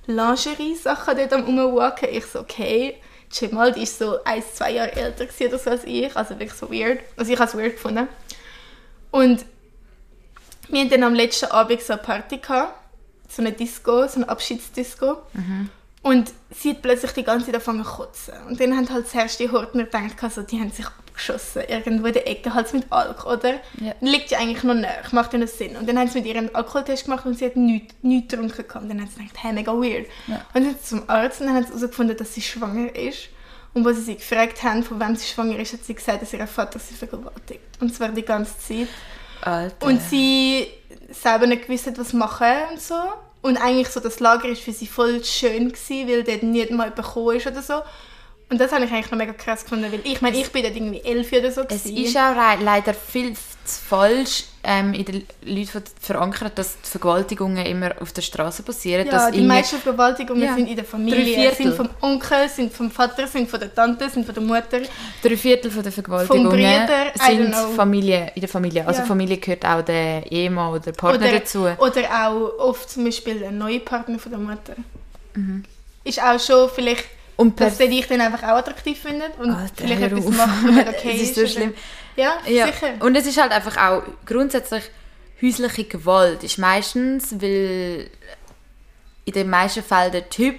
Lingerie-Sachen 0.07 1.17
dort 1.17 1.33
am 1.33 1.43
rumwalken. 1.43 2.09
Ich 2.11 2.25
so, 2.25 2.39
okay. 2.39 2.95
Die 3.31 3.83
ist 3.83 3.99
so 3.99 4.23
ein, 4.23 4.41
zwei 4.53 4.71
Jahre 4.71 4.91
älter 4.95 5.27
oder 5.45 5.59
so 5.59 5.69
als 5.69 5.83
ich. 5.83 6.15
Also 6.15 6.31
wirklich 6.31 6.53
so 6.53 6.71
weird. 6.71 7.01
Also 7.15 7.31
ich 7.31 7.37
habe 7.37 7.47
es 7.47 7.55
weird 7.55 7.73
gefunden. 7.73 8.07
Und 9.11 9.45
wir 10.69 10.79
hatten 10.81 10.89
dann 10.89 11.03
am 11.03 11.13
letzten 11.13 11.51
Abend 11.51 11.81
so 11.81 11.93
eine 11.93 12.01
Party 12.01 12.37
gehabt, 12.37 12.73
so 13.29 13.41
eine 13.41 13.51
Disco, 13.51 14.07
so 14.07 14.17
eine 14.17 14.29
Abschiedsdisco. 14.29 15.17
Und 16.01 16.31
sie 16.51 16.71
hat 16.71 16.81
plötzlich 16.81 17.11
die 17.11 17.23
ganze 17.23 17.47
Zeit 17.47 17.55
angefangen 17.55 17.83
zu 17.83 17.91
kotzen. 17.91 18.33
Und 18.47 18.59
dann 18.59 18.75
haben 18.75 18.89
halt 18.89 19.07
zuerst 19.07 19.39
die 19.39 19.51
Hortner 19.51 19.83
gedacht, 19.83 20.15
also, 20.21 20.41
die 20.43 20.59
haben 20.59 20.71
sich 20.71 20.85
abgeschossen, 20.85 21.63
irgendwo 21.67 22.07
in 22.07 22.13
der 22.13 22.27
Ecke, 22.27 22.53
halt 22.53 22.73
mit 22.73 22.89
Alkohol, 22.89 23.35
oder? 23.35 23.53
Ja. 23.81 23.93
Liegt 23.99 24.31
ja 24.31 24.39
eigentlich 24.39 24.63
noch 24.63 24.75
näher, 24.75 25.03
macht 25.11 25.33
ja 25.33 25.39
noch 25.39 25.47
Sinn. 25.47 25.75
Und 25.75 25.89
dann 25.89 25.99
haben 25.99 26.07
sie 26.07 26.19
mit 26.19 26.27
ihr 26.27 26.37
einen 26.37 26.55
Alkoholtest 26.55 27.05
gemacht 27.05 27.25
und 27.25 27.37
sie 27.37 27.45
hat 27.45 27.57
nichts, 27.57 27.95
nichts 28.01 28.31
getrunken. 28.31 28.77
Und 28.77 28.89
dann 28.89 29.01
haben 29.01 29.09
sie 29.09 29.19
gedacht, 29.19 29.43
hey, 29.43 29.51
mega 29.51 29.73
weird. 29.73 30.07
Ja. 30.27 30.35
Und 30.53 30.55
dann 30.55 30.63
sind 30.63 30.81
sie 30.81 30.87
zum 30.87 31.09
Arzt 31.09 31.41
und 31.41 31.47
dann 31.47 31.55
haben 31.57 31.65
sie 31.65 31.73
herausgefunden, 31.73 32.15
dass 32.15 32.33
sie 32.33 32.41
schwanger 32.41 32.95
ist. 32.95 33.29
Und 33.73 33.85
als 33.85 33.97
sie 33.97 34.03
sie 34.03 34.15
gefragt 34.15 34.63
haben, 34.63 34.83
von 34.83 34.99
wem 34.99 35.15
sie 35.17 35.27
schwanger 35.27 35.59
ist, 35.59 35.73
hat 35.73 35.83
sie 35.83 35.93
gesagt, 35.93 36.21
dass 36.21 36.33
ihr 36.33 36.47
Vater 36.47 36.79
sie 36.79 36.95
vergewaltigt. 36.95 37.61
Und 37.81 37.93
zwar 37.93 38.09
die 38.09 38.23
ganze 38.23 38.57
Zeit. 38.57 38.87
Alter. 39.41 39.85
Und 39.85 40.01
sie 40.01 40.67
selber 41.11 41.47
nicht 41.47 41.67
gewusst 41.67 41.97
was 41.97 42.13
machen 42.13 42.47
und 42.71 42.81
so. 42.81 42.95
Und 43.41 43.57
eigentlich 43.57 43.87
so, 43.89 43.99
das 43.99 44.19
Lager 44.19 44.49
war 44.49 44.55
für 44.55 44.73
sie 44.73 44.87
voll 44.87 45.23
schön, 45.23 45.69
gewesen, 45.69 46.07
weil 46.09 46.23
dort 46.23 46.43
nicht 46.43 46.71
mal 46.71 46.91
bekommen 46.91 47.37
ist 47.37 47.47
oder 47.47 47.61
so. 47.61 47.81
Und 48.49 48.59
das 48.59 48.71
habe 48.71 48.83
ich 48.83 48.91
eigentlich 48.91 49.11
noch 49.11 49.17
mega 49.17 49.33
krass 49.33 49.63
gefunden, 49.63 49.91
weil 49.91 50.01
ich 50.03 50.21
meine, 50.21 50.37
ich 50.37 50.51
bin 50.51 50.63
dort 50.63 50.75
irgendwie 50.75 51.01
elf 51.01 51.31
oder 51.31 51.51
so. 51.51 51.61
es 51.61 51.83
gewesen. 51.83 52.03
ist 52.03 52.17
auch 52.17 52.35
leider 52.59 52.93
viel 52.93 53.35
falsch 53.77 54.45
ähm, 54.63 54.93
in 54.93 55.05
den 55.05 55.23
Leuten 55.43 55.83
verankert, 56.01 56.57
dass 56.57 56.77
die 56.81 56.89
Vergewaltigungen 56.89 57.65
immer 57.65 57.91
auf 58.01 58.11
der 58.11 58.21
Straße 58.21 58.63
passieren. 58.63 59.07
ja, 59.07 59.29
die 59.31 59.41
meisten 59.41 59.77
Vergewaltigungen 59.77 60.43
Ja. 60.43 60.55
sind 60.55 60.67
in 60.67 60.75
der 60.75 60.83
Drei 60.83 60.89
Familie. 60.91 61.35
Viertel. 61.35 61.55
Sind 61.67 61.75
vom 61.75 61.89
Onkel, 62.01 62.49
sind 62.49 62.73
vom 62.73 62.89
Vater, 62.91 63.27
sind 63.27 63.49
von 63.49 63.59
der 63.59 63.73
Tante, 63.73 64.09
sind 64.09 64.25
von 64.25 64.33
der 64.35 64.43
Mutter. 64.43 64.79
Drei 65.21 65.37
Viertel 65.37 65.71
von 65.71 65.83
der 65.83 65.91
Vergewaltigungen 65.91 66.49
Brüder, 66.49 67.13
I 67.15 67.35
sind. 67.37 67.55
Familie, 67.75 68.31
in 68.35 68.41
der 68.41 68.49
Familie. 68.49 68.87
Also 68.87 69.01
Ja. 69.01 69.05
Familie 69.05 69.37
gehört 69.37 69.65
auch 69.65 69.81
der 69.81 70.29
Ehemann 70.31 70.71
oder 70.71 70.79
der 70.79 70.91
Partner 70.93 71.27
Oder, 71.27 71.39
dazu. 71.39 71.59
oder 71.77 72.27
auch 72.27 72.59
oft 72.59 72.89
zum 72.89 73.05
Beispiel 73.05 73.43
ein 73.43 73.57
neuer 73.57 73.79
Partner 73.79 74.19
von 74.19 74.31
der 74.31 74.39
Mutter. 74.39 74.75
Mhm. 75.35 75.63
Ist 76.03 76.21
auch 76.21 76.39
schon 76.39 76.69
vielleicht 76.73 77.05
Und 77.37 77.59
dass 77.61 77.77
der 77.77 77.87
dich 77.87 78.07
dann 78.07 78.19
einfach 78.21 78.43
auch 78.43 78.57
attraktiv 78.57 78.99
findet 78.99 79.37
und 79.39 79.51
Alter, 79.51 79.71
vielleicht 79.75 80.01
etwas 80.01 80.25
macht, 80.25 80.63
was 80.65 80.87
okay 80.95 81.11
Es 81.15 81.21
ist 81.21 81.35
so 81.35 81.41
oder- 81.41 81.49
schlimm. 81.49 81.73
Ja, 82.19 82.37
Ja, 82.47 82.67
sicher. 82.67 82.93
und 82.99 83.15
es 83.15 83.25
ist 83.25 83.39
halt 83.41 83.51
einfach 83.51 83.77
auch 83.77 84.03
grundsätzlich 84.25 84.83
häusliche 85.41 85.85
Gewalt 85.85 86.43
ist 86.43 86.57
meistens, 86.57 87.31
weil 87.41 88.09
in 89.25 89.33
den 89.33 89.49
meisten 89.49 89.83
Fällen 89.83 90.11
der 90.11 90.29
Typ 90.29 90.55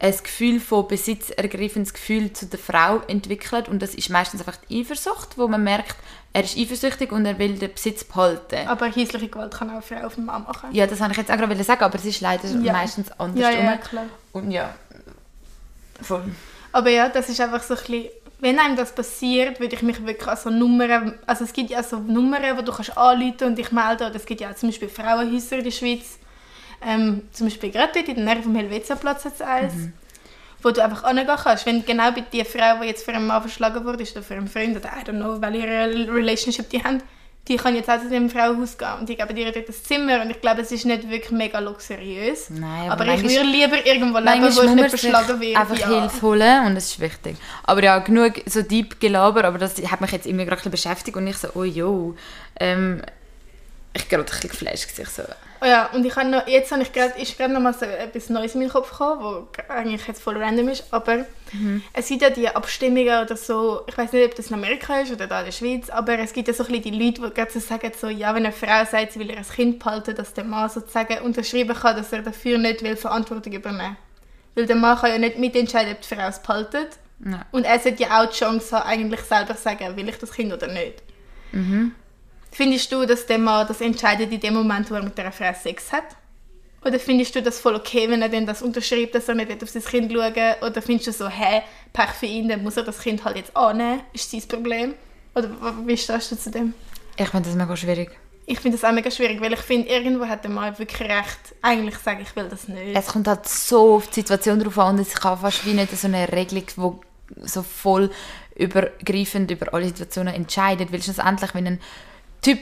ein 0.00 0.14
Gefühl 0.22 0.60
von 0.60 0.86
besitzergreifendes 0.86 1.92
Gefühl 1.92 2.32
zu 2.32 2.46
der 2.46 2.58
Frau 2.58 3.00
entwickelt 3.08 3.68
und 3.68 3.80
das 3.80 3.94
ist 3.94 4.10
meistens 4.10 4.40
einfach 4.40 4.56
die 4.68 4.80
Eifersucht, 4.82 5.38
wo 5.38 5.48
man 5.48 5.64
merkt, 5.64 5.96
er 6.32 6.44
ist 6.44 6.56
eifersüchtig 6.56 7.10
und 7.10 7.24
er 7.26 7.38
will 7.38 7.58
den 7.58 7.72
Besitz 7.72 8.04
behalten. 8.04 8.68
Aber 8.68 8.94
häusliche 8.94 9.28
Gewalt 9.28 9.54
kann 9.54 9.70
auch 9.76 9.82
Frau 9.82 10.06
auf 10.06 10.14
den 10.16 10.26
Mann 10.26 10.44
machen. 10.44 10.68
Ja, 10.72 10.86
das 10.86 11.00
wollte 11.00 11.12
ich 11.12 11.18
jetzt 11.18 11.30
auch 11.32 11.36
gerade 11.38 11.64
sagen, 11.64 11.82
aber 11.82 11.96
es 11.98 12.04
ist 12.04 12.20
leider 12.20 12.46
Ja. 12.46 12.72
meistens 12.72 13.08
ja, 13.08 13.14
andersrum. 13.18 13.64
ja, 13.64 13.76
klar. 13.78 14.04
Und 14.32 14.50
ja, 14.52 14.74
voll. 16.02 16.24
Aber 16.72 16.90
ja, 16.90 17.08
das 17.08 17.28
ist 17.28 17.40
einfach 17.40 17.62
so 17.62 17.74
ein 17.74 17.80
bisschen, 17.80 18.08
wenn 18.40 18.58
einem 18.58 18.76
das 18.76 18.94
passiert, 18.94 19.58
würde 19.58 19.74
ich 19.74 19.82
mich 19.82 20.04
wirklich 20.04 20.28
an 20.28 20.36
so 20.36 20.50
Nummern, 20.50 21.18
also 21.26 21.44
es 21.44 21.52
gibt 21.52 21.70
ja 21.70 21.82
so 21.82 21.98
Nummern, 21.98 22.56
wo 22.56 22.62
du 22.62 22.72
kannst 22.72 22.96
anrufen 22.96 23.48
und 23.48 23.58
dich 23.58 23.72
melden, 23.72 24.06
oder 24.06 24.14
es 24.14 24.26
gibt 24.26 24.40
ja 24.40 24.54
zum 24.54 24.68
Beispiel 24.68 24.88
Frauenhäuser 24.88 25.58
in 25.58 25.64
der 25.64 25.70
Schweiz, 25.70 26.18
ähm, 26.86 27.22
zum 27.32 27.48
Beispiel 27.48 27.70
gerade 27.70 27.92
dort 27.94 28.08
in 28.08 28.24
der 28.24 28.34
Nähe 28.34 28.42
vom 28.42 28.54
Helvetiaplatz 28.54 29.24
hat 29.24 29.34
es 29.34 29.42
eins, 29.42 29.74
wo 30.62 30.70
du 30.70 30.82
einfach 30.82 31.02
angehen 31.04 31.26
kannst, 31.26 31.66
wenn 31.66 31.84
genau 31.84 32.12
bei 32.12 32.20
die 32.20 32.44
Frau, 32.44 32.80
die 32.80 32.86
jetzt 32.86 33.04
für 33.04 33.12
einen 33.12 33.26
Mann 33.26 33.40
verschlagen 33.40 33.84
wurde, 33.84 34.04
ist 34.04 34.12
oder 34.12 34.24
für 34.24 34.34
einen 34.34 34.48
Freund 34.48 34.76
oder 34.76 34.88
I 34.88 35.04
don't 35.04 35.18
know, 35.18 35.40
welche 35.40 36.12
Relationship 36.12 36.70
die 36.70 36.82
haben, 36.82 37.02
die 37.48 37.56
kann 37.56 37.74
jetzt 37.74 37.88
auch 37.88 38.00
zu 38.00 38.08
dem 38.08 38.28
Frauenhaus 38.28 38.76
gehen 38.76 38.88
und 39.00 39.08
die 39.08 39.16
geben 39.16 39.34
dir 39.34 39.52
dort 39.52 39.68
ein 39.68 39.74
Zimmer 39.74 40.22
und 40.22 40.30
ich 40.30 40.40
glaube, 40.40 40.60
es 40.60 40.70
ist 40.70 40.84
nicht 40.84 41.08
wirklich 41.08 41.30
mega 41.30 41.58
luxuriös. 41.58 42.50
Nein, 42.50 42.90
aber 42.90 43.02
aber 43.02 43.14
ich 43.14 43.22
würde 43.22 43.42
lieber 43.42 43.86
irgendwo 43.86 44.18
leben, 44.18 44.56
wo 44.56 44.62
ich 44.62 44.74
nicht 44.74 44.88
verschlagen 44.90 45.40
werde. 45.40 45.58
einfach 45.58 45.78
ja. 45.78 46.00
Hilfe 46.00 46.22
holen 46.22 46.66
und 46.66 46.74
das 46.74 46.86
ist 46.86 47.00
wichtig. 47.00 47.36
Aber 47.64 47.82
ja, 47.82 47.98
genug 47.98 48.34
so 48.46 48.62
deep 48.62 49.00
Gelaber, 49.00 49.44
aber 49.44 49.58
das 49.58 49.76
hat 49.90 50.00
mich 50.00 50.12
jetzt 50.12 50.26
immer 50.26 50.44
gerade 50.44 50.68
beschäftigt 50.70 51.16
und 51.16 51.26
ich 51.26 51.36
so, 51.36 51.48
oh 51.54 51.64
jo, 51.64 52.14
ähm, 52.60 53.02
ich 53.98 54.08
gerade 54.08 54.22
ein 54.22 54.26
bisschen 54.26 54.50
geflasht 54.50 54.88
gewesen, 54.88 55.10
so, 55.10 55.22
Oh 55.60 55.66
ja, 55.66 55.86
und 55.92 56.06
ich 56.06 56.14
habe 56.14 56.28
noch, 56.28 56.46
jetzt 56.46 56.70
habe 56.70 56.82
ich 56.82 56.92
gerade, 56.92 57.20
ist 57.20 57.36
gerade 57.36 57.52
noch 57.52 57.60
mal 57.60 57.74
so 57.74 57.84
etwas 57.84 58.28
Neues 58.28 58.54
in 58.54 58.60
meinen 58.60 58.70
Kopf 58.70 58.90
gekommen, 58.90 59.22
wo 59.22 59.48
eigentlich 59.68 60.06
jetzt 60.06 60.22
voll 60.22 60.40
random 60.40 60.68
ist, 60.68 60.84
aber 60.92 61.26
es 61.94 62.08
gibt 62.08 62.22
ja 62.22 62.30
die 62.30 62.48
Abstimmungen 62.48 63.22
oder 63.22 63.36
so, 63.36 63.82
ich 63.88 63.98
weiß 63.98 64.12
nicht, 64.12 64.24
ob 64.24 64.34
das 64.36 64.48
in 64.48 64.54
Amerika 64.54 65.00
ist 65.00 65.10
oder 65.10 65.26
da 65.26 65.40
in 65.40 65.46
der 65.46 65.52
Schweiz, 65.52 65.90
aber 65.90 66.18
es 66.18 66.32
gibt 66.32 66.46
ja 66.46 66.54
so 66.54 66.62
ein 66.62 66.68
bisschen 66.70 66.92
die 66.92 67.04
Leute, 67.04 67.22
die 67.22 67.34
gerade 67.34 67.50
so 67.50 67.58
sagen, 67.58 67.90
so, 67.98 68.08
ja, 68.08 68.34
wenn 68.34 68.44
eine 68.44 68.52
Frau 68.52 68.84
sagt, 68.84 69.12
sie 69.12 69.18
will 69.18 69.30
ihr 69.30 69.42
Kind 69.42 69.80
behalten, 69.80 70.14
dass 70.14 70.32
der 70.32 70.44
Mann 70.44 70.68
sozusagen 70.68 71.22
unterschreiben 71.22 71.74
kann, 71.74 71.96
dass 71.96 72.12
er 72.12 72.22
dafür 72.22 72.58
nicht 72.58 72.82
will 72.82 72.96
Verantwortung 72.96 73.52
übernehmen 73.52 73.96
Weil 74.54 74.66
der 74.66 74.76
Mann 74.76 74.98
kann 74.98 75.10
ja 75.10 75.18
nicht 75.18 75.38
mitentscheiden, 75.38 75.92
ob 75.92 76.02
die 76.02 76.14
Frau 76.14 76.28
es 76.28 76.40
behaltet. 76.40 76.98
Ja. 77.24 77.46
Und 77.50 77.64
er 77.64 77.80
sollte 77.80 78.02
ja 78.02 78.22
auch 78.22 78.26
die 78.26 78.36
Chance 78.36 78.76
haben, 78.76 78.88
eigentlich 78.88 79.20
selber 79.22 79.56
zu 79.56 79.62
sagen, 79.62 79.96
will 79.96 80.08
ich 80.08 80.18
das 80.18 80.30
Kind 80.30 80.52
oder 80.52 80.68
nicht. 80.68 81.02
Findest 82.50 82.90
du, 82.92 83.06
dass 83.06 83.26
der 83.26 83.38
Mann 83.38 83.66
das 83.66 83.80
entscheidet 83.80 84.32
in 84.32 84.40
dem 84.40 84.54
Moment, 84.54 84.90
wo 84.90 84.94
er 84.94 85.02
mit 85.02 85.16
der 85.16 85.30
Frau 85.32 85.52
Sex 85.52 85.92
hat? 85.92 86.16
Oder 86.84 86.98
findest 86.98 87.34
du 87.34 87.42
das 87.42 87.58
voll 87.60 87.74
okay, 87.74 88.08
wenn 88.08 88.22
er 88.22 88.28
dann 88.28 88.46
das 88.46 88.62
unterschreibt, 88.62 89.14
dass 89.14 89.28
er 89.28 89.34
nicht 89.34 89.62
auf 89.62 89.68
sein 89.68 89.84
Kind 89.84 90.12
schauen 90.12 90.34
will? 90.34 90.54
Oder 90.62 90.80
findest 90.80 91.08
du 91.08 91.12
so, 91.12 91.28
hä, 91.28 91.62
Pech 91.92 92.10
für 92.10 92.26
ihn, 92.26 92.48
dann 92.48 92.62
muss 92.62 92.76
er 92.76 92.84
das 92.84 93.00
Kind 93.00 93.24
halt 93.24 93.36
jetzt 93.36 93.56
annehmen? 93.56 94.00
Ist 94.12 94.30
sein 94.30 94.42
Problem? 94.46 94.94
Oder 95.34 95.50
wie 95.84 95.96
stehst 95.96 96.32
du 96.32 96.36
zu 96.36 96.50
dem? 96.50 96.74
ich 97.18 97.28
finde 97.28 97.48
das 97.48 97.56
mega 97.56 97.76
schwierig. 97.76 98.10
Ich 98.46 98.60
finde 98.60 98.78
das 98.78 98.88
auch 98.88 98.94
mega 98.94 99.10
schwierig, 99.10 99.40
weil 99.40 99.52
ich 99.52 99.60
finde, 99.60 99.88
irgendwo 99.88 100.26
hat 100.26 100.44
der 100.44 100.50
Mann 100.50 100.78
wirklich 100.78 101.00
recht, 101.02 101.38
eigentlich 101.60 101.98
sagen, 101.98 102.20
ich 102.22 102.34
will 102.34 102.48
das 102.48 102.66
nicht. 102.66 102.96
Es 102.96 103.08
kommt 103.08 103.28
halt 103.28 103.46
so 103.46 103.96
auf 103.96 104.08
die 104.08 104.20
Situation 104.20 104.60
drauf 104.60 104.78
an 104.78 104.94
und 104.94 105.02
es 105.02 105.14
kann 105.14 105.38
fast 105.38 105.66
wie 105.66 105.74
nicht 105.74 105.96
so 105.96 106.06
eine 106.06 106.30
Regelung, 106.32 106.64
die 107.36 107.46
so 107.46 107.62
voll 107.62 108.10
übergreifend 108.56 109.50
über 109.50 109.74
alle 109.74 109.86
Situationen 109.86 110.32
entscheidet, 110.32 110.90
weil 110.92 111.02
schlussendlich, 111.02 111.54
wenn 111.54 111.66
ein 111.66 111.80
Typ, 112.42 112.60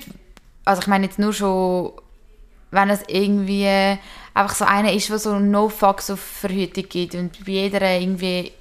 also 0.65 0.83
ich 0.83 0.89
meine 0.89 1.07
jetzt 1.07 1.19
nur 1.19 1.33
schon, 1.33 1.93
wenn 2.71 2.91
es 2.91 3.01
irgendwie 3.09 3.99
einfach 4.35 4.55
so 4.55 4.65
einer 4.65 4.93
ist, 4.93 5.09
der 5.09 5.19
so 5.19 5.39
no 5.39 5.69
fucks 5.69 6.11
auf 6.11 6.21
Verhütung 6.21 6.89
gibt 6.89 7.15
und 7.15 7.45
bei 7.45 7.53
jeder 7.53 7.99
irgendwie 7.99 8.53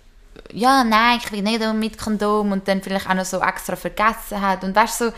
ja, 0.52 0.84
nein, 0.84 1.20
ich 1.24 1.32
will 1.32 1.42
nicht 1.42 1.62
mit 1.74 1.98
Kondom 1.98 2.52
und 2.52 2.68
dann 2.68 2.82
vielleicht 2.82 3.10
auch 3.10 3.14
noch 3.14 3.26
so 3.26 3.42
extra 3.42 3.76
vergessen 3.76 4.42
hat 4.42 4.64
und 4.64 4.76
weißt 4.76 5.02
du, 5.02 5.06
so, 5.06 5.14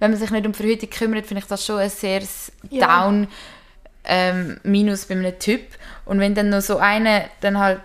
wenn 0.00 0.10
man 0.10 0.18
sich 0.18 0.30
nicht 0.30 0.46
um 0.46 0.54
Verhütung 0.54 0.90
kümmert, 0.90 1.26
finde 1.26 1.42
ich 1.42 1.48
das 1.48 1.64
schon 1.64 1.78
ein 1.78 1.90
sehr 1.90 2.22
Ja. 2.70 2.86
down 2.86 3.28
ähm, 4.04 4.58
Minus 4.62 5.04
bei 5.04 5.14
einem 5.14 5.38
Typ. 5.38 5.62
Und 6.06 6.18
wenn 6.20 6.34
dann 6.34 6.48
noch 6.48 6.62
so 6.62 6.78
einer 6.78 7.24
dann 7.40 7.58
halt 7.58 7.82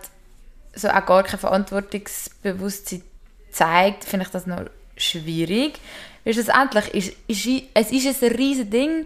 so 0.74 0.90
auch 0.90 1.06
gar 1.06 1.24
kein 1.24 1.40
Verantwortungsbewusstsein 1.40 3.04
zeigt, 3.52 4.06
finde 4.06 4.26
ich 4.26 4.32
das 4.32 4.48
noch 4.48 4.64
schwierig. 4.98 5.80
Weil 6.26 6.34
schlussendlich 6.34 6.94
ist, 6.94 7.14
ist, 7.28 7.64
es 7.74 7.92
ist 7.92 8.24
ein 8.24 8.32
riesiges 8.34 8.70
Ding. 8.70 9.06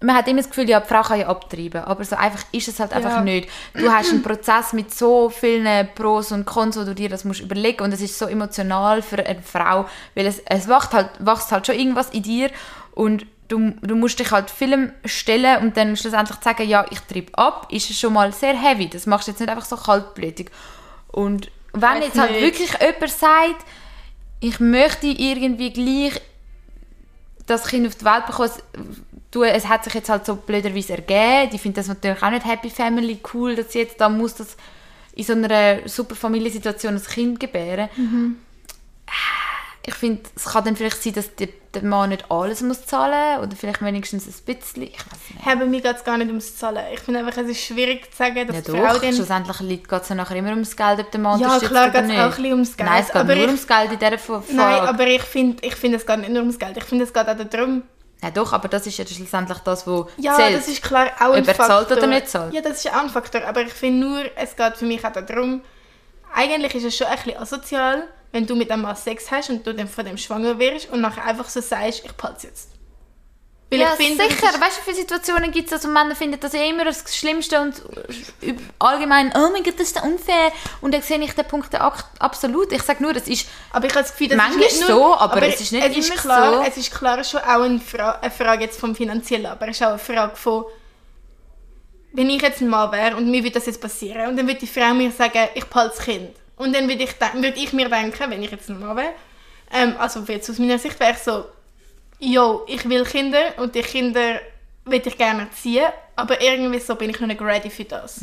Man 0.00 0.16
hat 0.16 0.26
immer 0.26 0.38
das 0.38 0.48
Gefühl, 0.48 0.68
ja, 0.68 0.80
die 0.80 0.88
Frau 0.88 1.02
kann 1.02 1.20
ja 1.20 1.28
abtreiben, 1.28 1.84
aber 1.84 2.04
so 2.04 2.16
einfach 2.16 2.42
ist 2.50 2.66
es 2.66 2.80
halt 2.80 2.92
einfach 2.92 3.18
Ja. 3.18 3.20
nicht. 3.20 3.48
Du 3.74 3.88
hast 3.90 4.10
einen 4.10 4.22
Prozess 4.22 4.72
mit 4.72 4.92
so 4.92 5.30
vielen 5.30 5.88
Pros 5.94 6.32
und 6.32 6.44
Cons, 6.44 6.76
wo 6.76 6.82
du 6.82 6.92
dir 6.92 7.08
das 7.08 7.24
musst 7.24 7.40
überlegen 7.40 7.84
und 7.84 7.92
es 7.92 8.00
ist 8.00 8.18
so 8.18 8.26
emotional 8.26 9.00
für 9.02 9.24
eine 9.24 9.40
Frau, 9.42 9.86
weil 10.16 10.26
es, 10.26 10.40
es 10.46 10.66
wacht 10.66 10.92
halt, 10.92 11.08
wächst 11.20 11.52
halt 11.52 11.68
schon 11.68 11.76
irgendwas 11.76 12.10
in 12.10 12.24
dir 12.24 12.50
und 12.96 13.24
du, 13.46 13.74
du 13.80 13.94
musst 13.94 14.18
dich 14.18 14.32
halt 14.32 14.50
Film 14.50 14.92
stellen 15.04 15.62
und 15.62 15.76
dann 15.76 15.96
schlussendlich 15.96 16.38
sagen, 16.42 16.68
ja, 16.68 16.84
ich 16.90 16.98
treibe 17.02 17.38
ab, 17.38 17.68
ist 17.70 17.88
es 17.88 18.00
schon 18.00 18.12
mal 18.14 18.32
sehr 18.32 18.60
heavy. 18.60 18.88
Das 18.88 19.06
machst 19.06 19.28
du 19.28 19.30
jetzt 19.30 19.38
nicht 19.38 19.50
einfach 19.50 19.64
so 19.64 19.76
kaltblütig. 19.76 20.50
Und 21.12 21.48
wenn 21.74 21.82
Weiß 21.82 22.04
jetzt 22.06 22.18
halt 22.18 22.32
nicht. 22.32 22.42
wirklich 22.42 22.72
jemand 22.80 23.08
sagt, 23.12 23.64
ich 24.40 24.58
möchte 24.58 25.06
irgendwie 25.06 25.72
gleich 25.72 26.20
das 27.46 27.64
Kind 27.64 27.86
auf 27.86 27.94
die 27.96 28.04
Welt 28.04 28.26
bekommen, 28.26 28.50
es, 28.50 28.62
du, 29.30 29.42
es 29.42 29.68
hat 29.68 29.84
sich 29.84 29.94
jetzt 29.94 30.08
halt 30.08 30.26
so 30.26 30.36
blöderweise 30.36 30.94
ergeben, 30.94 31.54
ich 31.54 31.60
finde 31.60 31.76
das 31.80 31.88
natürlich 31.88 32.22
auch 32.22 32.30
nicht 32.30 32.46
Happy 32.46 32.70
Family 32.70 33.18
cool, 33.34 33.56
dass 33.56 33.72
sie 33.72 33.80
jetzt 33.80 34.00
da 34.00 34.08
muss 34.08 34.34
das 34.34 34.56
in 35.14 35.24
so 35.24 35.32
einer 35.34 35.88
super 35.88 36.14
Familiensituation 36.14 36.94
ein 36.94 37.02
Kind 37.02 37.40
gebären. 37.40 37.88
Ich 39.84 39.94
finde, 39.94 40.22
es 40.36 40.44
kann 40.44 40.64
dann 40.64 40.76
vielleicht 40.76 41.02
sein, 41.02 41.12
dass 41.14 41.34
der, 41.34 41.48
der 41.74 41.82
Mann 41.82 42.10
nicht 42.10 42.30
alles 42.30 42.60
muss 42.62 42.86
zahlen 42.86 43.40
oder 43.40 43.56
vielleicht 43.56 43.82
wenigstens 43.82 44.26
ein 44.28 44.44
bisschen, 44.44 44.82
ich 44.84 44.96
weiß 44.96 45.18
nicht. 45.34 45.44
Hey, 45.44 45.56
bei 45.56 45.64
mir 45.64 45.80
geht 45.80 45.96
es 45.96 46.04
gar 46.04 46.16
nicht 46.18 46.28
ums 46.28 46.56
Zahlen. 46.56 46.84
Ich 46.94 47.00
finde 47.00 47.18
einfach, 47.20 47.36
es 47.42 47.48
ist 47.48 47.60
schwierig 47.64 48.08
zu 48.12 48.16
sagen, 48.18 48.46
dass 48.46 48.54
Ja 48.56 48.62
die 48.62 48.70
Frau 48.70 48.92
doch, 48.92 49.00
dann... 49.00 49.12
schlussendlich 49.12 49.88
geht 49.88 50.02
es 50.02 50.08
ja 50.08 50.14
nachher 50.14 50.36
immer 50.36 50.50
ums 50.50 50.76
Geld, 50.76 51.00
ob 51.00 51.10
der 51.10 51.20
Mann 51.20 51.40
Ja, 51.40 51.46
unterstützt 51.46 51.70
klar 51.72 51.84
oder 51.88 51.92
geht 51.92 52.02
es 52.02 52.08
nicht. 52.08 52.18
auch 52.20 52.22
ein 52.24 52.30
bisschen 52.30 52.52
ums 52.52 52.76
Geld. 52.76 52.88
Nein, 52.90 53.00
es 53.00 53.06
geht 53.08 53.16
aber 53.16 53.34
nur 53.34 53.42
ich, 53.44 53.48
ums 53.48 53.66
Geld 53.66 53.92
in 53.92 53.98
dieser 53.98 54.18
Frage. 54.18 54.44
Nein, 54.52 54.80
aber 54.82 55.06
ich 55.08 55.22
finde, 55.22 55.66
ich 55.66 55.74
find, 55.74 55.94
es 55.96 56.06
geht 56.06 56.18
nicht 56.18 56.30
nur 56.30 56.40
ums 56.42 56.58
Geld. 56.58 56.76
Ich 56.76 56.84
finde, 56.84 57.04
es 57.04 57.12
geht 57.12 57.28
auch 57.28 57.36
darum, 57.36 57.82
Ja 58.22 58.30
doch, 58.30 58.52
aber 58.52 58.68
das 58.68 58.86
ist 58.86 58.98
ja 58.98 59.04
schlussendlich 59.04 59.58
das, 59.64 59.84
was 59.84 60.06
Ja, 60.16 60.36
zählt. 60.36 60.56
das 60.58 60.68
ist 60.68 60.80
klar 60.80 61.08
auch 61.18 61.32
ein 61.32 61.42
Ob 61.42 61.48
er 61.48 61.54
Faktor. 61.56 61.66
zahlt 61.88 61.90
oder 61.98 62.06
nicht 62.06 62.28
zahlt. 62.28 62.54
Ja, 62.54 62.60
das 62.60 62.84
ist 62.84 62.88
auch 62.94 63.02
ein 63.02 63.10
Faktor. 63.10 63.42
Aber 63.48 63.62
ich 63.62 63.72
finde 63.72 64.06
nur, 64.06 64.22
es 64.36 64.54
geht 64.54 64.76
für 64.76 64.84
mich 64.84 65.04
auch 65.04 65.10
darum, 65.10 65.60
eigentlich 66.32 66.72
ist 66.76 66.84
es 66.84 66.96
schon 66.96 67.08
ein 67.08 67.16
bisschen 67.16 67.36
asozial, 67.36 68.04
wenn 68.32 68.46
du 68.46 68.56
mit 68.56 68.70
einem 68.70 68.82
Mann 68.82 68.96
Sex 68.96 69.30
hast 69.30 69.50
und 69.50 69.66
du 69.66 69.74
dann 69.74 69.88
von 69.88 70.04
dem 70.04 70.16
schwanger 70.18 70.58
wirst 70.58 70.90
und 70.90 71.00
nachher 71.00 71.24
einfach 71.24 71.48
so 71.48 71.60
sagst, 71.60 72.02
ich 72.04 72.10
es 72.36 72.42
jetzt. 72.42 72.68
Weil 73.70 73.80
ja, 73.80 73.94
ich 73.98 74.06
finde, 74.06 74.24
das 74.24 74.34
sicher. 74.34 74.60
Weißt 74.60 74.76
du, 74.76 74.80
wie 74.80 74.84
viele 74.84 74.96
Situationen 74.96 75.50
gibt 75.50 75.68
es, 75.68 75.72
also 75.72 75.88
Männer 75.88 76.14
finden 76.14 76.38
das 76.38 76.52
ja 76.52 76.62
immer 76.64 76.84
das 76.84 77.16
Schlimmste 77.16 77.58
und 77.58 77.82
üb- 78.42 78.60
allgemein, 78.78 79.32
oh 79.34 79.48
mein 79.50 79.62
Gott, 79.62 79.80
das 79.80 79.92
ist 79.92 80.02
unfair. 80.02 80.52
Und 80.82 80.92
dann 80.92 81.00
sehe 81.00 81.18
ich 81.22 81.32
den 81.32 81.46
Punkt 81.46 81.74
absolut. 81.74 82.70
Ich 82.70 82.82
sage 82.82 83.02
nur, 83.02 83.14
das 83.14 83.28
ist 83.28 83.46
Aber 83.70 83.86
ich 83.86 83.92
habe 83.94 84.02
das 84.02 84.12
Gefühl, 84.12 84.28
das 84.28 84.36
Manchmal 84.36 84.66
ist 84.66 84.76
nicht 84.76 84.88
nur, 84.90 84.98
so, 84.98 85.16
aber 85.16 85.42
es 85.42 85.60
ist 85.60 85.72
nicht 85.72 85.86
immer 85.86 86.16
klar, 86.20 86.54
so. 86.54 86.68
Es 86.68 86.76
ist 86.76 86.90
klar 86.94 87.24
schon 87.24 87.40
auch 87.40 87.62
eine, 87.62 87.80
Fra 87.80 88.18
eine 88.20 88.30
Frage 88.30 88.64
jetzt 88.64 88.78
vom 88.78 88.94
Finanziellen, 88.94 89.46
aber 89.46 89.68
es 89.68 89.76
ist 89.76 89.82
auch 89.82 89.88
eine 89.88 89.98
Frage 89.98 90.36
von, 90.36 90.66
wenn 92.12 92.28
ich 92.28 92.42
jetzt 92.42 92.60
ein 92.60 92.68
Mann 92.68 92.92
wäre 92.92 93.16
und 93.16 93.30
mir 93.30 93.42
würde 93.42 93.54
das 93.54 93.64
jetzt 93.64 93.80
passieren 93.80 94.28
und 94.28 94.36
dann 94.36 94.46
würde 94.46 94.60
die 94.60 94.66
Frau 94.66 94.92
mir 94.92 95.10
sagen, 95.10 95.48
ich 95.54 95.64
behalte 95.64 95.96
das 95.96 96.04
Kind. 96.04 96.36
Und 96.62 96.72
dann 96.74 96.88
würde 96.88 97.02
ich, 97.02 97.14
würde 97.20 97.58
ich 97.58 97.72
mir 97.72 97.88
denken, 97.88 98.30
wenn 98.30 98.42
ich 98.42 98.50
jetzt 98.50 98.68
Mann 98.68 98.96
wäre, 98.96 99.14
ähm, 99.72 99.94
also 99.98 100.20
jetzt 100.28 100.48
aus 100.48 100.58
meiner 100.58 100.78
Sicht 100.78 100.98
wäre 101.00 101.12
ich 101.12 101.18
so, 101.18 101.46
yo, 102.20 102.62
ich 102.68 102.88
will 102.88 103.04
Kinder 103.04 103.54
und 103.56 103.74
die 103.74 103.80
Kinder 103.80 104.40
will 104.84 105.02
ich 105.04 105.18
gerne 105.18 105.42
erziehen, 105.42 105.86
aber 106.14 106.40
irgendwie 106.40 106.78
so 106.78 106.94
bin 106.94 107.10
ich 107.10 107.18
noch 107.18 107.26
nicht 107.26 107.40
ready 107.40 107.68
für 107.68 107.84
das. 107.84 108.18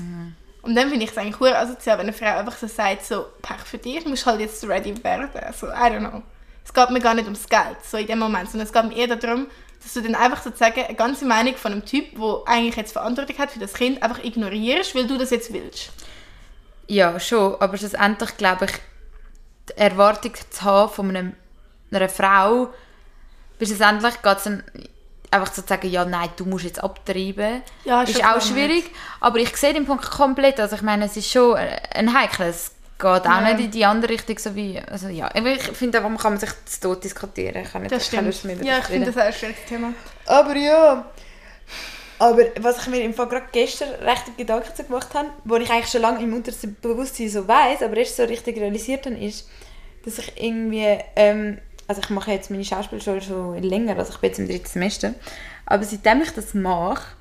Und 0.61 0.75
dann 0.75 0.89
finde 0.89 1.03
ich 1.05 1.11
es 1.11 1.17
eigentlich 1.17 1.39
cool 1.41 1.49
asozial, 1.49 1.97
wenn 1.97 2.07
eine 2.07 2.13
Frau 2.13 2.37
einfach 2.37 2.57
so 2.57 2.67
sagt, 2.67 3.05
so, 3.05 3.25
Pech 3.41 3.61
für 3.65 3.77
dich, 3.77 4.05
musst 4.05 4.25
halt 4.25 4.39
jetzt 4.39 4.65
ready 4.67 5.03
werden. 5.03 5.29
Also, 5.33 5.67
I 5.67 5.71
don't 5.71 5.99
know. 5.99 6.21
Es 6.63 6.73
geht 6.73 6.89
mir 6.91 6.99
gar 6.99 7.15
nicht 7.15 7.25
ums 7.25 7.47
Geld, 7.47 7.77
so 7.83 7.97
in 7.97 8.07
dem 8.07 8.19
Moment, 8.19 8.49
sondern 8.49 8.67
es 8.67 8.73
geht 8.73 8.83
mir 8.85 8.95
eher 8.95 9.15
darum, 9.15 9.47
dass 9.81 9.93
du 9.93 10.01
dann 10.01 10.15
einfach 10.15 10.43
sozusagen 10.43 10.81
eine 10.81 10.95
ganze 10.95 11.25
Meinung 11.25 11.55
von 11.55 11.71
einem 11.71 11.85
Typ, 11.85 12.15
der 12.15 12.41
eigentlich 12.45 12.75
jetzt 12.75 12.91
Verantwortung 12.93 13.37
hat 13.37 13.51
für 13.51 13.59
das 13.59 13.73
Kind, 13.73 14.03
einfach 14.03 14.23
ignorierst, 14.23 14.95
weil 14.95 15.07
du 15.07 15.17
das 15.17 15.29
jetzt 15.31 15.51
willst. 15.51 15.91
Ja, 16.89 17.19
schon, 17.19 17.55
aber 17.59 17.77
schlussendlich 17.77 18.35
glaube 18.37 18.65
ich, 18.65 18.71
die 19.69 19.77
Erwartung 19.77 20.33
zu 20.49 20.61
haben 20.63 20.91
von 20.91 21.09
einem, 21.09 21.33
einer 21.91 22.09
Frau, 22.09 22.69
bis 23.57 23.69
schlussendlich 23.69 24.21
geht 24.21 24.37
es 24.37 24.43
dann 24.43 24.63
einfach 25.31 25.53
so 25.53 25.61
zu 25.61 25.67
sagen, 25.67 25.89
ja, 25.89 26.03
nein, 26.05 26.29
du 26.35 26.45
musst 26.45 26.65
jetzt 26.65 26.83
abtreiben, 26.83 27.61
Ja, 27.85 28.01
ist 28.01 28.17
schon 28.17 28.25
auch 28.25 28.41
schwierig, 28.41 28.89
aber 29.19 29.37
ich 29.37 29.55
sehe 29.55 29.73
den 29.73 29.85
Punkt 29.85 30.09
komplett, 30.09 30.59
also 30.59 30.75
ich 30.75 30.81
meine, 30.81 31.05
es 31.05 31.15
ist 31.15 31.31
schon 31.31 31.55
ein 31.55 32.13
heikles 32.13 32.71
geht 32.99 33.05
auch 33.07 33.25
Ja. 33.25 33.41
nicht 33.41 33.59
in 33.59 33.71
die 33.71 33.85
andere 33.85 34.11
Richtung, 34.11 34.37
so 34.37 34.55
wie, 34.55 34.77
also 34.77 35.07
ja, 35.07 35.29
ich 35.33 35.61
finde, 35.61 35.99
warum 35.99 36.17
kann 36.17 36.33
man 36.33 36.39
sich 36.39 36.49
das 36.65 36.79
tot 36.81 37.03
diskutieren? 37.03 37.63
Ich 37.63 37.73
habe 37.73 37.83
nicht 37.83 37.91
Das 37.93 38.07
stimmt. 38.07 38.43
Mehr 38.43 38.57
Ja, 38.61 38.79
ich 38.79 38.85
finde 38.85 39.11
das 39.11 39.17
auch 39.17 39.27
ein 39.27 39.33
schwieriges 39.33 39.65
Thema. 39.65 39.93
Aber 40.25 40.55
ja. 40.55 41.05
Aber 42.19 42.43
was 42.59 42.81
ich 42.81 42.87
mir 42.87 43.01
im 43.01 43.13
Fall 43.13 43.27
gerade 43.27 43.47
gestern 43.51 43.89
recht 44.01 44.37
Gedanken 44.37 44.75
zu 44.75 44.83
gemacht 44.83 45.13
habe, 45.13 45.29
wo 45.45 45.55
ich 45.55 45.69
eigentlich 45.69 45.89
schon 45.89 46.01
lange 46.01 46.21
im 46.21 46.33
Unterbewusstsein 46.33 47.29
so 47.29 47.47
weiß, 47.47 47.81
aber 47.81 47.95
erst 47.95 48.17
so 48.17 48.23
richtig 48.23 48.57
realisiert 48.57 49.05
habe, 49.05 49.15
ist, 49.15 49.47
dass 50.03 50.19
ich 50.19 50.33
irgendwie, 50.35 50.97
ähm, 51.15 51.59
also 51.87 52.01
ich 52.01 52.09
mache 52.09 52.31
jetzt 52.31 52.51
meine 52.51 52.65
Schauspielschule 52.65 53.21
schon 53.21 53.63
länger, 53.63 53.97
also 53.97 54.11
ich 54.11 54.19
bin 54.19 54.29
jetzt 54.29 54.39
im 54.39 54.47
dritten 54.49 54.67
Semester, 54.67 55.13
aber 55.65 55.83
seitdem 55.85 56.21
ich 56.21 56.31
das 56.31 56.53
mache, 56.53 57.15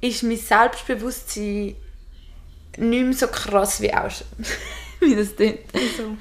ist 0.00 0.22
mein 0.22 0.38
Selbstbewusstsein 0.38 1.76
nicht 2.76 3.04
mehr 3.04 3.12
so 3.12 3.26
krass 3.26 3.80
wie 3.80 3.92
auch 3.92 4.10
schon. 4.10 4.26
wie 5.00 5.16
das 5.16 5.36
klingt. 5.36 5.60
Wieso? 5.72 6.16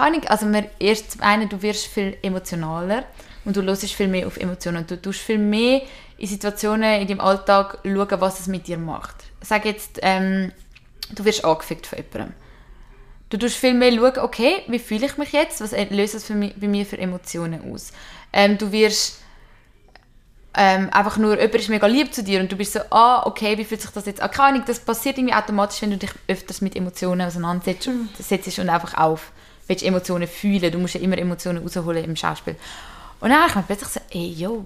Keine 0.00 0.16
Ahnung, 0.16 0.28
also 0.28 0.46
man, 0.46 0.64
erst 0.78 1.10
zum 1.10 1.20
einen, 1.20 1.46
du 1.46 1.60
wirst 1.60 1.86
viel 1.86 2.16
emotionaler 2.22 3.04
und 3.44 3.54
du 3.54 3.62
hörst 3.62 3.84
viel 3.92 4.08
mehr 4.08 4.26
auf 4.26 4.38
Emotionen 4.38 4.86
du 4.86 4.96
tust 4.96 5.20
viel 5.20 5.36
mehr 5.36 5.82
in 6.16 6.26
Situationen 6.26 7.02
in 7.02 7.06
deinem 7.06 7.20
Alltag 7.20 7.80
schauen, 7.84 8.20
was 8.20 8.40
es 8.40 8.46
mit 8.46 8.66
dir 8.66 8.78
macht. 8.78 9.16
Sag 9.42 9.66
jetzt, 9.66 9.98
ähm, 10.00 10.52
du 11.14 11.22
wirst 11.26 11.44
angefickt 11.44 11.86
von 11.86 11.98
jemandem. 11.98 12.34
Du 13.28 13.36
tust 13.36 13.56
viel 13.56 13.74
mehr 13.74 13.92
schauen, 13.92 14.20
okay, 14.20 14.62
wie 14.68 14.78
fühle 14.78 15.04
ich 15.04 15.18
mich 15.18 15.32
jetzt, 15.32 15.60
was 15.60 15.72
löst 15.90 16.14
das 16.14 16.24
für 16.24 16.34
mich, 16.34 16.54
bei 16.56 16.66
mir 16.66 16.86
für 16.86 16.96
Emotionen 16.96 17.70
aus. 17.70 17.92
Ähm, 18.32 18.56
du 18.56 18.72
wirst 18.72 19.20
ähm, 20.54 20.88
einfach 20.92 21.18
nur, 21.18 21.38
jemand 21.38 21.56
ist 21.56 21.68
mega 21.68 21.86
lieb 21.86 22.14
zu 22.14 22.24
dir 22.24 22.40
und 22.40 22.50
du 22.50 22.56
bist 22.56 22.72
so, 22.72 22.80
ah, 22.88 23.26
okay, 23.26 23.58
wie 23.58 23.66
fühlt 23.66 23.82
sich 23.82 23.90
das 23.90 24.06
jetzt 24.06 24.22
an? 24.22 24.30
Keine 24.30 24.48
Ahnung, 24.48 24.62
das 24.66 24.80
passiert 24.80 25.18
irgendwie 25.18 25.34
automatisch, 25.34 25.82
wenn 25.82 25.90
du 25.90 25.98
dich 25.98 26.12
öfters 26.26 26.62
mit 26.62 26.74
Emotionen 26.74 27.20
auseinandersetzt 27.20 27.90
setzt 28.18 28.58
und 28.58 28.70
einfach 28.70 28.94
auf, 28.94 29.32
willst 29.70 29.84
Emotionen 29.84 30.28
fühlen. 30.28 30.70
Du 30.70 30.78
musst 30.78 30.94
ja 30.94 31.00
immer 31.00 31.16
Emotionen 31.16 31.62
rausholen 31.62 32.04
im 32.04 32.16
Schauspiel. 32.16 32.56
Und 33.20 33.30
dann 33.30 33.38
habe 33.40 33.48
ich 33.48 33.54
mir 33.56 33.62
plötzlich 33.62 33.88
so, 33.88 34.00
ey, 34.10 34.32
yo, 34.32 34.64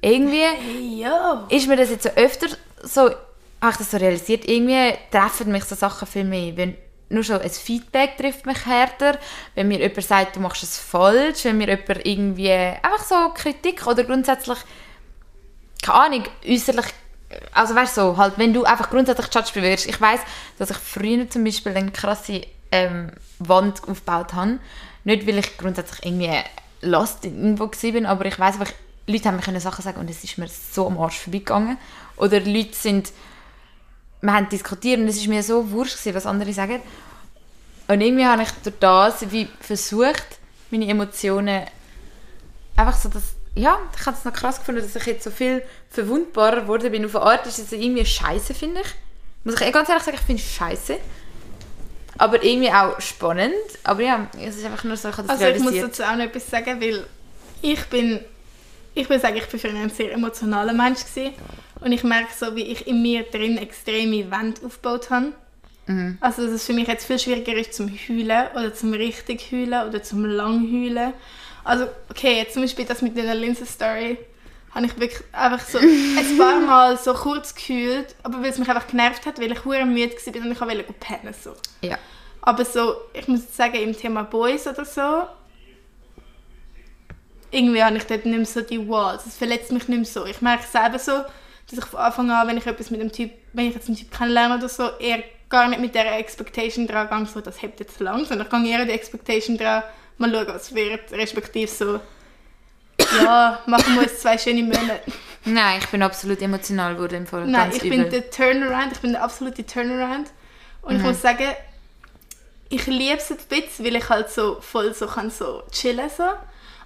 irgendwie 0.00 1.00
Ja. 1.00 1.46
ist 1.48 1.66
mir 1.66 1.76
das 1.76 1.90
jetzt 1.90 2.02
so 2.02 2.10
öfter 2.10 2.48
so, 2.82 3.10
habe 3.62 3.70
ich 3.70 3.76
das 3.78 3.90
so 3.90 3.96
realisiert, 3.96 4.46
irgendwie 4.46 4.94
treffen 5.10 5.50
mich 5.50 5.64
so 5.64 5.74
Sachen 5.74 6.06
viel 6.06 6.24
mehr. 6.24 6.54
Wenn 6.56 6.76
nur 7.08 7.22
schon 7.22 7.40
ein 7.40 7.50
Feedback 7.50 8.16
trifft 8.18 8.44
mich 8.44 8.66
härter, 8.66 9.18
wenn 9.54 9.68
mir 9.68 9.78
jemand 9.78 10.04
sagt, 10.04 10.36
du 10.36 10.40
machst 10.40 10.62
es 10.62 10.78
falsch, 10.78 11.44
wenn 11.44 11.56
mir 11.56 11.68
jemand 11.68 12.04
irgendwie 12.06 12.50
einfach 12.50 13.04
so 13.04 13.14
Kritik 13.34 13.86
oder 13.86 14.04
grundsätzlich, 14.04 14.58
keine 15.82 15.98
Ahnung, 15.98 16.24
äußerlich, 16.46 16.86
also 17.52 17.74
weißt 17.74 17.96
du, 17.96 18.00
so, 18.00 18.16
halt, 18.16 18.34
wenn 18.36 18.52
du 18.52 18.64
einfach 18.64 18.90
grundsätzlich 18.90 19.32
judged 19.34 19.56
wirst. 19.56 19.86
Ich 19.86 20.00
weiß, 20.00 20.20
dass 20.58 20.70
ich 20.70 20.76
früher 20.76 21.28
zum 21.30 21.44
Beispiel 21.44 21.76
eine 21.76 21.90
krasse 21.90 22.42
ähm, 22.74 23.12
Wand 23.38 23.82
aufgebaut 23.88 24.34
habe, 24.34 24.58
nicht 25.04 25.26
weil 25.26 25.38
ich 25.38 25.56
grundsätzlich 25.56 26.04
irgendwie 26.04 26.40
lost 26.82 27.24
irgendwo 27.24 27.66
war, 27.66 28.10
aber 28.10 28.26
ich 28.26 28.38
weiß 28.38 28.58
einfach, 28.58 28.74
Leute 29.06 29.28
haben 29.28 29.40
mir 29.52 29.60
Sachen 29.60 29.82
sagen 29.82 30.00
und 30.00 30.10
es 30.10 30.24
ist 30.24 30.38
mir 30.38 30.48
so 30.48 30.86
am 30.86 30.98
Arsch 30.98 31.18
vorbeigegangen. 31.18 31.78
Oder 32.16 32.40
Leute 32.40 32.74
sind, 32.74 33.12
wir 34.22 34.32
haben 34.32 34.48
diskutiert 34.48 34.98
und 34.98 35.08
es 35.08 35.16
ist 35.16 35.28
mir 35.28 35.42
so 35.42 35.70
wurscht 35.70 35.98
gewesen, 35.98 36.16
was 36.16 36.26
andere 36.26 36.52
sagen. 36.52 36.80
Und 37.86 38.00
irgendwie 38.00 38.24
habe 38.24 38.42
ich 38.42 38.50
durch 38.62 38.76
das 38.80 39.30
wie 39.30 39.48
versucht, 39.60 40.24
meine 40.70 40.88
Emotionen 40.88 41.64
einfach 42.76 42.96
so 42.96 43.08
das, 43.08 43.34
ja, 43.54 43.78
ich 43.96 44.06
habe 44.06 44.16
es 44.16 44.24
noch 44.24 44.32
krass 44.32 44.58
gefunden, 44.58 44.80
dass 44.80 44.96
ich 44.96 45.06
jetzt 45.06 45.24
so 45.24 45.30
viel 45.30 45.62
verwundbarer 45.90 46.62
geworden 46.62 46.90
bin. 46.90 47.04
Auf 47.04 47.14
eine 47.14 47.26
Art 47.26 47.46
ist 47.46 47.58
es 47.58 47.72
irgendwie 47.72 48.06
scheiße, 48.06 48.54
finde 48.54 48.80
ich. 48.80 48.88
Muss 49.44 49.60
ich 49.60 49.72
ganz 49.72 49.88
ehrlich 49.90 50.04
sagen, 50.04 50.16
ich 50.18 50.24
finde 50.24 50.42
es 50.42 50.50
scheiße. 50.50 50.98
Aber 52.18 52.42
irgendwie 52.42 52.70
auch 52.70 53.00
spannend. 53.00 53.54
Aber 53.82 54.02
ja, 54.02 54.28
es 54.40 54.56
ist 54.56 54.64
einfach 54.64 54.84
nur 54.84 54.96
so, 54.96 55.08
ich 55.08 55.16
habe 55.16 55.28
das 55.28 55.40
Also 55.40 55.56
ich 55.56 55.62
muss 55.62 55.80
dazu 55.80 56.02
auch 56.02 56.16
noch 56.16 56.24
etwas 56.24 56.48
sagen, 56.48 56.80
weil 56.80 57.04
ich 57.62 57.84
bin, 57.86 58.20
ich 58.94 59.08
würde 59.08 59.20
sagen, 59.20 59.36
ich 59.36 59.46
bin 59.46 59.60
früher 59.60 59.74
ein 59.74 59.90
sehr 59.90 60.12
emotionaler 60.12 60.72
Mensch 60.72 61.00
gewesen. 61.04 61.34
und 61.80 61.92
ich 61.92 62.04
merke 62.04 62.32
so, 62.36 62.54
wie 62.54 62.64
ich 62.64 62.86
in 62.86 63.02
mir 63.02 63.24
drin 63.24 63.58
extreme 63.58 64.30
Wände 64.30 64.64
aufgebaut 64.64 65.10
habe. 65.10 65.32
Mhm. 65.86 66.18
Also 66.20 66.44
dass 66.44 66.52
es 66.52 66.64
für 66.64 66.72
mich 66.72 66.88
jetzt 66.88 67.06
viel 67.06 67.18
schwieriger 67.18 67.54
ist 67.54 67.74
zum 67.74 67.90
Heulen 67.90 68.46
oder 68.54 68.72
zum 68.72 68.92
richtig 68.94 69.50
Heulen 69.52 69.88
oder 69.88 70.02
zum 70.02 70.24
lang 70.24 70.62
Heulen. 70.72 71.12
Also 71.62 71.86
okay, 72.08 72.38
jetzt 72.38 72.54
zum 72.54 72.62
Beispiel 72.62 72.84
das 72.84 73.02
mit 73.02 73.16
der 73.16 73.34
Linsen-Story 73.34 74.18
habe 74.74 74.86
ich 74.86 74.98
wirklich 74.98 75.22
einfach 75.32 75.64
so 75.66 75.78
ein 75.78 76.36
paar 76.36 76.60
Mal 76.60 76.98
so 76.98 77.14
kurz 77.14 77.54
geheult, 77.54 78.14
aber 78.24 78.42
weil 78.42 78.50
es 78.50 78.58
mich 78.58 78.68
einfach 78.68 78.88
genervt 78.88 79.24
hat, 79.24 79.38
weil 79.40 79.52
ich 79.52 79.64
hure 79.64 79.84
müde 79.86 80.14
war 80.14 80.42
und 80.42 80.52
ich 80.52 80.60
wollte 80.60 80.92
pennen 80.94 81.34
so. 81.34 81.54
Ja. 81.80 81.96
Aber 82.42 82.64
so, 82.64 82.96
ich 83.12 83.28
muss 83.28 83.56
sagen, 83.56 83.76
im 83.76 83.96
Thema 83.96 84.24
Boys 84.24 84.66
oder 84.66 84.84
so, 84.84 85.26
irgendwie 87.50 87.82
habe 87.82 87.96
ich 87.96 88.04
dort 88.04 88.26
nicht 88.26 88.36
mehr 88.36 88.44
so 88.44 88.60
die 88.60 88.86
Walls. 88.88 89.26
Es 89.26 89.36
verletzt 89.36 89.70
mich 89.70 89.86
nicht 89.86 89.96
mehr 89.96 90.04
so. 90.04 90.26
Ich 90.26 90.42
merke 90.42 90.64
selber 90.66 90.98
so, 90.98 91.22
dass 91.70 91.78
ich 91.78 91.84
von 91.84 92.00
Anfang 92.00 92.30
an, 92.30 92.48
wenn 92.48 92.58
ich 92.58 92.66
etwas 92.66 92.90
mit 92.90 93.00
dem 93.00 93.12
Typ, 93.12 93.30
wenn 93.52 93.68
ich 93.68 93.74
jetzt 93.74 93.86
einen 93.86 93.96
Typ 93.96 94.10
kennenlerne 94.10 94.56
oder 94.56 94.68
so, 94.68 94.90
eher 94.98 95.22
gar 95.48 95.68
nicht 95.68 95.80
mit 95.80 95.94
dieser 95.94 96.18
Expectation 96.18 96.86
dran 96.86 97.08
gehe, 97.08 97.26
so, 97.26 97.40
das 97.40 97.62
hebt 97.62 97.78
jetzt 97.78 98.00
lang, 98.00 98.24
sondern 98.24 98.46
ich 98.46 98.50
gehe 98.50 98.76
eher 98.76 98.84
die 98.84 98.90
Expectation 98.90 99.56
dran, 99.56 99.84
mal 100.18 100.32
schauen, 100.32 100.48
was 100.48 100.74
wird, 100.74 101.12
respektive 101.12 101.70
so, 101.70 102.00
ja, 103.22 103.60
machen 103.66 103.94
wir 103.94 104.02
uns 104.02 104.18
zwei 104.20 104.36
schöne 104.38 104.62
Monate. 104.62 105.00
Nein, 105.44 105.78
ich 105.82 105.88
bin 105.88 106.02
absolut 106.02 106.40
emotional 106.40 106.94
geworden 106.94 107.16
im 107.16 107.26
Fall. 107.26 107.46
Nein, 107.46 107.70
ich 107.74 107.82
übel. 107.84 108.02
bin 108.04 108.10
der 108.10 108.30
Turnaround, 108.30 108.92
ich 108.92 108.98
bin 109.00 109.12
der 109.12 109.22
absolute 109.22 109.64
Turnaround. 109.66 110.28
Und 110.82 110.96
ich 110.96 111.02
Mhm. 111.02 111.08
muss 111.08 111.20
sagen, 111.22 111.48
ich 112.70 112.86
liebe 112.86 113.16
es 113.18 113.30
ein 113.30 113.36
bisschen, 113.48 113.84
weil 113.84 113.96
ich 113.96 114.08
halt 114.08 114.30
so 114.30 114.58
voll 114.60 114.94
so 114.94 115.06
kann 115.06 115.30
so 115.30 115.62
chillen 115.70 116.10
so. 116.16 116.24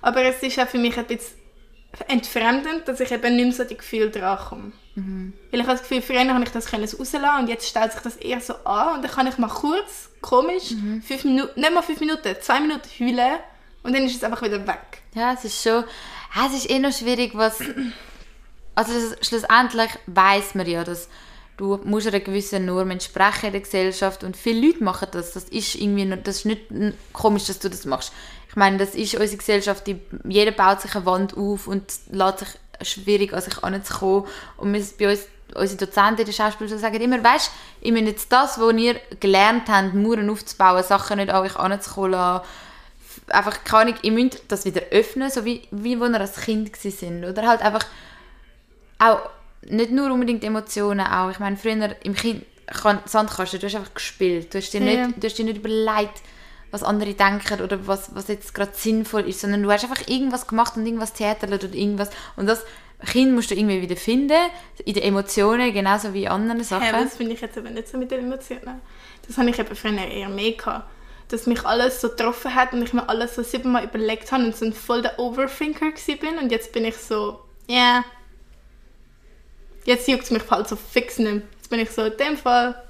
Aber 0.03 0.23
es 0.25 0.43
ist 0.43 0.59
auch 0.59 0.69
für 0.69 0.79
mich 0.79 0.97
ein 0.99 1.07
bisschen 1.07 1.37
entfremdend, 2.09 2.87
dass 2.87 3.01
ich 3.01 3.11
eben 3.11 3.35
nicht 3.37 3.45
mehr 3.47 3.55
so 3.55 3.65
die 3.65 3.77
Gefühle 3.77 4.11
dran 4.11 4.39
komme. 4.39 4.73
Mhm. 4.95 5.33
Weil 5.51 5.61
ich 5.61 5.67
habe 5.67 5.79
das 5.79 5.89
Gefühl, 5.89 6.03
früher 6.03 6.21
habe 6.33 6.45
ich 6.45 6.51
das 6.51 6.67
können 6.67 6.85
rauslassen 6.85 7.39
und 7.41 7.49
jetzt 7.49 7.67
stellt 7.69 7.93
sich 7.93 8.01
das 8.03 8.17
eher 8.17 8.41
so 8.41 8.55
an 8.65 8.97
und 8.97 9.03
dann 9.05 9.11
kann 9.11 9.27
ich 9.27 9.39
mal 9.39 9.49
kurz, 9.49 10.11
komisch, 10.21 10.73
Mhm. 10.73 11.03
fünf 11.03 11.25
Minuten, 11.25 11.59
nicht 11.61 11.73
mal 11.75 11.83
fünf 11.83 12.01
Minuten, 12.01 12.35
zwei 12.41 12.61
Minuten 12.61 12.89
heulen 13.01 13.39
und 13.83 13.95
dann 13.95 14.05
ist 14.05 14.17
es 14.17 14.25
einfach 14.25 14.43
wieder 14.43 14.65
weg. 14.67 15.03
Ja, 15.15 15.33
es 15.33 15.45
ist 15.45 15.63
schon. 15.63 15.85
Ja, 16.35 16.47
es 16.47 16.55
ist 16.55 16.71
eh 16.71 16.79
noch 16.79 16.93
schwierig, 16.93 17.33
was. 17.35 17.61
Also 18.75 18.93
schlussendlich 19.23 19.91
weiß 20.07 20.55
man 20.55 20.67
ja, 20.67 20.85
dass 20.85 21.09
du 21.57 21.81
musst 21.83 22.07
einer 22.07 22.21
gewissen 22.21 22.65
Norm 22.67 22.91
entsprechen 22.93 23.47
in 23.47 23.53
der 23.53 23.61
Gesellschaft 23.63 24.23
und 24.23 24.37
viele 24.37 24.69
Leute 24.69 24.85
machen 24.85 25.09
das. 25.11 25.33
Das 25.33 25.45
ist 25.45 25.75
irgendwie 25.75 26.05
noch- 26.05 26.23
das 26.23 26.37
ist 26.37 26.45
nicht 26.45 26.63
komisch, 27.13 27.47
dass 27.47 27.59
du 27.59 27.69
das 27.69 27.85
machst. 27.87 28.13
Ich 28.49 28.55
meine, 28.57 28.79
das 28.79 28.95
ist 28.95 29.15
unsere 29.15 29.37
Gesellschaft, 29.37 29.87
die, 29.89 30.01
jeder 30.29 30.53
baut 30.53 30.81
sich 30.81 30.95
eine 30.95 31.05
Wand 31.07 31.37
auf 31.37 31.67
und 31.67 31.83
lässt 32.13 32.39
sich 32.39 32.49
schwierig 32.83 33.33
an 33.33 33.43
sich 33.43 33.63
anzukommen. 33.65 34.25
Und 34.57 34.73
wir, 34.73 34.85
bei 34.99 35.11
uns, 35.11 35.27
unsere 35.57 35.87
Dozenten 35.87 36.21
in 36.21 36.27
der 36.27 36.33
Schauspielschule 36.33 36.79
sagen 36.79 37.01
immer, 37.01 37.23
weißt 37.25 37.51
ihr 37.81 37.93
müsst 37.93 38.07
jetzt 38.07 38.33
das, 38.33 38.61
was 38.61 38.75
ihr 38.75 38.95
gelernt 39.19 39.69
habt, 39.69 39.95
Mauern 39.95 40.31
aufzubauen, 40.31 40.85
Sachen 40.85 41.17
nicht 41.19 41.31
an 41.31 41.43
euch 41.45 41.57
anzukommen 41.57 42.13
lassen, 42.13 42.47
einfach 43.31 43.65
keine 43.65 43.91
Ahnung, 43.91 44.01
ihr 44.03 44.13
müsst 44.13 44.43
das 44.49 44.65
wieder 44.65 44.83
öffnen, 44.91 45.31
so 45.31 45.45
wie, 45.45 45.63
wie 45.71 45.99
wo 46.01 46.07
ihr 46.07 46.21
als 46.21 46.41
Kind 46.41 46.75
sind 46.77 47.25
Oder 47.25 47.47
halt 47.47 47.63
einfach 47.63 47.85
auch 48.99 49.21
nicht 49.63 49.91
nur 49.91 50.11
unbedingt 50.11 50.45
Emotionen, 50.45 51.07
auch, 51.07 51.31
ich 51.31 51.39
meine, 51.39 51.57
früher 51.57 51.95
im 52.03 52.15
kind, 52.15 52.45
kann, 52.67 53.01
Sandkasten, 53.07 53.61
du 53.61 53.67
hast 53.67 53.77
einfach 53.77 53.95
gespielt. 53.95 54.53
Du 54.53 54.59
hast 54.59 54.71
dir, 54.73 54.81
Ja. 54.83 55.07
nicht, 55.07 55.23
du 55.23 55.27
hast 55.27 55.39
dir 55.39 55.45
nicht 55.45 55.59
überlegt, 55.59 56.21
was 56.71 56.83
andere 56.83 57.15
denken 57.15 57.63
oder 57.63 57.87
was, 57.87 58.15
was 58.15 58.29
jetzt 58.29 58.55
gerade 58.55 58.73
sinnvoll 58.75 59.27
ist, 59.29 59.41
sondern 59.41 59.63
du 59.63 59.71
hast 59.71 59.85
einfach 59.85 60.07
irgendwas 60.07 60.47
gemacht 60.47 60.77
und 60.77 60.85
irgendwas 60.85 61.15
theatert 61.15 61.51
oder 61.51 61.75
irgendwas. 61.75 62.11
Und 62.37 62.47
das 62.47 62.65
Kind 63.07 63.33
musst 63.33 63.51
du 63.51 63.55
irgendwie 63.55 63.81
wieder 63.81 63.97
finden, 63.97 64.37
in 64.85 64.95
den 64.95 65.03
Emotionen, 65.03 65.73
genauso 65.73 66.13
wie 66.13 66.25
in 66.25 66.29
anderen 66.29 66.63
Sachen. 66.65 66.87
Ja, 66.87 67.03
das 67.03 67.17
finde 67.17 67.35
ich 67.35 67.41
jetzt 67.41 67.57
aber 67.57 67.71
nicht 67.71 67.89
so 67.89 67.97
mit 67.97 68.11
den 68.11 68.21
Emotionen. 68.21 68.81
Das 69.27 69.39
habe 69.39 69.49
ich 69.49 69.59
eben 69.59 69.75
früher 69.75 69.97
eher 69.97 70.29
mehr 70.29 70.53
gehabt. 70.53 70.91
Dass 71.29 71.47
mich 71.47 71.65
alles 71.65 72.01
so 72.01 72.09
getroffen 72.09 72.55
hat 72.55 72.73
und 72.73 72.83
ich 72.83 72.93
mir 72.93 73.09
alles 73.09 73.35
so 73.35 73.43
siebenmal 73.43 73.85
überlegt 73.85 74.33
habe 74.33 74.45
und 74.45 74.57
so 74.57 74.65
ein 74.65 74.73
voll 74.73 75.03
der 75.03 75.19
Overthinker 75.19 75.93
bin. 76.21 76.39
Und 76.39 76.51
jetzt 76.51 76.73
bin 76.73 76.85
ich 76.85 76.97
so, 76.97 77.41
ja. 77.67 78.05
Jetzt 79.85 80.09
juckt 80.09 80.25
es 80.25 80.31
mich 80.31 80.43
halt 80.51 80.69
so 80.69 80.77
fix 80.77 81.19
nicht 81.19 81.33
mehr. 81.33 81.43
Jetzt 81.57 81.71
bin 81.71 81.81
ich 81.81 81.91
so, 81.91 82.05
in 82.05 82.17
dem 82.17 82.37
Fall, 82.37 82.83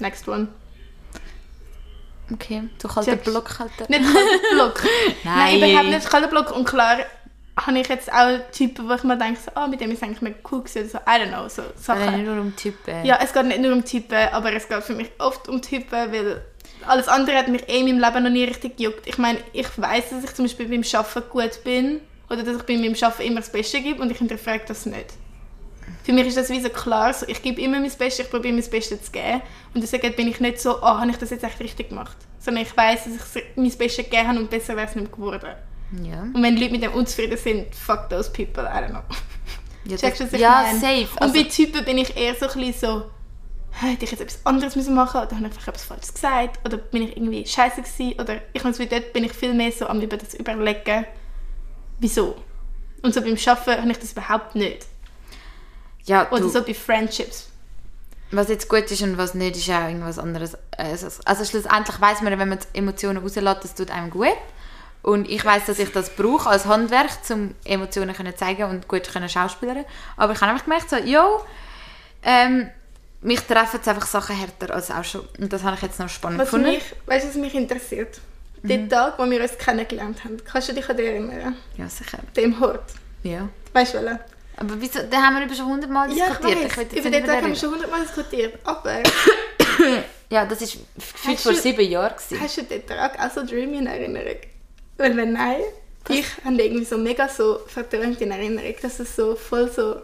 next 0.00 0.26
one. 0.28 0.48
okay, 2.32 2.68
den 2.82 3.04
Checkst. 3.04 3.24
Block 3.24 3.58
halten. 3.58 3.84
Nicht 3.88 4.02
kalter 4.02 4.54
Block. 4.54 4.82
Nein. 5.24 5.60
Nein, 5.60 5.70
überhaupt 5.70 5.88
nicht 5.88 6.10
kalter 6.10 6.28
Block. 6.28 6.56
Und 6.56 6.64
klar 6.64 6.98
habe 7.56 7.78
ich 7.78 7.88
jetzt 7.88 8.10
auch 8.12 8.38
Typen, 8.52 8.88
wo 8.88 8.94
ich 8.94 9.02
mir 9.02 9.18
denke, 9.18 9.40
so, 9.40 9.50
ah, 9.54 9.66
mit 9.66 9.80
dem 9.80 9.90
ist 9.90 10.02
eigentlich 10.02 10.22
mega 10.22 10.38
cool 10.50 10.62
gewesen. 10.62 10.88
So, 10.88 10.98
I 10.98 11.20
don't 11.20 11.28
know, 11.28 11.48
so 11.48 11.62
Sachen. 11.76 12.02
Oder 12.02 12.10
nicht 12.12 12.26
nur 12.26 12.40
um 12.40 12.56
Typen. 12.56 13.04
Ja, 13.04 13.18
es 13.22 13.32
geht 13.32 13.46
nicht 13.46 13.60
nur 13.60 13.72
um 13.72 13.84
Typen, 13.84 14.28
aber 14.32 14.52
es 14.52 14.68
geht 14.68 14.82
für 14.82 14.94
mich 14.94 15.10
oft 15.18 15.48
um 15.48 15.60
Typen, 15.60 16.12
weil 16.12 16.42
alles 16.86 17.08
andere 17.08 17.36
hat 17.36 17.48
mich 17.48 17.68
eh 17.68 17.80
in 17.80 17.86
meinem 17.86 18.00
Leben 18.00 18.24
noch 18.24 18.30
nie 18.30 18.44
richtig 18.44 18.76
gejuckt. 18.76 19.06
Ich 19.06 19.18
meine, 19.18 19.38
ich 19.52 19.66
weiß, 19.76 20.10
dass 20.10 20.24
ich 20.24 20.34
zum 20.34 20.44
Beispiel 20.44 20.66
beim 20.68 20.82
Arbeiten 20.92 21.28
gut 21.30 21.64
bin 21.64 22.00
oder 22.28 22.42
dass 22.42 22.56
ich 22.56 22.62
bei 22.62 22.76
meinem 22.76 22.94
Arbeiten 23.00 23.22
immer 23.22 23.40
das 23.40 23.50
Beste 23.52 23.80
gebe 23.80 24.00
und 24.02 24.10
ich 24.10 24.18
hinterfrage 24.18 24.62
das 24.66 24.86
nicht. 24.86 25.06
Für 26.04 26.12
mich 26.12 26.26
ist 26.28 26.36
das 26.36 26.48
wie 26.50 26.60
so 26.60 26.68
klar, 26.70 27.12
so, 27.12 27.26
ich 27.28 27.42
gebe 27.42 27.60
immer 27.60 27.78
mein 27.80 27.90
Bestes, 27.90 28.20
ich 28.20 28.30
probiere 28.30 28.54
mein 28.54 28.70
Bestes 28.70 29.02
zu 29.02 29.10
geben. 29.12 29.42
Und 29.74 29.82
deswegen 29.82 30.14
bin 30.14 30.28
ich 30.28 30.40
nicht 30.40 30.60
so, 30.60 30.80
ah, 30.82 31.00
habe 31.00 31.10
ich 31.10 31.16
das 31.16 31.30
jetzt 31.30 31.44
echt 31.44 31.60
richtig 31.60 31.88
gemacht? 31.90 32.16
Sondern 32.38 32.64
ich 32.64 32.76
weiß, 32.76 33.04
dass 33.04 33.36
ich 33.36 33.42
mein 33.56 33.70
Bestes 33.76 34.04
gegeben 34.04 34.28
habe 34.28 34.38
und 34.38 34.50
besser 34.50 34.76
wäre 34.76 34.86
es 34.88 34.94
nicht 34.94 35.12
geworden. 35.12 35.50
Ja. 36.02 36.22
Und 36.22 36.42
wenn 36.42 36.56
Leute 36.56 36.70
mit 36.72 36.82
dem 36.82 36.92
unzufrieden 36.92 37.36
sind, 37.36 37.74
fuck 37.74 38.08
those 38.08 38.30
people, 38.30 38.62
I 38.64 38.78
don't 38.84 38.90
know. 38.90 39.00
Ja, 39.84 39.96
Checkst 39.96 40.20
du, 40.20 40.24
was 40.26 40.32
ich 40.34 40.40
ja 40.40 40.62
meine? 40.62 40.78
safe. 40.78 41.08
Und 41.14 41.22
Also, 41.22 41.34
bei 41.34 41.42
Typen 41.44 41.84
bin 41.84 41.98
ich 41.98 42.16
eher 42.16 42.34
so 42.34 42.46
ein 42.46 42.52
bisschen 42.60 42.74
so, 42.74 43.10
hätte 43.72 44.04
ich 44.04 44.10
jetzt 44.10 44.20
etwas 44.20 44.44
anderes 44.44 44.76
müssen 44.76 44.94
machen 44.94 45.20
oder 45.20 45.30
habe 45.30 45.40
ich 45.40 45.44
einfach 45.44 45.68
etwas 45.68 45.84
Falsches 45.84 46.14
gesagt 46.14 46.58
oder 46.64 46.76
bin 46.76 47.02
ich 47.02 47.16
irgendwie 47.16 47.46
scheiße 47.46 47.82
gewesen 47.82 48.20
oder 48.20 48.40
ich 48.52 48.62
Gefühl, 48.62 48.86
dort 48.86 49.12
bin 49.12 49.24
ich 49.24 49.32
viel 49.32 49.54
mehr 49.54 49.72
so 49.72 49.86
am 49.86 50.00
über 50.00 50.16
das 50.16 50.34
überlegen, 50.34 51.06
wieso. 51.98 52.36
Und 53.02 53.14
so 53.14 53.22
beim 53.22 53.36
Arbeiten 53.46 53.82
habe 53.82 53.90
ich 53.90 53.98
das 53.98 54.12
überhaupt 54.12 54.54
nicht. 54.54 54.86
ja, 56.04 56.30
Oder 56.30 56.40
du, 56.40 56.48
so 56.48 56.62
bei 56.62 56.74
Friendships. 56.74 57.48
was 58.30 58.48
jetzt 58.48 58.68
gut 58.68 58.90
ist 58.90 59.02
und 59.02 59.16
was 59.16 59.34
nicht, 59.34 59.56
ist 59.56 59.70
auch 59.70 59.88
irgendwas 59.88 60.18
anderes. 60.18 60.56
Also, 60.76 61.08
also 61.24 61.44
schlussendlich 61.44 62.00
weiß 62.00 62.20
man, 62.22 62.38
wenn 62.38 62.48
man 62.48 62.58
Emotionen 62.74 63.18
rauslässt, 63.18 63.64
das 63.64 63.74
tut 63.74 63.90
einem 63.90 64.10
gut. 64.10 64.36
Und 65.02 65.30
ich 65.30 65.42
weiß, 65.42 65.64
dass 65.64 65.78
ich 65.78 65.92
das 65.92 66.14
brauche 66.14 66.50
als 66.50 66.66
Handwerk, 66.66 67.10
um 67.30 67.54
Emotionen 67.64 68.14
können 68.14 68.36
zeigen 68.36 68.64
und 68.64 68.86
gut 68.86 69.10
können 69.10 69.30
schauspielern. 69.30 69.86
Aber 70.18 70.34
ich 70.34 70.40
habe 70.42 70.52
einfach 70.52 70.64
gemerkt, 70.64 70.90
so, 70.90 70.96
yo, 70.96 71.42
ähm, 72.22 72.68
mich 73.22 73.40
treffen 73.40 73.76
jetzt 73.76 73.88
einfach 73.88 74.06
Sachen 74.06 74.36
härter 74.36 74.74
als 74.74 74.90
auch 74.90 75.04
schon. 75.04 75.22
Und 75.38 75.52
das 75.52 75.62
habe 75.62 75.76
ich 75.76 75.82
jetzt 75.82 75.98
noch 75.98 76.08
spannend 76.08 76.40
Was 76.40 76.46
gefunden. 76.50 76.70
mich, 76.70 76.82
weißt 77.06 77.24
du, 77.24 77.28
was 77.28 77.36
mich 77.36 77.54
interessiert? 77.54 78.20
Den 78.62 78.90
Tag, 78.90 79.18
wo 79.18 79.28
wir 79.28 79.40
uns 79.42 79.56
kennengelernt 79.56 80.22
haben. 80.24 80.36
Kannst 80.44 80.68
du 80.68 80.74
dich 80.74 80.88
an 80.88 80.96
den 80.96 81.30
erinnern? 81.30 81.56
Ja, 81.78 81.88
sicher. 81.88 82.18
Dem 82.36 82.60
Hort. 82.60 82.92
Ja. 83.22 83.48
Weißt 83.72 83.94
du, 83.94 83.98
welchen? 84.02 84.18
Aber 84.56 84.74
wieso, 84.78 84.98
da 85.10 85.16
haben 85.22 85.36
wir 85.38 85.46
über 85.46 85.54
schon 85.54 85.66
hundertmal 85.66 86.12
Ja, 86.12 86.26
ich 86.26 86.30
diskutiert. 86.36 86.64
weiß. 86.64 86.76
jetzt 86.76 86.96
Über 86.96 87.10
den 87.10 87.24
Tag 87.24 87.36
haben 87.42 87.48
wir 87.48 87.56
schon 87.56 87.70
hundertmal 87.70 88.02
diskutiert. 88.02 88.58
Aber 88.64 89.02
Ja, 90.30 90.44
das 90.44 90.60
ist 90.62 90.78
gefühlt 90.94 91.40
vor 91.40 91.54
sieben 91.54 91.88
Jahren. 91.90 92.14
Gewesen. 92.14 92.40
hast 92.40 92.56
du 92.58 92.62
den 92.62 92.86
Tag 92.86 93.18
auch 93.18 93.30
so 93.34 93.44
Dreamy 93.44 93.78
in 93.78 93.86
Erinnerung? 93.86 94.36
Weil 94.98 95.16
wenn 95.16 95.32
nein, 95.32 95.62
ich 96.08 96.26
habe 96.44 96.62
irgendwie 96.62 96.84
so 96.84 96.98
mega 96.98 97.28
so 97.28 97.60
verträumt 97.66 98.20
in 98.20 98.30
Erinnerung, 98.30 98.74
dass 98.82 99.00
es 99.00 99.16
so 99.16 99.34
voll 99.34 99.70
so... 99.70 100.02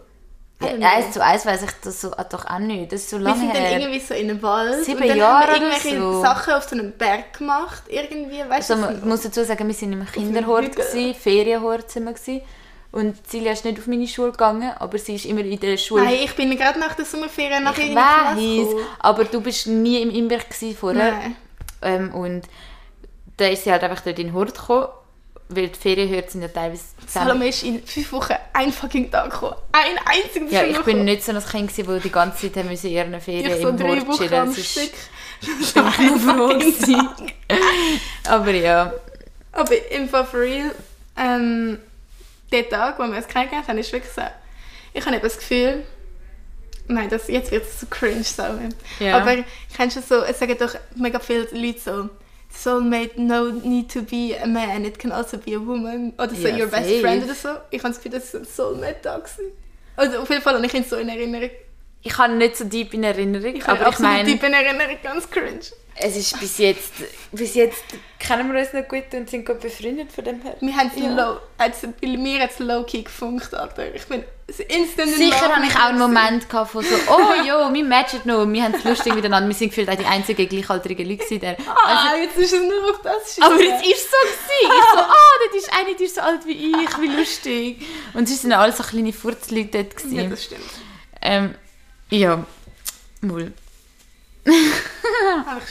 eins 0.61 1.13
zu 1.13 1.23
eins 1.23 1.45
weiß 1.45 1.63
ich 1.63 1.71
das 1.83 2.01
so, 2.01 2.13
ah, 2.13 2.25
doch 2.25 2.47
auch 2.47 2.59
nicht. 2.59 2.91
Das 2.91 3.03
ist 3.03 3.11
so 3.11 3.19
wir 3.19 3.25
lange 3.25 3.41
sind 3.41 3.55
dann 3.55 3.63
her. 3.63 3.79
irgendwie 3.79 4.01
so 4.01 4.15
in 4.15 4.31
einem 4.31 4.43
Wald 4.43 4.85
Sieben 4.85 5.03
und 5.03 5.09
dann 5.09 5.19
Jahre 5.19 5.53
haben 5.53 5.61
wir 5.61 5.69
irgendwelche 5.69 5.99
so. 5.99 6.23
Sachen 6.23 6.55
auf 6.55 6.65
so 6.65 6.77
einem 6.77 6.93
Berg 6.93 7.39
gemacht. 7.39 7.83
Irgendwie, 7.89 8.39
weißt 8.49 8.71
Also, 8.71 8.77
man 8.77 9.09
muss 9.09 9.23
dazu 9.23 9.45
sagen, 9.45 9.69
wir 9.69 9.75
waren 9.75 9.93
im 9.93 10.07
Kinderhort, 10.07 10.65
Hügel. 10.65 10.85
gewesen, 10.85 11.15
Ferienhort 11.15 11.91
sind 11.91 12.05
wir. 12.05 12.13
Gewesen. 12.15 12.43
Und 12.93 13.29
Silja 13.29 13.53
ist 13.53 13.65
nicht 13.65 13.79
auf 13.79 13.87
meine 13.89 14.07
Schule 14.07 14.31
gegangen, 14.31 14.73
aber 14.79 14.97
sie 14.97 15.17
ist 15.17 15.27
immer 15.27 15.43
in 15.43 15.61
der 15.61 15.77
Schule. 15.77 16.05
Nein, 16.05 16.15
ich 16.25 16.35
bin 16.35 16.57
gerade 16.57 16.79
nach 16.79 16.95
der 16.95 17.05
Sommerferien 17.05 17.63
nach 17.63 17.77
ich 17.77 17.89
gekommen. 17.89 18.87
aber 19.01 19.25
du 19.25 19.43
bist 19.43 19.67
nie 19.67 20.01
im 20.01 20.11
Imberg 20.11 20.47
vorher. 20.79 21.13
Nein. 21.13 21.37
Ähm, 21.83 22.15
und 22.15 22.49
da 23.37 23.49
ist 23.49 23.65
sie 23.65 23.73
halt 23.73 23.83
einfach 23.83 24.01
dort 24.01 24.19
in 24.19 24.29
den 24.29 24.35
Hort 24.35 24.55
gekommen, 24.55 24.87
weil 25.49 25.69
die 25.69 25.79
Ferienhörte 25.79 26.33
sind 26.33 26.43
ja 26.43 26.49
teilweise 26.49 26.83
zusammen. 27.07 27.29
Salome 27.29 27.49
ist 27.49 27.63
in 27.63 27.83
fünf 27.87 28.13
Wochen 28.13 28.35
ein 28.53 28.73
fucking 28.73 29.11
Tag 29.11 29.31
gekommen. 29.31 29.55
Ein 29.73 29.97
einzigen 30.05 30.51
Ja, 30.51 30.65
ich 30.65 30.81
bin 30.81 31.05
nicht 31.05 31.23
so 31.25 31.33
ein 31.33 31.39
Kind, 31.45 31.71
gewesen, 31.71 31.87
das 31.95 32.03
die 32.03 32.11
ganze 32.11 32.53
Zeit 32.53 32.65
in 32.65 32.91
ihren 32.91 33.21
Ferien 33.21 33.51
Ich 33.53 33.63
so 33.63 33.69
im 33.69 33.77
drei 33.77 34.01
Hort 34.01 34.17
chillen 34.19 34.35
am 34.35 34.49
Das 34.49 34.59
ist- 34.59 34.71
Stück. 34.73 34.93
Ich 35.61 35.75
bin 35.75 36.27
nur 36.27 36.61
froh. 36.61 37.09
Aber 38.29 38.51
ja, 38.53 38.93
Aber 39.53 39.91
im 39.91 40.09
Fall 40.09 40.25
for 40.27 40.41
real, 40.41 40.75
ähm, 41.17 41.79
der 42.53 42.69
Tag, 42.69 42.99
wo 42.99 43.05
wir 43.05 43.17
uns 43.17 43.29
kennengelernt 43.29 43.69
haben, 43.69 43.79
ist 43.79 43.93
wirklich 43.93 44.13
so, 44.13 44.23
ich 44.93 45.05
habe 45.05 45.15
eben 45.17 45.23
das 45.25 45.37
Gefühl, 45.39 45.85
nein, 46.89 47.09
das, 47.09 47.29
jetzt 47.29 47.51
wird 47.51 47.65
es 47.65 47.81
so 47.81 47.87
cringe, 47.89 48.23
so. 48.25 48.43
Ja. 49.01 49.19
aber 49.19 49.37
kennst 49.77 49.97
du 49.97 50.03
so, 50.03 50.23
es 50.23 50.39
sagen 50.39 50.57
doch 50.59 50.75
mega 50.95 51.19
viele 51.19 51.49
Leute 51.53 51.79
so, 51.81 52.09
Soulmate 52.63 53.17
no 53.19 53.51
need 53.51 53.91
to 53.93 54.03
be 54.03 54.35
a 54.43 54.47
man, 54.47 54.85
it 54.85 54.99
can 54.99 55.13
also 55.13 55.37
be 55.39 55.55
a 55.55 55.61
woman. 55.61 56.13
Oder 56.19 56.35
so 56.35 56.49
Ja, 56.49 56.57
your 56.57 56.67
best 56.67 56.89
safe. 56.89 57.01
friend 57.01 57.25
oder 57.25 57.35
so. 57.35 57.49
Ich 57.71 57.79
habe 57.83 57.93
das 57.95 57.97
Gefühl, 58.03 58.13
das 58.13 58.33
war 58.35 58.41
ein 58.41 58.47
Soulmate-Tag. 58.47 59.29
Also 59.97 60.19
auf 60.19 60.29
jeden 60.31 60.43
Fall 60.43 60.55
habe 60.55 60.67
ich 60.67 60.75
ihn 60.75 60.85
so 60.85 60.97
in 60.97 61.09
Erinnerung. 61.09 61.51
ich 62.03 62.19
habe 62.19 62.35
nicht 62.35 62.57
so 62.57 62.65
deep 62.65 62.95
in 62.95 63.03
Erinnerung, 63.05 63.57
Ich 63.57 63.67
aber 63.67 63.89
ich 63.89 63.99
meine, 63.99 64.25
deep 64.25 64.43
in 64.43 64.53
Erinnerung, 64.53 64.97
ganz 65.03 65.29
cringe. 65.31 65.61
es 65.97 66.17
ist 66.17 66.39
bis 66.39 66.59
jetzt, 66.59 66.93
bis 67.33 67.55
jetzt 67.55 67.83
kennen 68.19 68.53
wir 68.53 68.61
uns 68.61 68.73
noch 68.73 68.87
gut 68.87 69.05
und 69.15 69.29
sind 69.31 69.45
gut 69.47 69.61
befreundet 69.61 70.13
von 70.13 70.25
dem 70.25 70.41
her. 70.43 70.57
Wir 70.61 70.77
haben 70.77 70.91
es 70.95 71.03
Ja. 71.03 71.15
low, 71.15 71.39
also 71.59 71.93
bei 72.01 72.09
mir 72.17 72.41
hat 72.41 72.51
es 72.53 72.59
low-key 72.59 73.03
gefunkt, 73.03 73.53
Alter. 73.55 73.95
Ich 73.95 74.05
bin 74.07 74.23
instant 74.69 75.09
in 75.09 75.15
Sicher 75.17 75.55
habe 75.55 75.67
ich 75.67 75.75
auch 75.75 75.87
einen 75.87 75.99
Moment 75.99 76.49
gehabt 76.49 76.71
von 76.71 76.85
so, 76.85 76.95
oh 77.09 77.35
jo, 77.45 77.73
wir 77.75 77.85
matchen 77.85 78.21
noch, 78.25 78.47
wir 78.47 78.63
haben 78.63 78.75
es 78.75 78.85
lustig 78.85 79.13
miteinander, 79.15 79.49
wir 79.49 79.55
sind 79.57 79.71
gefühlt 79.71 79.89
auch 79.89 79.97
die 79.97 80.05
einzigen 80.07 80.49
gleichaltrigen 80.49 81.09
Leute 81.09 81.39
der, 81.41 81.57
Ah, 81.85 82.15
jetzt 82.17 82.37
ist 82.37 82.53
es 82.53 82.61
nur 82.63 82.91
auf 82.91 83.03
das 83.03 83.35
schießen. 83.35 83.43
aber 83.43 83.61
jetzt 83.61 83.85
ist 83.85 83.97
es 83.97 84.03
so 84.11 84.17
gewesen. 84.23 84.73
Ich 84.79 84.93
so, 84.93 84.99
ah, 85.01 85.13
dort 85.45 85.55
ist 85.63 85.73
eine, 85.73 85.95
die 85.97 86.05
ist 86.05 86.15
so 86.15 86.21
alt 86.21 86.47
wie 86.47 86.53
ich, 86.83 87.01
wie 87.01 87.09
lustig. 87.09 87.87
Und 88.15 88.29
sonst 88.29 88.43
sind 88.43 88.53
alle 88.53 88.73
so 88.73 88.85
kleine 88.85 89.13
Furzleute 89.13 89.85
dort 89.85 89.93
Ja, 90.05 90.09
gewesen. 90.09 90.31
das 90.31 90.45
stimmt. 90.45 90.71
Ähm, 91.23 91.55
ja, 92.11 92.45
wohl. 93.23 93.53
Ich 94.45 94.53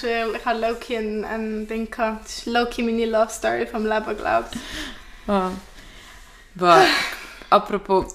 ich 0.03 0.45
habe 0.45 0.59
Loki 0.59 0.97
ein, 0.97 1.23
ein 1.23 1.67
Ding 1.67 1.89
gehabt. 1.89 2.25
Das 2.25 2.39
ist 2.39 2.45
Loki 2.45 2.83
meine 2.83 3.05
Love 3.05 3.29
Story 3.31 3.65
vom 3.65 3.85
Leben, 3.85 4.17
glaube 4.17 4.49
ich. 4.51 5.29
Ah. 5.29 5.51
Boah. 6.55 6.85
Apropos, 7.49 8.13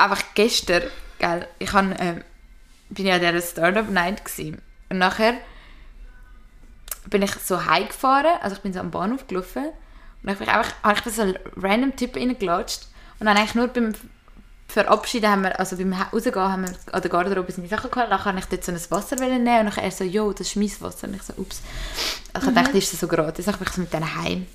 einfach 0.00 0.22
gestern, 0.34 0.82
gell, 1.18 1.46
ich 1.58 1.72
han, 1.72 1.94
ähm, 1.98 2.24
bin 2.88 3.06
ja 3.06 3.14
an 3.14 3.20
dieser 3.20 3.40
Startup 3.40 3.88
Night 3.88 4.24
gsi 4.24 4.56
und 4.88 4.98
nachher 4.98 5.34
bin 7.08 7.22
ich 7.22 7.32
so 7.34 7.64
heimgefahren, 7.64 8.38
also 8.42 8.56
ich 8.56 8.62
bin 8.62 8.72
so 8.72 8.80
am 8.80 8.90
Bahnhof 8.90 9.26
gelaufen. 9.26 9.66
Und 9.66 10.28
dann 10.28 10.36
bin 10.36 10.46
ich 10.46 10.52
einfach, 10.52 10.72
habe 10.82 10.98
ich 10.98 11.04
bei 11.04 11.10
so 11.10 11.22
einen 11.22 11.38
random 11.56 11.96
Typ 11.96 12.16
reingelatscht. 12.16 12.86
Und 13.18 13.26
dann 13.26 13.36
eigentlich 13.36 13.54
nur 13.54 13.68
beim 13.68 13.94
Verabschieden 14.68 15.30
haben 15.30 15.42
wir, 15.42 15.58
also 15.58 15.76
beim 15.76 15.92
Rausgehen 15.92 16.34
haben 16.36 16.66
wir 16.66 16.94
an 16.94 17.02
der 17.02 17.10
Garderobe 17.10 17.50
seine 17.50 17.68
Sachen 17.68 17.90
geholt, 17.90 18.10
dann 18.10 18.24
habe 18.24 18.38
ich 18.38 18.44
dort 18.44 18.64
so 18.64 18.72
ein 18.72 18.90
Wasser 18.90 19.16
nehmen. 19.16 19.40
Und 19.40 19.46
dann 19.46 19.84
er 19.84 19.90
so, 19.90 20.04
jo, 20.04 20.32
das 20.32 20.48
ist 20.48 20.56
mein 20.56 20.70
Wasser. 20.80 21.08
Und 21.08 21.16
ich 21.16 21.22
so, 21.22 21.32
ups. 21.36 21.62
Also 22.32 22.48
ich 22.48 22.54
dachte, 22.54 22.78
ist 22.78 22.92
das 22.92 23.00
so 23.00 23.08
gratis, 23.08 23.46
dann 23.46 23.56
bin 23.56 23.66
ich 23.66 23.74
so 23.74 23.80
mit 23.80 23.92
denen 23.92 24.14
heim 24.14 24.46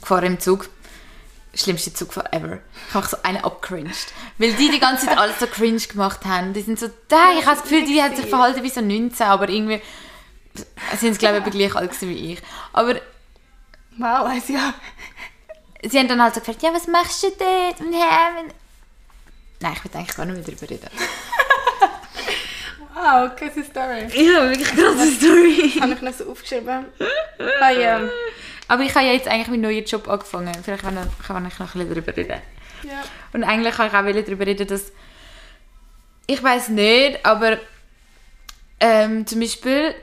gefahren 0.00 0.24
im 0.24 0.40
Zug. 0.40 0.68
Schlimmste 1.58 1.92
Zugfahrt 1.92 2.32
ever. 2.32 2.58
Ich 2.88 2.94
habe 2.94 3.06
so 3.06 3.16
einen 3.22 3.38
abgecringed. 3.44 4.12
Weil 4.38 4.52
die 4.54 4.70
die 4.70 4.78
ganze 4.78 5.06
Zeit 5.06 5.18
alles 5.18 5.38
so 5.40 5.46
cringe 5.46 5.80
gemacht 5.80 6.24
haben. 6.24 6.52
Die 6.52 6.60
sind 6.62 6.78
so, 6.78 6.88
da, 7.08 7.32
ich 7.38 7.44
habe 7.46 7.56
das 7.56 7.62
Gefühl, 7.62 7.84
die 7.84 8.00
haben 8.02 8.14
sich 8.14 8.26
verhalten 8.26 8.62
wie 8.62 8.70
so 8.70 8.80
19, 8.80 9.26
aber 9.26 9.48
irgendwie 9.48 9.82
sind 10.98 11.14
sie, 11.14 11.18
glaube 11.18 11.42
ich, 11.44 11.50
gleich 11.52 11.74
alt 11.74 12.00
wie 12.02 12.32
ich. 12.34 12.42
Aber 12.72 12.94
Wow, 14.00 14.28
also 14.28 14.52
ja. 14.52 14.74
sie 15.82 15.98
haben 15.98 16.06
dann 16.06 16.22
halt 16.22 16.34
so 16.34 16.40
gefragt, 16.40 16.62
ja, 16.62 16.72
was 16.72 16.86
machst 16.86 17.20
du 17.24 17.28
dort? 17.36 17.80
Und 17.80 17.92
wenn- 17.92 18.52
Nein, 19.60 19.72
ich 19.74 19.84
will 19.84 19.90
eigentlich 19.92 20.16
gar 20.16 20.24
nicht 20.26 20.36
mehr 20.36 20.44
darüber 20.44 20.70
reden. 20.70 20.88
Wow, 22.94 23.34
krasse 23.36 23.64
Story. 23.64 24.06
Ja, 24.14 24.48
wirklich 24.48 24.68
krasse 24.68 25.12
Story. 25.12 25.72
Habe 25.80 25.92
ich 25.94 26.00
noch 26.02 26.12
so 26.12 26.30
aufgeschrieben. 26.30 26.86
Ah 27.60 27.70
ja. 27.70 28.00
Aber 28.68 28.82
ich 28.82 28.94
habe 28.94 29.06
ja 29.06 29.12
jetzt 29.12 29.28
eigentlich 29.28 29.48
meinen 29.48 29.62
neuen 29.62 29.84
Job 29.84 30.08
angefangen. 30.08 30.52
Vielleicht 30.62 30.82
kann 30.82 30.96
ich, 30.96 31.26
kann 31.26 31.46
ich 31.46 31.58
noch 31.58 31.74
ein 31.74 31.80
bisschen 31.80 31.88
darüber 31.88 32.16
reden. 32.16 32.40
ja. 32.84 33.02
Und 33.32 33.44
eigentlich 33.44 33.74
kann 33.74 33.88
ich 33.88 33.94
auch 33.94 34.24
darüber 34.24 34.46
reden, 34.46 34.66
dass 34.66 34.92
ich 36.26 36.42
weiß 36.42 36.68
nicht, 36.68 37.24
aber 37.24 37.58
ähm, 38.80 39.26
zum 39.26 39.40
Beispiel 39.40 39.94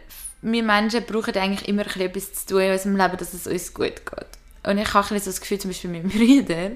wir 0.41 0.63
Menschen 0.63 1.03
brauchen 1.05 1.35
eigentlich 1.35 1.67
immer 1.67 1.85
etwas 1.85 2.33
zu 2.33 2.45
tun 2.47 2.61
in 2.61 2.71
unserem 2.71 2.97
Leben, 2.97 3.17
dass 3.17 3.33
es 3.33 3.47
uns 3.47 3.73
gut 3.73 4.05
geht. 4.05 4.27
Und 4.63 4.77
ich 4.77 4.93
habe 4.93 5.13
ein 5.13 5.19
so 5.19 5.29
das 5.29 5.41
Gefühl, 5.41 5.59
zum 5.59 5.71
Beispiel 5.71 5.89
mit 5.89 6.03
meinem 6.15 6.43
Bruder 6.43 6.71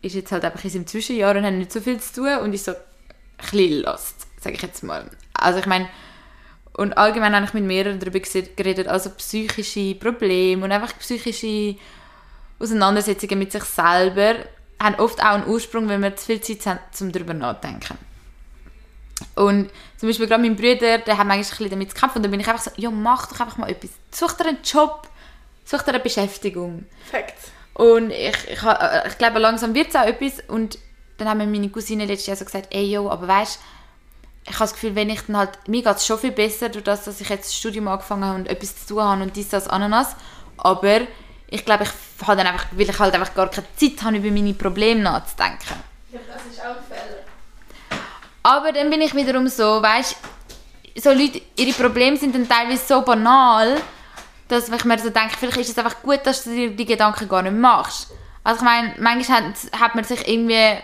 ist 0.00 0.14
jetzt 0.14 0.32
halt 0.32 0.44
einfach 0.44 0.64
in 0.64 0.70
seinem 0.70 0.86
Zwischenjahr 0.86 1.36
und 1.36 1.44
hat 1.44 1.52
nicht 1.54 1.72
so 1.72 1.80
viel 1.80 2.00
zu 2.00 2.14
tun 2.14 2.36
und 2.38 2.54
ist 2.54 2.64
so 2.64 2.72
ein 2.72 2.78
bisschen 3.38 3.82
lost, 3.82 4.26
sage 4.40 4.56
ich 4.56 4.62
jetzt 4.62 4.82
mal. 4.82 5.10
Also 5.34 5.58
ich 5.58 5.66
meine, 5.66 5.88
und 6.74 6.96
allgemein 6.96 7.34
habe 7.34 7.44
ich 7.44 7.54
mit 7.54 7.64
mehreren 7.64 7.98
darüber 7.98 8.20
geredet, 8.20 8.88
also 8.88 9.10
psychische 9.10 9.94
Probleme 9.94 10.64
und 10.64 10.72
einfach 10.72 10.98
psychische 10.98 11.76
Auseinandersetzungen 12.58 13.38
mit 13.38 13.52
sich 13.52 13.64
selber 13.64 14.36
haben 14.80 14.94
oft 14.96 15.20
auch 15.20 15.34
einen 15.34 15.46
Ursprung, 15.46 15.88
wenn 15.88 16.02
wir 16.02 16.16
zu 16.16 16.26
viel 16.26 16.40
Zeit 16.40 16.66
haben, 16.66 16.80
um 17.00 17.12
darüber 17.12 17.34
nachzudenken. 17.34 17.98
Und 19.34 19.70
zum 19.96 20.08
Beispiel 20.08 20.26
gerade 20.26 20.42
mein 20.42 20.56
Bruder, 20.56 20.98
der 20.98 21.18
hat 21.18 21.26
manchmal 21.26 21.36
ein 21.36 21.40
bisschen 21.40 21.70
damit 21.70 21.90
zu 21.90 21.96
kämpfen 21.96 22.18
und 22.18 22.22
dann 22.24 22.30
bin 22.30 22.40
ich 22.40 22.48
einfach 22.48 22.62
so, 22.62 22.70
ja 22.76 22.90
mach 22.90 23.28
doch 23.28 23.40
einfach 23.40 23.56
mal 23.56 23.70
etwas. 23.70 23.90
Such 24.10 24.32
dir 24.32 24.46
einen 24.46 24.58
Job, 24.64 25.08
such 25.64 25.82
dir 25.82 25.90
eine 25.90 26.00
Beschäftigung. 26.00 26.86
Perfekt. 27.10 27.38
Und 27.74 28.10
ich, 28.10 28.48
ich, 28.50 28.62
äh, 28.62 29.08
ich 29.08 29.18
glaube, 29.18 29.38
langsam 29.38 29.74
wird 29.74 29.88
es 29.88 29.96
auch 29.96 30.04
etwas. 30.04 30.40
Und 30.48 30.78
dann 31.18 31.28
haben 31.28 31.38
mir 31.38 31.46
meine 31.46 31.70
Cousine 31.70 32.04
letztes 32.04 32.26
Jahr 32.26 32.36
so 32.36 32.44
gesagt, 32.44 32.68
ey, 32.70 32.84
yo, 32.84 33.08
aber 33.08 33.28
weißt 33.28 33.60
ich 34.44 34.54
habe 34.54 34.64
das 34.64 34.72
Gefühl, 34.72 34.94
wenn 34.94 35.10
ich 35.10 35.22
dann 35.22 35.36
halt, 35.36 35.68
mir 35.68 35.82
geht 35.82 35.96
es 35.96 36.06
schon 36.06 36.18
viel 36.18 36.32
besser, 36.32 36.68
durch 36.68 36.84
das, 36.84 37.04
dass 37.04 37.20
ich 37.20 37.28
jetzt 37.28 37.46
das 37.46 37.54
Studium 37.54 37.88
angefangen 37.88 38.24
habe 38.24 38.36
und 38.36 38.48
etwas 38.48 38.76
zu 38.76 38.94
tun 38.94 39.02
habe 39.02 39.22
und 39.22 39.36
dies, 39.36 39.48
das, 39.48 39.68
Ananas. 39.68 40.16
Aber 40.56 41.00
ich 41.48 41.64
glaube, 41.64 41.84
ich 41.84 42.26
habe 42.26 42.36
dann 42.36 42.46
einfach, 42.46 42.66
weil 42.72 42.88
ich 42.88 42.98
halt 42.98 43.14
einfach 43.14 43.34
gar 43.34 43.48
keine 43.48 43.66
Zeit 43.76 44.02
habe, 44.02 44.16
über 44.16 44.30
meine 44.30 44.54
Probleme 44.54 45.00
nachzudenken. 45.00 45.76
Ja, 46.10 46.20
das 46.26 46.42
ist 46.50 46.60
auch 46.60 46.76
ein 46.76 46.84
Fehler. 46.88 47.22
Aber 48.42 48.72
dann 48.72 48.90
bin 48.90 49.00
ich 49.00 49.14
wiederum 49.14 49.46
so, 49.48 49.80
weißt 49.82 50.16
so 50.96 51.10
Leute, 51.10 51.40
ihre 51.56 51.72
Probleme 51.72 52.16
sind 52.16 52.34
dann 52.34 52.48
teilweise 52.48 52.84
so 52.86 53.02
banal, 53.02 53.80
dass 54.48 54.68
ich 54.68 54.84
mir 54.84 54.98
so 54.98 55.10
denke, 55.10 55.36
vielleicht 55.38 55.58
ist 55.58 55.70
es 55.70 55.78
einfach 55.78 56.02
gut, 56.02 56.20
dass 56.24 56.44
du 56.44 56.50
dir 56.50 56.70
die 56.70 56.84
Gedanken 56.84 57.28
gar 57.28 57.42
nicht 57.42 57.56
machst. 57.56 58.10
Also 58.44 58.58
ich 58.58 58.64
meine, 58.64 58.94
manchmal 58.98 59.44
hat, 59.44 59.80
hat 59.80 59.94
man 59.94 60.04
sich 60.04 60.26
irgendwie 60.28 60.78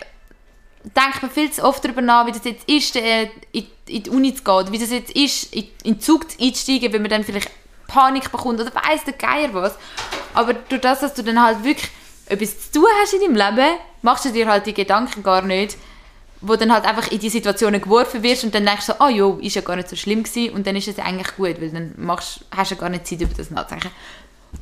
denkt 0.96 1.22
man 1.22 1.30
viel 1.30 1.50
zu 1.50 1.64
oft 1.64 1.84
darüber 1.84 2.02
nach, 2.02 2.26
wie 2.26 2.32
das 2.32 2.44
jetzt 2.44 2.68
ist, 2.68 2.96
äh, 2.96 3.30
in, 3.52 3.66
die 3.88 4.10
Uni 4.10 4.34
zu 4.34 4.42
gehen, 4.42 4.72
wie 4.72 4.78
das 4.78 4.90
jetzt 4.90 5.10
ist, 5.12 5.54
in, 5.54 5.68
den 5.84 6.00
Zug 6.00 6.26
einzusteigen, 6.40 6.92
wenn 6.92 7.02
man 7.02 7.10
dann 7.10 7.24
vielleicht 7.24 7.50
Panik 7.86 8.30
bekommt 8.30 8.60
oder 8.60 8.72
weiss 8.74 9.04
der 9.04 9.14
Geier 9.14 9.52
was. 9.54 9.74
Aber 10.34 10.54
durch 10.54 10.80
das, 10.80 11.00
dass 11.00 11.14
du 11.14 11.22
dann 11.22 11.42
halt 11.42 11.64
wirklich 11.64 11.90
etwas 12.26 12.70
zu 12.70 12.80
tun 12.80 12.88
hast 13.00 13.14
in 13.14 13.20
deinem 13.20 13.56
Leben, 13.56 13.78
machst 14.02 14.24
du 14.24 14.30
dir 14.30 14.46
halt 14.46 14.66
die 14.66 14.74
Gedanken 14.74 15.22
gar 15.22 15.42
nicht, 15.42 15.76
wo 16.40 16.54
dann 16.54 16.72
halt 16.72 16.84
einfach 16.84 17.10
in 17.10 17.18
die 17.18 17.30
Situationen 17.30 17.80
geworfen 17.80 18.22
wirst 18.22 18.44
und 18.44 18.54
dann 18.54 18.64
denkst 18.64 18.86
du 18.86 18.92
so, 18.92 19.04
oh 19.04 19.08
jo, 19.08 19.38
ist 19.42 19.56
ja 19.56 19.62
gar 19.62 19.76
nicht 19.76 19.88
so 19.88 19.96
schlimm 19.96 20.22
gewesen 20.22 20.54
und 20.54 20.66
dann 20.66 20.76
ist 20.76 20.86
es 20.86 20.98
eigentlich 20.98 21.34
gut, 21.36 21.60
weil 21.60 21.70
dann 21.70 21.94
machst, 21.96 22.44
hast 22.54 22.70
du 22.70 22.74
ja 22.74 22.80
gar 22.80 22.90
nicht 22.90 23.06
Zeit, 23.06 23.20
über 23.20 23.34
das 23.34 23.50
nachzudenken. 23.50 23.90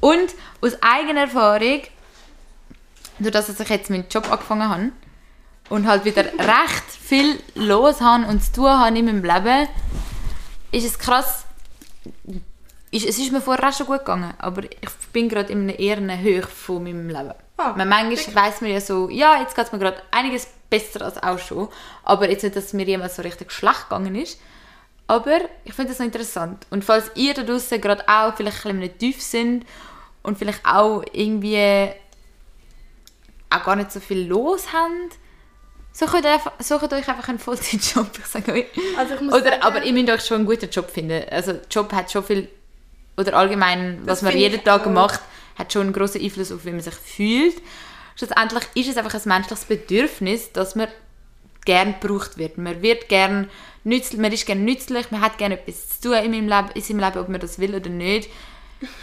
Und 0.00 0.34
aus 0.62 0.80
eigener 0.80 1.22
Erfahrung, 1.22 1.82
durch 3.18 3.32
das, 3.32 3.46
dass 3.48 3.60
ich 3.60 3.68
jetzt 3.68 3.90
meinen 3.90 4.06
Job 4.08 4.30
angefangen 4.30 4.68
habe 4.68 4.90
und 5.68 5.86
halt 5.86 6.04
wieder 6.04 6.24
recht 6.24 6.84
viel 7.00 7.40
los 7.54 8.00
habe 8.00 8.26
und 8.26 8.42
zu 8.42 8.52
tun 8.52 8.68
habe 8.70 8.98
in 8.98 9.04
meinem 9.04 9.24
Leben, 9.24 9.68
ist 10.72 10.86
es 10.86 10.98
krass, 10.98 11.44
ist, 12.90 13.06
es 13.06 13.18
ist 13.18 13.32
mir 13.32 13.40
vorher 13.40 13.68
auch 13.68 13.72
schon 13.72 13.86
gut 13.86 14.00
gegangen, 14.00 14.34
aber 14.38 14.64
ich 14.64 14.90
bin 15.12 15.28
gerade 15.28 15.52
in 15.52 15.62
einer 15.62 15.78
eher 15.78 16.18
Höhe 16.20 16.42
von 16.42 16.82
meinem 16.82 17.08
Leben. 17.08 17.34
Ah, 17.58 17.72
Man 17.76 17.88
manchmal 17.88 18.34
weiss 18.34 18.60
man 18.60 18.70
ja 18.70 18.80
so, 18.80 19.08
ja, 19.08 19.40
jetzt 19.40 19.54
geht 19.54 19.66
es 19.66 19.72
mir 19.72 19.78
gerade 19.78 20.02
einiges 20.10 20.46
besser 20.68 21.02
als 21.02 21.22
auch 21.22 21.38
schon, 21.38 21.68
aber 22.04 22.28
jetzt 22.28 22.42
nicht, 22.42 22.56
dass 22.56 22.66
es 22.66 22.72
mir 22.72 22.84
jemals 22.84 23.16
so 23.16 23.22
richtig 23.22 23.50
schlecht 23.52 23.88
gegangen 23.88 24.14
ist. 24.14 24.38
Aber 25.08 25.38
ich 25.64 25.72
finde 25.72 25.92
das 25.92 26.00
noch 26.00 26.06
interessant. 26.06 26.66
Und 26.70 26.84
falls 26.84 27.12
ihr 27.14 27.32
da 27.32 27.44
draußen 27.44 27.80
gerade 27.80 28.02
auch 28.08 28.34
vielleicht 28.34 28.66
ein 28.66 28.80
bisschen 28.80 28.98
tief 28.98 29.22
sind 29.22 29.64
und 30.22 30.36
vielleicht 30.36 30.66
auch 30.66 31.04
irgendwie 31.12 31.90
auch 33.50 33.62
gar 33.62 33.76
nicht 33.76 33.92
so 33.92 34.00
viel 34.00 34.26
los 34.26 34.72
habt, 34.72 35.18
sucht, 35.96 36.26
einfach, 36.26 36.52
sucht 36.58 36.92
euch 36.92 37.08
einfach 37.08 37.28
einen 37.28 37.38
Vollzeitjob, 37.38 38.10
ich 38.18 38.26
sage 38.26 38.52
euch. 38.52 38.66
Also 38.98 39.14
ich 39.14 39.20
Oder, 39.22 39.50
sagen, 39.50 39.62
aber 39.62 39.82
ihr 39.82 39.92
müsst 39.92 40.10
euch 40.10 40.24
schon 40.24 40.38
einen 40.38 40.46
guten 40.46 40.70
Job 40.70 40.90
finden. 40.90 41.24
Also 41.30 41.54
der 41.54 41.62
Job 41.70 41.92
hat 41.92 42.10
schon 42.10 42.24
viel, 42.24 42.48
oder 43.16 43.34
allgemein, 43.34 44.00
was 44.04 44.22
man 44.22 44.36
jeden 44.36 44.62
Tag 44.62 44.86
auch. 44.86 44.90
macht, 44.90 45.20
hat 45.58 45.72
schon 45.72 45.82
einen 45.82 45.92
grossen 45.92 46.22
Einfluss 46.22 46.52
auf 46.52 46.64
wie 46.64 46.70
man 46.70 46.80
sich 46.80 46.94
fühlt. 46.94 47.62
Schlussendlich 48.16 48.64
ist 48.74 48.88
es 48.88 48.96
einfach 48.96 49.14
ein 49.14 49.20
menschliches 49.24 49.64
Bedürfnis, 49.64 50.52
dass 50.52 50.74
man 50.74 50.88
gern 51.64 51.96
gebraucht 52.00 52.38
wird. 52.38 52.58
Man 52.58 52.82
wird 52.82 53.08
gern 53.08 53.50
nützlich, 53.84 54.20
man 54.20 54.32
ist 54.32 54.46
gern 54.46 54.64
nützlich, 54.64 55.10
man 55.10 55.20
hat 55.20 55.38
gerne 55.38 55.58
etwas 55.58 56.00
zu 56.00 56.08
tun 56.08 56.18
in, 56.18 56.30
meinem 56.30 56.48
Leben, 56.48 56.70
in 56.74 56.82
seinem 56.82 57.00
Leben, 57.00 57.18
ob 57.18 57.28
man 57.28 57.40
das 57.40 57.58
will 57.58 57.74
oder 57.74 57.90
nicht. 57.90 58.30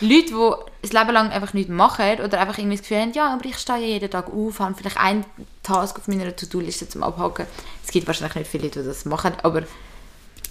Leute, 0.01 0.27
die 0.27 0.51
das 0.81 0.93
Leben 0.93 1.11
lang 1.11 1.31
einfach 1.31 1.53
nichts 1.53 1.71
machen 1.71 2.19
oder 2.23 2.39
einfach 2.39 2.57
irgendwie 2.57 2.77
das 2.77 2.87
Gefühl 2.87 3.01
haben, 3.01 3.13
ja, 3.13 3.33
aber 3.33 3.45
ich 3.45 3.57
stehe 3.57 3.79
ja 3.79 3.85
jeden 3.85 4.09
Tag 4.09 4.27
auf, 4.31 4.59
habe 4.59 4.75
vielleicht 4.75 4.97
einen 4.97 5.25
Task 5.63 5.97
auf 5.97 6.07
meiner 6.07 6.35
To-Do-Liste 6.35 6.87
zum 6.89 7.03
Abhaken. 7.03 7.47
Es 7.83 7.91
gibt 7.91 8.05
wahrscheinlich 8.05 8.35
nicht 8.35 8.51
viele 8.51 8.65
Leute, 8.65 8.81
die 8.81 8.87
das 8.87 9.05
machen, 9.05 9.33
aber 9.41 9.63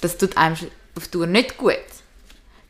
das 0.01 0.19
tut 0.19 0.37
einem 0.37 0.57
auf 0.97 1.09
Tour 1.09 1.27
nicht 1.27 1.57
gut. 1.57 1.77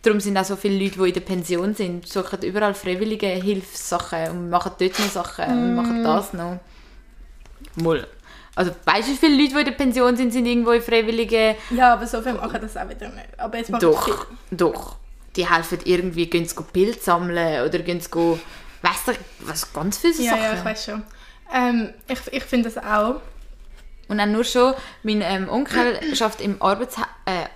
Darum 0.03 0.21
sind 0.21 0.37
auch 0.37 0.45
so 0.45 0.57
viele 0.57 0.83
Leute, 0.83 0.99
die 0.99 1.09
in 1.09 1.15
der 1.15 1.21
Pension 1.21 1.75
sind, 1.75 2.09
suchen 2.09 2.43
überall 2.43 2.75
freiwillige 2.75 3.29
Hilfssachen 3.29 4.31
und 4.31 4.51
machen 4.51 4.73
dort 4.79 4.99
noch 4.99 5.11
Sachen 5.11 5.45
und 5.47 5.77
machen 5.77 6.03
das 6.03 6.33
noch. 6.33 6.59
Moll. 7.77 8.07
Also 8.55 8.73
weißt 8.85 9.09
du, 9.09 9.13
wie 9.13 9.17
viele 9.17 9.37
Leute, 9.37 9.55
die 9.55 9.61
in 9.61 9.65
der 9.65 9.73
Pension 9.73 10.17
sind, 10.17 10.33
sind 10.33 10.45
irgendwo 10.45 10.73
in 10.73 10.83
freiwilligen... 10.83 11.55
Ja, 11.71 11.95
aber 11.95 12.07
so 12.07 12.21
viel 12.21 12.35
machen 12.35 12.61
das 12.61 12.77
auch 12.77 12.89
wieder 12.89 13.09
nicht. 13.09 13.39
Aber 13.39 13.57
jetzt 13.57 13.73
Doch, 13.81 14.27
doch. 14.51 14.97
Die 15.37 15.49
helfen 15.49 15.79
irgendwie, 15.85 16.27
gehen 16.27 16.47
sie 16.47 16.55
Pilze 16.73 17.01
sammeln 17.01 17.67
oder 17.67 17.79
gehen 17.81 18.01
sie, 18.01 18.11
weiss 18.83 19.05
du, 19.07 19.13
was 19.41 19.73
ganz 19.73 19.99
viele 19.99 20.15
Ja, 20.15 20.31
Sachen. 20.33 20.43
ja, 20.43 20.55
ich 20.55 20.65
weiß 20.65 20.85
schon. 20.85 21.03
Ähm, 21.55 21.95
ich 22.09 22.19
ich 22.33 22.45
finde 22.45 22.71
das 22.71 22.83
auch. 22.83 23.21
Und 24.09 24.19
dann 24.19 24.33
nur 24.33 24.45
schon, 24.45 24.75
mein 25.03 25.23
ähm, 25.23 25.49
Onkel 25.49 25.97
arbeitet 26.21 26.41
im 26.41 26.61
Arbeitshe 26.61 27.03
äh, 27.25 27.47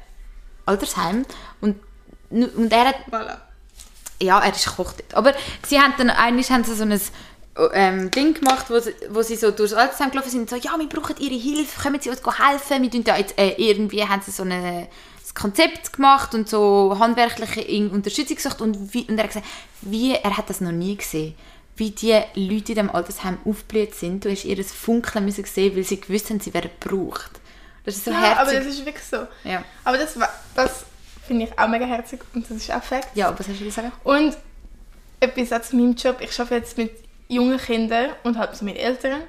Altersheim 0.64 1.24
und, 1.60 1.76
und 2.30 2.72
er 2.72 2.86
hat 2.86 2.96
Voilà. 3.10 3.38
ja, 4.20 4.40
er 4.40 4.52
ist 4.52 4.66
Koch 4.66 4.92
dort. 4.92 5.14
Aber 5.14 5.34
sie 5.66 5.78
haben 5.78 5.94
dann, 5.98 6.10
eigentlich 6.10 6.50
haben 6.50 6.64
sie 6.64 6.74
so 6.74 6.84
ein 6.84 7.00
ähm, 7.72 8.10
Ding 8.10 8.34
gemacht, 8.34 8.66
wo 8.68 8.78
sie, 8.78 8.94
wo 9.10 9.22
sie 9.22 9.36
so 9.36 9.50
durchs 9.50 9.72
Altersheim 9.72 10.10
gelaufen 10.10 10.30
sind 10.30 10.40
und 10.42 10.50
so, 10.50 10.56
ja, 10.56 10.78
wir 10.78 10.88
brauchen 10.88 11.16
ihre 11.18 11.34
Hilfe, 11.34 11.80
können 11.80 12.00
sie 12.00 12.10
uns 12.10 12.20
helfen? 12.38 12.82
Wir 12.82 12.90
tun 12.90 13.04
da 13.04 13.16
jetzt, 13.16 13.38
äh, 13.38 13.54
irgendwie 13.56 14.02
haben 14.04 14.22
sie 14.22 14.30
so 14.30 14.42
eine, 14.42 14.54
ein 14.56 14.88
Konzept 15.38 15.92
gemacht 15.92 16.34
und 16.34 16.48
so 16.48 16.96
handwerkliche 16.98 17.62
Unterstützung 17.90 18.36
gesucht 18.36 18.60
und, 18.60 18.94
wie, 18.94 19.04
und 19.04 19.18
er 19.18 19.24
hat 19.24 19.30
gesagt, 19.30 19.46
wie, 19.82 20.14
er 20.14 20.36
hat 20.36 20.48
das 20.50 20.60
noch 20.60 20.72
nie 20.72 20.96
gesehen, 20.96 21.34
wie 21.76 21.90
die 21.90 22.18
Leute 22.34 22.72
in 22.72 22.76
dem 22.76 22.90
Altersheim 22.90 23.38
aufgeblüht 23.44 23.94
sind. 23.94 24.24
Du 24.24 24.30
hast 24.30 24.44
ihr 24.44 24.64
Funkeln 24.64 25.24
müssen 25.26 25.44
sehen, 25.44 25.76
weil 25.76 25.84
sie 25.84 26.00
gewusst 26.00 26.30
haben, 26.30 26.40
sie 26.40 26.54
werden 26.54 26.70
gebraucht. 26.80 27.30
Das 27.84 27.96
ist 27.96 28.04
so 28.06 28.10
Ja, 28.10 28.38
aber 28.38 28.50
herzig. 28.50 28.58
das 28.58 28.66
ist 28.66 28.86
wirklich 28.86 29.04
so. 29.04 29.26
ja. 29.44 29.62
Aber 29.84 29.98
das, 29.98 30.18
das 30.54 30.84
finde 31.26 31.44
ich 31.46 31.58
auch 31.58 31.68
mega 31.68 31.84
herzig 31.84 32.20
und 32.34 32.48
das 32.50 32.56
ist 32.56 32.70
auch 32.72 32.82
Fakt. 32.82 33.14
ja, 33.16 33.30
was 33.38 33.46
hast 33.46 33.60
du 33.60 33.64
gesagt? 33.64 33.92
Und 34.04 34.36
etwas 35.20 35.52
auch 35.52 35.62
zu 35.62 35.76
meinem 35.76 35.94
Job. 35.94 36.16
Ich 36.20 36.38
arbeite 36.40 36.56
jetzt 36.56 36.76
mit 36.78 36.92
jungen 37.28 37.58
Kindern 37.58 38.10
und 38.24 38.38
halt 38.38 38.56
so 38.56 38.64
mit 38.64 38.76
Eltern. 38.78 39.20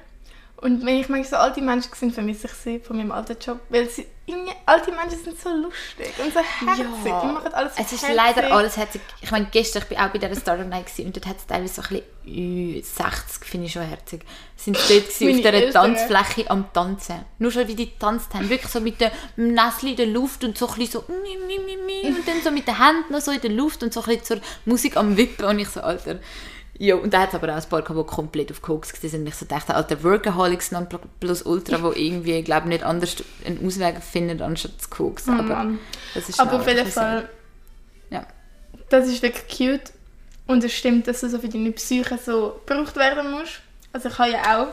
Und 0.56 0.84
wenn 0.84 0.98
ich 1.00 1.08
manchmal 1.08 1.30
so 1.30 1.36
alte 1.36 1.60
Menschen 1.60 1.90
sehe, 1.94 2.10
vermisse 2.10 2.46
ich 2.46 2.52
sie 2.54 2.78
von 2.80 2.96
meinem 2.96 3.12
alten 3.12 3.36
Job. 3.40 3.60
Weil 3.68 3.88
sie, 3.88 4.06
irgendwie, 4.28 4.52
alte 4.66 4.92
Menschen 4.92 5.24
sind 5.24 5.40
so 5.40 5.48
lustig 5.50 6.12
und 6.22 6.32
so 6.32 6.40
herzig. 6.40 6.84
Die 7.04 7.10
machen 7.26 7.52
alles 7.52 7.76
so 7.76 7.82
Es 7.82 7.92
ist 7.92 8.02
herzig. 8.02 8.16
leider 8.16 8.52
alles 8.52 8.76
herzig. 8.76 9.00
Ich 9.20 9.30
meine, 9.30 9.46
gestern 9.50 9.82
ich 9.82 9.88
bin 9.88 9.98
auch 9.98 10.08
bei 10.08 10.18
dieser 10.18 10.40
Startup 10.40 10.66
Night 10.66 10.86
und 10.98 11.16
dort 11.16 11.26
hat 11.26 11.36
es 11.38 11.46
teilweise 11.46 11.74
so 11.74 11.82
ein 11.82 12.02
bisschen, 12.24 12.76
äh, 12.76 12.82
60 12.82 13.44
finde 13.44 13.66
ich 13.66 13.72
schon 13.72 13.82
herzig. 13.82 14.22
Sind 14.56 14.76
dort 14.76 15.02
auf 15.08 15.18
dieser. 15.18 15.70
Tanzfläche 15.70 16.50
am 16.50 16.72
Tanzen. 16.72 17.24
Nur 17.38 17.50
schon 17.50 17.66
wie 17.68 17.74
die 17.74 17.90
getanzt 17.90 18.34
haben. 18.34 18.48
Wirklich 18.50 18.70
so 18.70 18.80
mit 18.80 19.00
dem 19.00 19.10
Näsli 19.36 19.90
in 19.90 19.96
der 19.96 20.06
Luft 20.06 20.44
und 20.44 20.58
so 20.58 20.68
ein 20.68 20.74
bisschen 20.74 21.04
so 21.08 21.12
mi, 21.12 21.36
mi, 21.46 21.58
mi, 21.58 21.76
mi, 21.76 22.08
und 22.08 22.26
dann 22.28 22.42
so 22.42 22.50
mit 22.50 22.66
den 22.66 22.76
Händen 22.78 23.12
noch 23.12 23.20
so 23.20 23.30
in 23.30 23.40
der 23.40 23.50
Luft 23.50 23.82
und 23.82 23.92
so 23.92 24.00
ein 24.02 24.06
bisschen 24.06 24.24
zur 24.24 24.40
Musik 24.64 24.96
am 24.96 25.16
Wippen 25.16 25.44
und 25.46 25.58
ich 25.58 25.68
so, 25.68 25.80
Alter. 25.80 26.18
Ja, 26.80 26.94
und 26.94 27.12
da 27.12 27.22
hat 27.22 27.30
es 27.30 27.34
aber 27.34 27.52
auch 27.52 27.56
ein 27.56 27.68
paar 27.68 27.82
gehabt, 27.82 27.98
die 27.98 28.14
komplett 28.14 28.52
auf 28.52 28.62
Koks 28.62 28.92
waren. 29.02 29.20
Und 29.20 29.26
ich 29.26 29.34
so 29.34 29.46
dachte, 29.46 29.74
alter 29.74 30.02
Workaholics 30.04 30.70
non 30.70 30.86
plus 31.18 31.42
ultra, 31.42 31.76
die 31.76 32.06
irgendwie, 32.06 32.40
glaube 32.42 32.68
nicht 32.68 32.84
anders 32.84 33.16
einen 33.44 33.66
Ausweg 33.66 34.00
finden, 34.00 34.40
anstatt 34.40 34.80
zu 34.80 34.88
Koks. 34.88 35.24
Oh 35.28 35.32
aber 35.32 35.72
das 36.14 36.28
ist 36.28 36.38
Aber 36.38 36.60
auf 36.60 36.66
jeden 36.68 36.86
Fall. 36.86 37.28
Ja. 38.10 38.26
das 38.88 39.08
ist 39.08 39.22
wirklich 39.22 39.48
cute. 39.48 39.92
Und 40.46 40.64
es 40.64 40.72
stimmt, 40.72 41.08
dass 41.08 41.20
du 41.20 41.28
so 41.28 41.40
für 41.40 41.48
deine 41.48 41.72
Psyche 41.72 42.16
so 42.24 42.60
gebraucht 42.64 42.96
werden 42.96 43.32
musst. 43.32 43.60
Also 43.92 44.08
ich 44.08 44.18
habe 44.18 44.30
ja 44.30 44.62
auch 44.62 44.68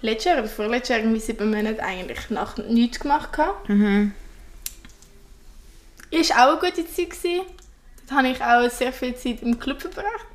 letztes 0.00 0.24
Jahr 0.26 0.38
oder 0.38 0.48
vorletztes 0.48 0.90
Jahr 0.90 0.98
irgendwie 1.00 1.20
sieben 1.20 1.50
Monate 1.50 1.82
eigentlich 1.82 2.30
nach 2.30 2.56
nichts 2.56 3.00
gemacht. 3.00 3.30
Mhm. 3.66 4.12
Ist 6.10 6.32
auch 6.32 6.60
eine 6.60 6.60
gute 6.60 6.86
Zeit 6.86 7.10
gewesen. 7.10 7.42
Dort 8.08 8.18
habe 8.18 8.28
ich 8.28 8.40
auch 8.40 8.70
sehr 8.70 8.92
viel 8.92 9.14
Zeit 9.16 9.42
im 9.42 9.58
Club 9.58 9.80
verbracht. 9.82 10.26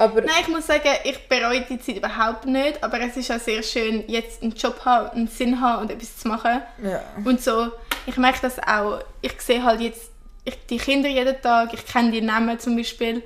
Aber 0.00 0.20
Nein, 0.22 0.34
ich 0.40 0.48
muss 0.48 0.66
sagen, 0.66 0.88
ich 1.04 1.28
bereue 1.28 1.60
die 1.62 1.78
Zeit 1.78 1.96
überhaupt 1.98 2.46
nicht, 2.46 2.82
aber 2.82 3.00
es 3.00 3.16
ist 3.16 3.30
auch 3.30 3.38
sehr 3.38 3.62
schön, 3.62 4.04
jetzt 4.08 4.42
einen 4.42 4.52
Job 4.52 4.84
haben, 4.84 5.10
einen 5.10 5.28
Sinn 5.28 5.60
haben 5.60 5.82
und 5.82 5.90
etwas 5.90 6.16
zu 6.18 6.26
machen. 6.28 6.62
ja. 6.82 7.02
Und 7.24 7.40
so, 7.42 7.70
ich 8.06 8.16
merke 8.16 8.38
das 8.42 8.58
auch, 8.58 9.00
ich 9.20 9.40
sehe 9.40 9.62
halt 9.62 9.80
jetzt 9.80 10.10
ich, 10.44 10.56
die 10.68 10.78
Kinder 10.78 11.08
jeden 11.08 11.40
Tag, 11.42 11.74
ich 11.74 11.84
kenne 11.86 12.10
die 12.12 12.22
Namen 12.22 12.58
zum 12.58 12.74
Beispiel 12.74 13.22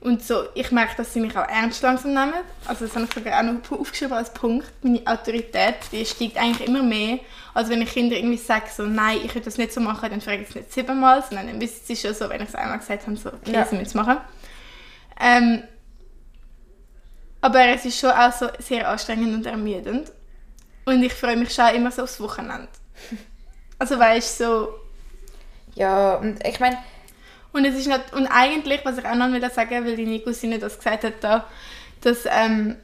und 0.00 0.22
so, 0.22 0.44
ich 0.54 0.70
merke, 0.72 0.96
dass 0.96 1.12
sie 1.12 1.20
mich 1.20 1.36
auch 1.38 1.48
ernst 1.48 1.80
langsam 1.82 2.12
nehmen. 2.12 2.34
Also 2.66 2.86
das 2.86 2.94
habe 2.96 3.06
ich 3.06 3.14
sogar 3.14 3.38
auch 3.38 3.44
noch 3.44 3.78
aufgeschrieben 3.80 4.14
als 4.16 4.30
Punkt. 4.32 4.66
Meine 4.82 5.00
Autorität, 5.06 5.76
die 5.92 6.04
steigt 6.04 6.36
eigentlich 6.36 6.66
immer 6.68 6.82
mehr. 6.82 7.20
Also 7.54 7.70
wenn 7.70 7.82
ich 7.82 7.90
Kinder 7.92 8.16
irgendwie 8.16 8.36
sage, 8.36 8.66
so, 8.76 8.82
nein, 8.82 9.20
ich 9.24 9.32
will 9.34 9.42
das 9.42 9.58
nicht 9.58 9.72
so 9.72 9.80
machen, 9.80 10.10
dann 10.10 10.20
frage 10.20 10.42
ich 10.42 10.48
es 10.48 10.54
nicht 10.56 10.72
siebenmal, 10.72 11.22
sondern 11.22 11.46
dann 11.46 11.60
wissen 11.60 11.80
sie 11.84 11.96
schon 11.96 12.14
so, 12.14 12.28
wenn 12.28 12.42
ich 12.42 12.48
es 12.48 12.54
einmal 12.56 12.78
gesagt 12.78 13.06
habe, 13.06 13.16
so, 13.16 13.28
okay, 13.28 13.52
Ja. 13.52 13.64
sie 13.64 13.76
müssen 13.76 13.86
es 13.86 13.94
machen. 13.94 14.16
Ähm, 15.20 15.62
aber 17.46 17.64
es 17.68 17.84
ist 17.84 18.00
schon 18.00 18.10
auch 18.10 18.32
so 18.32 18.48
sehr 18.58 18.88
anstrengend 18.88 19.32
und 19.32 19.46
ermüdend. 19.46 20.10
Und 20.84 21.00
ich 21.00 21.14
freue 21.14 21.36
mich 21.36 21.54
schon 21.54 21.68
immer 21.76 21.92
so 21.92 22.02
aufs 22.02 22.20
Wochenende. 22.20 22.68
Also 23.78 23.98
weißt 23.98 24.38
so... 24.38 24.68
ja, 25.74 26.14
und 26.14 26.42
ich 26.46 26.58
meine, 26.60 26.78
Und 27.52 27.66
es 27.66 27.76
ist 27.76 27.86
nicht... 27.86 28.12
Und 28.14 28.26
eigentlich, 28.26 28.80
was 28.84 28.96
ich 28.96 29.04
auch 29.04 29.14
noch 29.14 29.30
wieder 29.32 29.50
sagen 29.50 29.84
will, 29.84 29.98
weil 29.98 30.04
deine 30.04 30.20
Cousine 30.20 30.58
das 30.58 30.78
gesagt 30.78 31.04
hat, 31.04 31.12
da, 31.20 31.46
dass 32.00 32.24
ähm, 32.24 32.76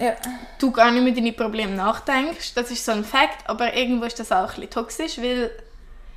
ja. 0.00 0.14
du 0.60 0.70
gar 0.70 0.92
nicht 0.92 1.02
mehr 1.02 1.12
deine 1.12 1.32
Probleme 1.32 1.72
nachdenkst. 1.72 2.54
Das 2.54 2.70
ist 2.70 2.84
so 2.84 2.92
ein 2.92 3.04
Fakt, 3.04 3.50
aber 3.50 3.74
irgendwo 3.74 4.04
ist 4.04 4.20
das 4.20 4.30
auch 4.30 4.54
ein 4.54 4.54
bisschen 4.54 4.70
toxisch, 4.70 5.18
weil 5.18 5.50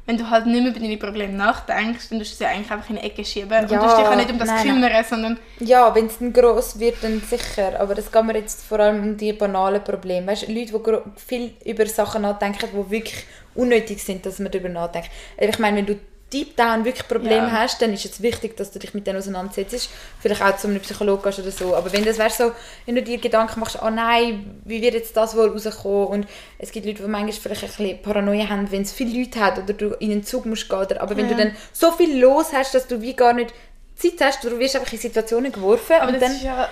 wenn 0.06 0.18
du 0.18 0.30
halt 0.30 0.46
nicht 0.48 0.62
mehr 0.62 0.72
über 0.72 0.80
deine 0.80 0.98
Probleme 0.98 1.34
nachdenkst, 1.34 2.10
dann 2.10 2.20
tust 2.20 2.34
du 2.34 2.36
sie 2.38 2.46
eigentlich 2.46 2.72
einfach 2.72 2.90
in 2.90 2.96
die 2.98 3.04
Ecke 3.04 3.24
schieben. 3.24 3.60
und 3.62 3.70
du 3.70 3.74
Ja, 3.76 3.82
musst 3.84 3.98
dich 3.98 4.06
auch 4.06 4.16
nicht 4.16 4.32
um 4.32 4.40
das 4.40 4.48
nein, 4.48 4.64
kümmern, 4.66 5.04
sondern 5.08 5.40
Ja, 5.60 5.94
wenn 5.94 6.08
es 6.08 6.18
dann 6.20 6.34
gross 6.34 6.80
wird, 6.80 7.04
dann 7.04 7.22
sicher. 7.22 7.80
Aber 7.80 7.98
es 7.98 8.12
geht 8.12 8.24
mir 8.24 8.36
jetzt 8.36 8.64
vor 8.64 8.80
allem 8.80 9.04
um 9.04 9.18
die 9.18 9.34
banalen 9.34 9.84
Probleme. 9.84 10.28
Weißt 10.28 10.48
du, 10.48 10.52
Leute, 10.54 10.80
die 10.80 11.22
viel 11.22 11.54
über 11.66 11.86
Sachen 11.86 12.24
nachdenken, 12.24 12.68
die 12.74 12.92
wirklich 12.92 13.24
unnötig 13.54 14.02
sind, 14.04 14.26
dass 14.26 14.40
man 14.40 14.52
darüber 14.52 14.70
nachdenkt. 14.70 15.10
Ich 15.38 15.60
meine, 15.60 15.78
wenn 15.78 15.86
du 15.86 16.00
deep 16.32 16.56
down 16.56 16.86
wirklich 16.86 17.08
Probleme 17.08 17.48
Ja. 17.48 17.52
hast, 17.52 17.82
dann 17.82 17.94
ist 17.94 18.06
es 18.06 18.22
wichtig, 18.22 18.56
dass 18.58 18.72
du 18.72 18.80
dich 18.80 18.94
mit 18.94 19.06
denen 19.06 19.20
auseinandersetzt. 19.20 19.90
Vielleicht 20.20 20.42
auch 20.42 20.56
zu 20.58 20.68
einem 20.68 20.80
Psychologen 20.80 21.22
gehst 21.24 21.40
oder 21.40 21.52
so. 21.52 21.76
Aber 21.76 21.92
wenn 21.94 22.06
das 22.06 22.18
wäre 22.18 22.30
so, 22.30 22.52
wenn 22.86 22.96
du 22.96 23.02
dir 23.04 23.18
Gedanken 23.18 23.60
machst, 23.60 23.78
oh 23.82 23.90
nein, 23.90 24.62
wie 24.66 24.82
wird 24.82 24.94
jetzt 24.94 25.16
das 25.18 25.36
wohl 25.36 25.50
rauskommen? 25.50 26.08
Und 26.08 26.28
es 26.58 26.72
gibt 26.72 26.86
Leute, 26.86 27.04
die 27.04 27.08
manchmal 27.10 27.34
vielleicht 27.34 27.64
ein 27.64 27.70
bisschen 27.70 28.02
Paranoia 28.02 28.48
haben, 28.50 28.72
wenn 28.72 28.84
es 28.84 28.92
viele 28.92 29.20
Leute 29.20 29.40
hat 29.40 29.58
oder 29.58 29.74
du 29.74 29.88
in 30.00 30.12
einen 30.12 30.24
Zug 30.24 30.46
musst 30.46 30.70
gehen. 30.70 30.80
Oder, 30.80 31.02
aber 31.02 31.18
wenn 31.18 31.28
Ja. 31.30 31.36
du 31.36 31.44
dann 31.44 31.56
so 31.74 31.92
viel 31.92 32.20
los 32.20 32.48
hast, 32.54 32.74
dass 32.74 32.88
du 32.88 33.02
wie 33.02 33.14
gar 33.16 33.34
nicht 33.34 33.54
Zeit 33.96 34.14
hast, 34.22 34.44
du 34.44 34.58
wirst 34.58 34.76
einfach 34.76 34.92
in 34.94 35.00
Situationen 35.00 35.52
geworfen 35.52 35.96
Aber 36.00 36.14
und 36.14 36.22
dann... 36.22 36.42
ja 36.42 36.70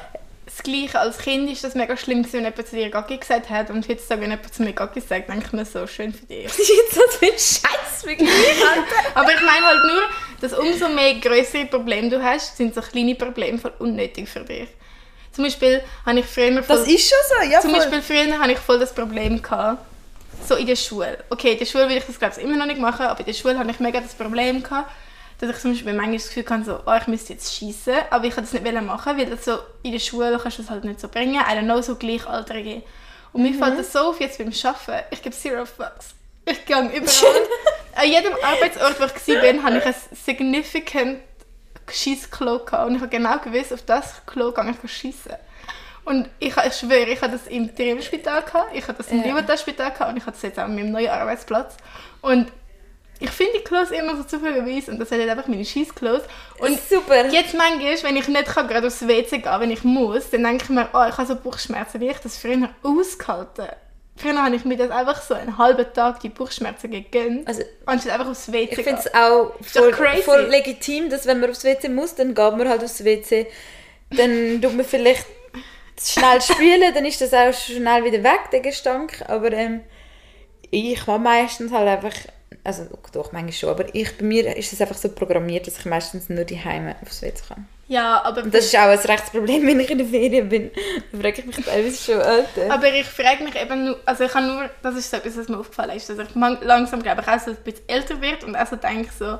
das 0.49 0.63
Gleiche. 0.63 0.99
Als 0.99 1.17
Kind 1.19 1.49
ist 1.49 1.63
das 1.63 1.75
mega 1.75 1.95
schlimm, 1.95 2.23
gewesen, 2.23 2.37
wenn 2.43 2.45
jemand 2.45 2.67
zu 2.67 2.75
dir 2.75 2.89
Gaggi 2.89 3.17
gesagt 3.17 3.49
hat. 3.49 3.69
Und 3.69 3.87
heutzutage, 3.87 4.21
wenn 4.21 4.31
jemand 4.31 4.53
zu 4.53 4.63
mir 4.63 4.73
Gaggi 4.73 4.99
sagt, 5.01 5.29
denke 5.29 5.45
ich 5.45 5.53
mir 5.53 5.65
so, 5.65 5.85
schön 5.87 6.13
für 6.13 6.25
dich. 6.25 6.45
Das 6.47 6.59
ist 6.59 6.69
jetzt 6.69 6.95
so 6.95 7.01
ein 7.21 7.31
Scheiß 7.31 8.01
Vergleich, 8.03 8.29
Alter. 8.29 9.15
Aber 9.19 9.33
ich 9.33 9.41
meine 9.41 9.65
halt 9.65 9.83
nur, 9.85 10.03
dass 10.41 10.53
umso 10.57 10.87
mehr 10.89 11.15
größere 11.15 11.65
Probleme 11.65 12.09
du 12.09 12.23
hast, 12.23 12.57
sind 12.57 12.73
so 12.73 12.81
kleine 12.81 13.15
Probleme 13.15 13.57
voll 13.57 13.73
unnötig 13.79 14.29
für 14.29 14.41
dich. 14.41 14.69
Zum 15.31 15.43
Beispiel 15.43 15.81
habe 16.05 16.19
ich 16.19 16.25
früher 16.25 16.63
voll, 16.63 16.77
Das 16.77 16.87
ist 16.87 17.09
schon 17.09 17.17
so, 17.27 17.49
ja 17.49 17.59
zum 17.59 17.71
voll. 17.71 17.79
Beispiel 17.79 18.01
früher 18.01 18.39
habe 18.39 18.51
ich 18.51 18.57
voll 18.59 18.79
das 18.79 18.93
Problem 18.93 19.41
gehabt, 19.41 19.81
so 20.47 20.55
in 20.55 20.65
der 20.65 20.75
Schule. 20.75 21.23
Okay, 21.29 21.53
in 21.53 21.59
der 21.59 21.65
Schule 21.65 21.89
will 21.89 21.97
ich 21.97 22.05
das 22.05 22.17
glaube 22.17 22.35
ich 22.37 22.43
immer 22.43 22.55
noch 22.57 22.65
nicht 22.65 22.79
machen, 22.79 23.05
aber 23.05 23.19
in 23.19 23.25
der 23.25 23.33
Schule 23.33 23.57
habe 23.59 23.69
ich 23.69 23.79
mega 23.79 23.99
das 23.99 24.15
Problem 24.15 24.63
gehabt, 24.63 24.89
dass 25.39 25.49
ich 25.49 25.57
zum 25.61 25.71
Beispiel 25.71 25.93
manchmal 25.93 26.17
das 26.17 26.27
Gefühl 26.27 26.45
hatte, 26.49 26.65
so, 26.65 26.79
oh, 26.85 26.93
ich 26.99 27.07
müsste 27.07 27.33
jetzt 27.33 27.55
schießen, 27.55 27.93
aber 28.09 28.25
ich 28.25 28.35
wollte 28.35 28.51
das 28.51 28.61
nicht 28.61 28.81
machen, 28.81 29.17
weil 29.17 29.25
das 29.25 29.45
so 29.45 29.59
in 29.83 29.93
der 29.93 29.99
Schule 29.99 30.37
kannst 30.41 30.57
du 30.57 30.63
das 30.63 30.71
halt 30.71 30.83
nicht 30.83 30.99
so 30.99 31.07
bringen. 31.07 31.35
I 31.35 31.53
don't 31.53 31.63
know, 31.63 31.81
so 31.81 31.95
Gleichaltrige. 31.95 32.83
Und 33.31 33.43
mir 33.43 33.53
fällt 33.53 33.79
das 33.79 33.93
so 33.93 33.99
auf 34.09 34.19
jetzt 34.19 34.37
beim 34.37 34.51
Arbeiten. 34.63 35.05
Ich 35.11 35.21
gebe 35.21 35.35
zero 35.35 35.65
fucks. 35.65 36.13
Ich 36.45 36.65
gehe 36.65 36.77
überall. 36.77 37.47
An 37.95 38.07
jedem 38.07 38.33
Arbeitsort, 38.43 38.99
wo 38.99 39.05
ich 39.05 39.27
war, 39.27 39.63
habe 39.63 39.77
ich 39.77 39.85
ein 39.85 39.95
significant 40.11 41.19
Schiessklo 41.91 42.59
gehabt. 42.59 42.87
Und 42.87 42.95
ich 42.95 43.01
habe 43.01 43.09
genau 43.09 43.37
gewusst, 43.39 43.73
auf 43.73 43.81
das 43.83 44.25
Klo 44.25 44.51
gehe 44.51 44.75
ich 44.83 44.91
schießen. 44.91 45.33
Und 46.05 46.27
ich, 46.39 46.55
ich 46.57 46.73
schwöre, 46.73 47.09
ich 47.09 47.21
habe 47.21 47.33
das 47.33 47.45
im 47.47 47.75
Triebspital 47.75 48.41
gehabt, 48.41 48.71
ich 48.73 48.87
habe 48.87 48.97
das 48.97 49.11
im 49.11 49.19
Ja. 49.19 49.25
Libertas-Spital 49.27 50.09
und 50.09 50.17
ich 50.17 50.23
habe 50.23 50.31
das 50.31 50.41
jetzt 50.41 50.57
auch 50.57 50.63
an 50.63 50.75
meinem 50.75 50.91
neuen 50.91 51.09
Arbeitsplatz. 51.09 51.75
Und 52.21 52.51
ich 53.19 53.29
finde 53.31 53.53
die 53.57 53.63
Klos 53.63 53.91
immer 53.91 54.15
so 54.15 54.23
zufälligerweise 54.23 54.91
und 54.91 54.99
das 54.99 55.09
sind 55.09 55.19
halt 55.19 55.29
einfach 55.29 55.47
meine 55.47 55.65
Scheissklos. 55.65 56.21
Und 56.59 56.79
Super. 56.89 57.27
jetzt 57.27 57.53
manchmal, 57.53 58.03
wenn 58.03 58.15
ich 58.17 58.27
nicht 58.27 58.45
kann, 58.45 58.67
gerade 58.67 58.87
aufs 58.87 59.07
WC 59.07 59.39
gehen 59.39 59.59
wenn 59.59 59.71
ich 59.71 59.83
muss, 59.83 60.29
dann 60.29 60.43
denke 60.43 60.63
ich 60.63 60.69
mir, 60.69 60.89
oh, 60.93 61.05
ich 61.07 61.17
habe 61.17 61.25
so 61.25 61.35
Bauchschmerzen, 61.35 61.99
wie 61.99 62.09
ich 62.09 62.17
das 62.17 62.37
früher 62.37 62.69
ausgehalten 62.83 63.67
Früher 64.15 64.43
habe 64.43 64.53
ich 64.53 64.65
mir 64.65 64.75
das 64.75 64.91
einfach 64.91 65.21
so 65.21 65.33
einen 65.33 65.57
halben 65.57 65.85
Tag 65.93 66.19
die 66.19 66.27
Bauchschmerzen 66.29 66.91
gegönnt, 66.91 67.47
Also, 67.47 67.63
anstatt 67.85 68.13
einfach 68.13 68.27
aufs 68.27 68.51
WC 68.51 68.63
Ich 68.63 68.69
gehen. 68.75 68.83
finde 68.83 68.99
es 68.99 69.13
auch 69.13 69.53
voll, 69.61 69.93
voll 69.93 70.47
legitim, 70.49 71.09
dass 71.09 71.25
wenn 71.25 71.39
man 71.39 71.49
aufs 71.49 71.63
WC 71.63 71.87
muss, 71.87 72.15
dann 72.15 72.35
geht 72.35 72.57
man 72.57 72.67
halt 72.67 72.83
aufs 72.83 73.03
WC. 73.05 73.47
Dann 74.09 74.61
tut 74.61 74.75
man 74.75 74.85
vielleicht 74.85 75.25
schnell 76.01 76.41
spülen, 76.41 76.93
dann 76.93 77.05
ist 77.05 77.21
das 77.21 77.33
auch 77.33 77.53
schnell 77.53 78.03
wieder 78.03 78.21
weg, 78.23 78.51
der 78.51 78.59
Gestank. 78.59 79.23
Aber 79.27 79.53
ähm, 79.53 79.81
ich 80.69 81.07
mache 81.07 81.19
meistens 81.19 81.71
halt 81.71 81.87
einfach, 81.87 82.17
also 82.63 82.87
doch, 83.13 83.31
manchmal 83.31 83.53
schon, 83.53 83.69
aber 83.69 83.93
ich, 83.93 84.17
bei 84.17 84.25
mir 84.25 84.55
ist 84.57 84.73
es 84.73 84.81
einfach 84.81 84.97
so 84.97 85.09
programmiert, 85.09 85.67
dass 85.67 85.77
ich 85.79 85.85
meistens 85.85 86.29
nur 86.29 86.43
die 86.43 86.59
Heime 86.63 86.95
aufs 87.01 87.21
WC 87.21 87.41
kann. 87.47 87.67
Ja, 87.87 88.21
aber, 88.23 88.43
Und 88.43 88.53
das 88.53 88.65
ist 88.65 88.75
auch 88.75 88.81
ein 88.81 88.99
Rechtsproblem, 88.99 89.65
wenn 89.67 89.79
ich 89.79 89.89
in 89.89 89.97
der 89.97 90.07
Ferien 90.07 90.47
bin. 90.49 90.71
Da 91.11 91.17
frage 91.19 91.39
ich 91.41 91.45
mich 91.45 91.65
teilweise 91.65 92.03
schon, 92.11 92.21
Alter. 92.21 92.71
aber 92.71 92.93
ich 92.93 93.05
frage 93.07 93.43
mich 93.43 93.55
eben 93.55 93.85
nur, 93.85 93.99
also 94.05 94.23
ich 94.25 94.33
habe 94.33 94.45
nur, 94.45 94.69
das 94.83 94.95
ist 94.95 95.09
so 95.09 95.17
etwas, 95.17 95.37
was 95.37 95.47
mir 95.47 95.57
aufgefallen 95.59 95.91
ist, 95.97 96.09
dass 96.09 96.19
ich 96.19 96.35
langsam, 96.35 97.01
glaube 97.01 97.21
ich, 97.21 97.27
auch 97.27 97.39
so 97.39 97.51
ein 97.51 97.57
bisschen 97.57 97.87
älter 97.87 98.21
wird 98.21 98.43
und 98.43 98.55
auch 98.55 98.67
so 98.67 98.75
denke 98.75 99.09
so, 99.17 99.39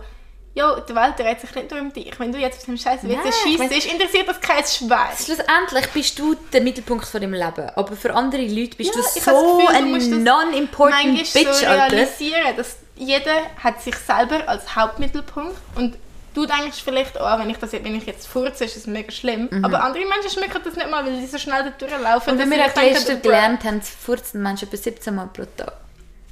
jo, 0.55 0.79
die 0.87 0.95
Welt 0.95 1.13
dreht 1.17 1.39
sich 1.39 1.53
nicht 1.53 1.69
nur 1.71 1.79
um 1.79 1.93
dich. 1.93 2.19
Wenn 2.19 2.31
du 2.31 2.39
jetzt 2.39 2.57
auf 2.57 2.65
dem 2.65 2.75
scheiß 2.77 3.03
WC 3.03 3.17
schießt, 3.43 3.59
mein- 3.59 3.69
interessiert 3.71 4.27
das 4.27 4.41
kein 4.41 4.63
Schwein. 4.65 5.15
Schlussendlich 5.15 5.87
bist 5.93 6.17
du 6.17 6.35
der 6.51 6.61
Mittelpunkt 6.61 7.05
von 7.05 7.21
deinem 7.21 7.33
Leben. 7.33 7.69
Aber 7.75 7.95
für 7.95 8.13
andere 8.15 8.41
Leute 8.41 8.75
bist 8.75 8.93
Ja, 8.95 9.01
du 9.01 9.07
so 9.07 9.19
Gefühl, 9.19 9.75
ein 9.75 10.23
non-important 10.23 11.33
Bitch, 11.33 11.63
Alter. 11.67 11.95
realisieren, 11.95 12.55
dass 12.57 12.77
jeder 12.99 13.41
hat 13.63 13.81
sich 13.81 13.95
selber 13.95 14.47
als 14.47 14.75
Hauptmittelpunkt 14.75 15.55
und 15.75 15.95
du 16.33 16.45
denkst 16.45 16.81
vielleicht, 16.83 17.15
oh, 17.19 17.39
wenn 17.39 17.49
ich, 17.49 17.57
das, 17.57 17.71
wenn 17.73 17.95
ich 17.95 18.05
jetzt 18.05 18.27
furze, 18.27 18.65
ist 18.65 18.75
das 18.75 18.85
mega 18.87 19.11
schlimm. 19.11 19.49
Aber 19.63 19.83
andere 19.83 20.05
Menschen 20.05 20.29
schmecken 20.29 20.61
das 20.63 20.75
nicht 20.75 20.89
mal, 20.91 21.05
weil 21.05 21.19
die 21.19 21.25
so 21.25 21.37
schnell 21.37 21.63
da 21.63 21.69
durchlaufen. 21.71 22.33
Und 22.33 22.39
wenn 22.39 22.51
wir 22.51 22.69
sie 22.95 23.13
«Bruh». 23.15 23.21
gelernt 23.21 23.63
haben, 23.63 23.81
furzen 23.81 24.43
Menschen 24.43 24.67
etwa 24.67 24.77
17 24.77 25.15
Mal 25.15 25.27
pro 25.33 25.45
Tag. 25.57 25.73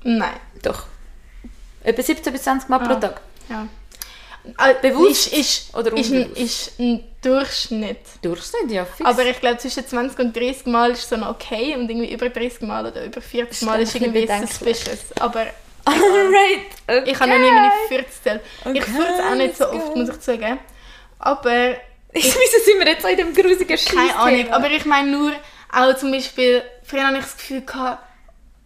Nein. 0.03 0.29
Doch. 0.61 0.85
Etwa 1.83 2.01
17 2.03 2.31
bis 2.33 2.43
20 2.43 2.69
Mal 2.69 2.79
pro 2.79 2.93
Ah. 2.93 2.95
Tag. 2.95 3.21
Ja. 3.49 3.67
Äh, 4.59 4.75
Bewusst 4.81 5.33
ist, 5.33 5.67
ist, 5.67 5.75
oder 5.75 5.91
ist, 5.97 6.11
ein, 6.11 6.31
ist 6.33 6.79
ein 6.79 7.03
Durchschnitt. 7.21 7.99
Durchschnitt, 8.21 8.71
ja, 8.71 8.85
fix. 8.85 9.07
Aber 9.09 9.25
ich 9.25 9.39
glaube, 9.41 9.57
zwischen 9.57 9.85
20 9.85 10.19
und 10.19 10.35
30 10.35 10.67
Mal 10.67 10.91
ist 10.91 11.09
so 11.09 11.17
noch 11.17 11.29
okay 11.31 11.75
und 11.75 11.89
irgendwie 11.89 12.13
über 12.13 12.29
30 12.29 12.61
Mal 12.61 12.85
oder 12.85 13.03
über 13.05 13.19
40 13.19 13.59
Das 13.59 13.61
Mal 13.67 13.81
ist 13.81 13.95
irgendwie 13.95 14.25
suspicious. 14.27 14.99
Aber 15.19 15.47
Alright. 15.91 16.65
Okay. 16.87 17.11
ich 17.11 17.19
habe 17.19 17.31
noch 17.31 17.37
nie 17.39 17.51
meine 17.51 17.71
Fürze 17.87 18.05
gezählt. 18.05 18.41
Ich 18.65 18.67
Okay, 18.69 18.81
fürze 18.81 19.25
auch 19.25 19.35
nicht 19.35 19.57
so 19.57 19.69
oft, 19.71 19.95
muss 19.95 20.09
ich 20.09 20.19
zugeben. 20.19 20.59
Aber 21.19 21.75
Wieso 22.13 22.59
sind 22.65 22.79
wir 22.79 22.87
jetzt 22.87 23.01
so 23.01 23.07
in 23.09 23.17
dem 23.17 23.33
grusigen 23.33 23.77
Scheiß? 23.77 23.93
keine 23.93 24.15
Ahnung. 24.17 24.51
Aber 24.51 24.69
ich 24.71 24.85
meine 24.85 25.09
nur, 25.11 25.31
auch 25.71 25.95
zum 25.95 26.11
Beispiel, 26.11 26.63
früher 26.83 27.05
hatte 27.05 27.17
ich 27.17 27.23
das 27.23 27.37
Gefühl, 27.37 27.61
gehabt, 27.61 28.03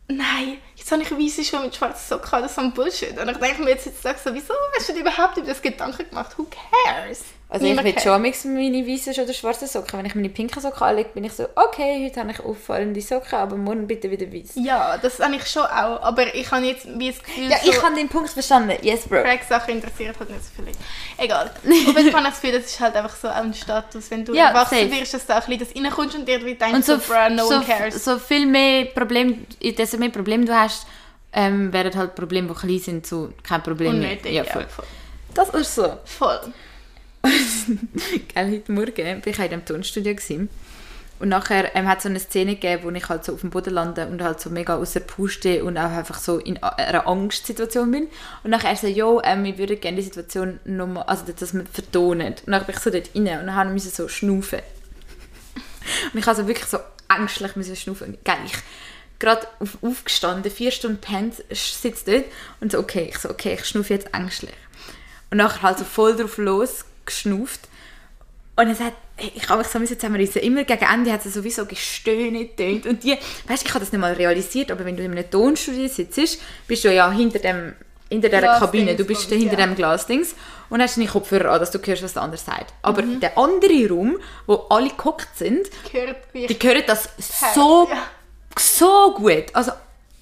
nein, 0.07 0.57
jetzt 0.75 0.91
habe 0.91 1.01
ich 1.01 1.11
weiße 1.11 1.43
Schuhe 1.43 1.61
mit 1.61 1.75
schwarzen 1.75 2.07
Socken, 2.07 2.41
das 2.41 2.51
ist 2.51 2.55
so 2.55 2.61
ein 2.61 2.73
Bullshit. 2.73 3.17
Und 3.19 3.29
ich 3.29 3.37
denke 3.37 3.61
mir 3.63 3.71
jetzt 3.71 3.85
heutzutage 3.87 4.19
so, 4.23 4.33
wieso 4.33 4.53
hast 4.77 4.89
du 4.89 4.93
dir 4.93 5.01
überhaupt 5.01 5.37
über 5.37 5.47
das 5.47 5.61
Gedanken 5.61 6.07
gemacht? 6.09 6.37
Who 6.37 6.45
cares? 6.85 7.23
Also 7.53 7.65
ich 7.65 7.71
Niemand 7.71 7.85
will 7.85 7.91
cares. 7.95 8.03
schon 8.05 8.21
mix 8.21 8.45
meine 8.45 8.87
weißen 8.87 9.13
oder 9.21 9.33
schwarzen 9.33 9.67
Socken. 9.67 9.99
Wenn 9.99 10.05
ich 10.05 10.15
meine 10.15 10.29
pinken 10.29 10.61
Socken 10.61 10.83
anlege, 10.83 11.09
bin 11.09 11.25
ich 11.25 11.33
so, 11.33 11.45
okay, 11.55 12.05
heute 12.05 12.21
habe 12.21 12.31
ich 12.31 12.39
auffallende 12.39 13.01
Socken, 13.01 13.37
aber 13.37 13.57
morgen 13.57 13.85
bitte 13.87 14.09
wieder 14.09 14.25
weiß. 14.31 14.51
Ja, 14.55 14.97
das 14.97 15.19
habe 15.19 15.35
ich 15.35 15.45
schon 15.45 15.63
auch. 15.63 16.01
Aber 16.01 16.33
ich 16.33 16.49
habe 16.49 16.65
jetzt 16.65 16.87
wie 16.97 17.11
das 17.11 17.21
Gefühl, 17.21 17.49
Ja, 17.49 17.57
so, 17.61 17.69
ich 17.69 17.83
habe 17.83 17.93
den 17.95 18.07
Punkt 18.07 18.29
verstanden. 18.29 18.77
Yes, 18.81 19.01
bro. 19.05 19.21
Crack-Sachen 19.21 19.73
interessiert 19.75 20.17
halt 20.17 20.29
nicht 20.29 20.43
so 20.45 20.49
viele. 20.55 20.71
Egal. 21.17 21.47
Auf 21.47 21.97
jeden 21.97 22.11
Fall 22.11 22.23
habe 22.23 22.27
ich 22.29 22.29
das 22.35 22.41
Gefühl, 22.41 22.51
das 22.57 22.65
ist 22.71 22.79
halt 22.79 22.95
einfach 22.95 23.15
so 23.17 23.27
ein 23.27 23.53
Status. 23.53 24.09
Wenn 24.09 24.23
du 24.23 24.33
Ja, 24.33 24.47
erwachsen 24.51 24.89
wirst, 24.89 25.13
dass 25.13 25.25
du 25.25 25.33
auch 25.37 25.45
ein 25.45 25.57
bisschen 25.59 25.83
das 25.83 25.83
reinkommst 25.91 26.15
und 26.15 26.25
dir 26.25 26.39
wie 26.45 26.55
denkst, 26.55 26.73
Und 26.73 26.85
so, 26.85 26.95
so, 26.95 27.01
bruh, 27.13 27.35
no 27.35 27.45
so, 27.49 27.55
one 27.55 27.65
cares. 27.65 28.05
so 28.05 28.17
viel 28.17 28.45
mehr 28.45 28.85
Probleme, 28.85 29.39
desto 29.61 29.97
mehr 29.97 30.09
Probleme 30.09 30.45
du 30.45 30.57
hast, 30.57 30.87
ähm, 31.33 31.73
werden 31.73 31.93
halt 31.95 32.15
Probleme, 32.15 32.47
die 32.47 32.53
klein 32.53 32.79
sind, 32.79 33.05
so 33.05 33.33
kein 33.43 33.61
Problem 33.61 33.89
Unnötig, 33.95 34.23
mehr. 34.23 34.31
ja, 34.31 34.43
voll. 34.45 34.65
voll. 34.69 34.85
Das 35.33 35.49
ist 35.49 35.75
so. 35.75 35.97
Voll. 36.05 36.39
Gell, 38.33 38.51
heute 38.51 38.71
Morgen 38.71 38.93
bin 38.95 39.21
ich 39.25 39.39
in 39.39 39.43
diesem 39.43 39.65
Tonstudio. 39.65 40.15
Gewesen. 40.15 40.49
Und 41.19 41.29
nachher 41.29 41.75
ähm, 41.75 41.87
hat 41.87 41.97
es 41.99 42.03
so 42.03 42.09
eine 42.09 42.19
Szene 42.19 42.55
gegeben, 42.55 42.83
wo 42.83 42.89
ich 42.89 43.07
halt 43.07 43.23
so 43.23 43.33
auf 43.33 43.41
dem 43.41 43.51
Boden 43.51 43.75
lande 43.75 44.07
und 44.07 44.23
halt 44.23 44.39
so 44.39 44.49
mega 44.49 44.75
außer 44.77 45.01
Puste 45.01 45.63
und 45.63 45.77
auch 45.77 45.91
einfach 45.91 46.17
so 46.17 46.39
in 46.39 46.61
einer 46.63 47.07
Angstsituation 47.07 47.91
bin. 47.91 48.07
Und 48.43 48.49
nachher 48.49 48.71
er 48.71 48.75
so, 48.75 48.87
jo, 48.87 49.21
ähm, 49.23 49.45
ich 49.45 49.59
würde 49.59 49.75
gerne 49.77 49.97
die 49.97 50.03
Situation 50.03 50.59
nochmal, 50.65 51.03
also 51.03 51.31
dass 51.31 51.53
man 51.53 51.67
vertonen. 51.67 52.33
Und 52.45 52.51
dann 52.51 52.65
bin 52.65 52.75
ich 52.75 52.81
so 52.81 52.89
dort 52.89 53.11
rein 53.13 53.39
und 53.39 53.47
dann 53.47 53.71
musste 53.71 53.89
ich 53.89 53.95
so 53.95 54.07
schnaufen. 54.07 54.61
Und 56.11 56.19
ich 56.19 56.27
also 56.27 56.47
wirklich 56.47 56.67
so 56.67 56.79
ängstlich 57.07 57.79
schnaufen. 57.79 58.17
Geil, 58.23 58.37
ich 58.45 58.57
gerade 59.19 59.47
auf, 59.59 59.77
aufgestanden, 59.83 60.51
vier 60.51 60.71
Stunden 60.71 60.97
pennt, 60.97 61.35
sitze 61.51 62.03
dort 62.05 62.25
und 62.61 62.71
so, 62.71 62.79
okay, 62.79 63.09
ich 63.11 63.19
so, 63.19 63.29
okay, 63.29 63.53
ich 63.53 63.65
schnaufe 63.65 63.93
jetzt 63.93 64.11
ängstlich. 64.11 64.55
Und 65.29 65.37
nachher 65.37 65.61
halt 65.61 65.77
so 65.77 65.85
voll 65.85 66.15
drauf 66.15 66.37
los 66.37 66.85
geschnauft. 67.05 67.61
Und 68.55 68.67
es 68.69 68.79
hat, 68.79 68.93
ich 69.17 69.47
habe 69.49 69.59
mich 69.59 69.89
so 69.89 69.95
zusammenrissen. 69.95 70.41
Immer 70.41 70.63
gegen 70.65 70.85
Ende 70.85 71.11
hat 71.11 71.25
es 71.25 71.33
sowieso 71.33 71.65
gestöhnt 71.65 72.57
tönt. 72.57 72.85
Und 72.85 73.03
die, 73.03 73.17
weißt, 73.47 73.65
ich 73.65 73.73
habe 73.73 73.79
das 73.79 73.91
nicht 73.91 74.01
mal 74.01 74.13
realisiert, 74.13 74.71
aber 74.71 74.85
wenn 74.85 74.97
du 74.97 75.03
in 75.03 75.11
einem 75.11 75.29
Tonstudio 75.29 75.87
sitzt, 75.87 76.39
bist 76.67 76.83
du 76.83 76.93
ja 76.93 77.11
hinter 77.11 77.39
dem 77.39 77.73
hinter 78.11 78.27
dieser 78.27 78.59
Kabine, 78.59 78.95
du 78.95 79.05
bist 79.05 79.31
ja. 79.31 79.37
hinter 79.37 79.55
dem 79.55 79.73
Glasdings 79.73 80.35
und 80.69 80.81
hast 80.81 80.97
deine 80.97 81.07
Kopfhörer 81.07 81.53
an, 81.53 81.59
dass 81.61 81.71
du 81.71 81.79
hörst, 81.79 82.03
was 82.03 82.13
der 82.13 82.23
andere 82.23 82.41
sagt. 82.41 82.73
Aber 82.81 83.01
der 83.03 83.37
andere 83.37 83.87
Raum, 83.89 84.17
wo 84.47 84.55
alle 84.69 84.89
gehockt 84.89 85.29
sind, 85.37 85.69
Gehört 85.89 86.17
die 86.33 86.57
hören 86.61 86.83
das 86.85 87.09
so, 87.55 87.87
Ja. 87.89 88.03
so 88.59 89.13
gut. 89.13 89.45
Also 89.53 89.71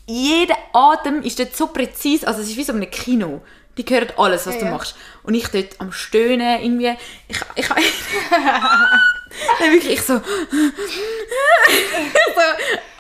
jeder 0.06 0.56
Atem 0.72 1.24
ist 1.24 1.40
dort 1.40 1.56
so 1.56 1.68
präzise, 1.68 2.28
also 2.28 2.42
es 2.42 2.50
ist 2.50 2.58
wie 2.58 2.64
so 2.64 2.74
ein 2.74 2.90
Kino. 2.92 3.42
Die 3.80 3.86
hören 3.96 4.12
alles, 4.18 4.46
was 4.46 4.56
Ja, 4.56 4.60
du 4.60 4.66
ja. 4.66 4.72
machst. 4.72 4.96
Und 5.24 5.36
ich 5.36 5.48
dort 5.48 5.80
am 5.80 5.94
Stöhnen 5.94 6.62
irgendwie, 6.62 6.98
ich, 7.30 7.38
ich, 7.56 7.68
dann 9.60 9.72
wirklich 9.72 9.94
ich 9.94 10.02
so, 10.02 10.16
so 10.20 10.24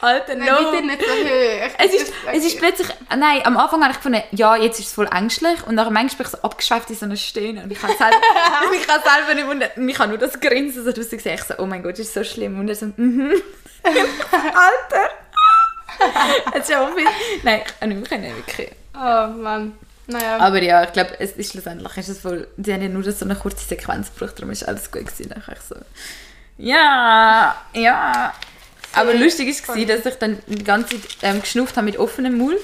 Alter, 0.01 0.35
Nein, 0.35 0.47
no. 0.47 0.71
bitte 0.71 0.85
nicht 0.85 1.01
so 1.01 1.07
hoch. 1.07 1.69
Es 1.77 1.93
ist, 1.93 2.13
es 2.31 2.45
ist 2.45 2.57
plötzlich, 2.59 2.87
nein, 3.09 3.41
am 3.45 3.57
Anfang 3.57 3.81
habe 3.81 3.91
ich 3.91 3.97
gefunden, 3.97 4.21
ja, 4.31 4.55
jetzt 4.55 4.79
ist 4.79 4.87
es 4.87 4.93
voll 4.93 5.09
ängstlich 5.13 5.65
und 5.67 5.75
nachher 5.75 5.91
manchmal 5.91 6.17
bin 6.17 6.25
ich 6.27 6.31
so 6.31 6.37
abgeschweift 6.41 6.89
in 6.89 6.95
so 6.95 7.05
einer 7.05 7.17
Stöhne 7.17 7.63
und 7.63 7.71
ich 7.71 7.79
kann 7.81 7.89
selber, 7.97 8.15
ich 8.73 8.87
kann 8.87 9.01
selber 9.03 9.33
nicht 9.33 9.47
und 9.47 9.77
und 9.77 9.89
ich 9.89 9.99
habe 9.99 10.09
nur 10.09 10.17
das 10.17 10.39
Grinsen 10.39 10.85
so 10.85 10.91
draussen 10.93 11.17
gesehen, 11.17 11.35
ich 11.35 11.43
so, 11.43 11.55
oh 11.57 11.65
mein 11.65 11.83
Gott, 11.83 11.93
das 11.93 11.99
ist 11.99 12.13
so 12.13 12.23
schlimm 12.23 12.57
und 12.57 12.69
er 12.69 12.75
so, 12.75 12.85
mhm. 12.95 13.33
Alter. 13.83 15.09
Es 16.53 16.69
ist 16.69 16.75
auch 16.75 16.95
viel, 16.95 17.05
nein, 17.43 17.63
ich 17.65 17.79
kann 17.79 17.89
nicht 17.89 17.99
mehr 17.99 18.19
können, 18.19 18.35
wirklich. 18.37 18.71
Oh 18.95 19.27
Mann. 19.27 19.77
Naja. 20.09 20.37
Aber 20.39 20.61
ja, 20.61 20.83
ich 20.83 20.91
glaube, 20.91 21.19
es 21.19 21.33
ist 21.33 21.51
schlussendlich 21.51 21.95
ist 21.97 22.09
es 22.09 22.19
voll, 22.19 22.47
die 22.57 22.73
haben 22.73 22.81
ja 22.81 22.89
nur 22.89 23.03
so 23.03 23.25
eine 23.25 23.35
kurze 23.35 23.63
Sequenz 23.65 24.11
gebraucht, 24.11 24.39
darum 24.39 24.51
ist 24.51 24.67
alles 24.67 24.91
gut 24.91 25.05
gewesen. 25.05 25.29
Dann 25.29 25.43
ich 25.51 25.61
so, 25.61 25.75
ja, 26.57 27.55
ja. 27.73 28.33
Aber 28.93 29.13
lustig 29.13 29.49
ist 29.49 29.65
funny. 29.65 29.85
dass 29.85 30.05
ich 30.05 30.15
dann 30.15 30.39
die 30.47 30.63
ganze 30.63 30.99
Zeit 30.99 31.17
ähm, 31.21 31.41
geschnauft 31.41 31.77
habe 31.77 31.85
mit 31.85 31.97
offenem 31.97 32.37
Maul. 32.39 32.57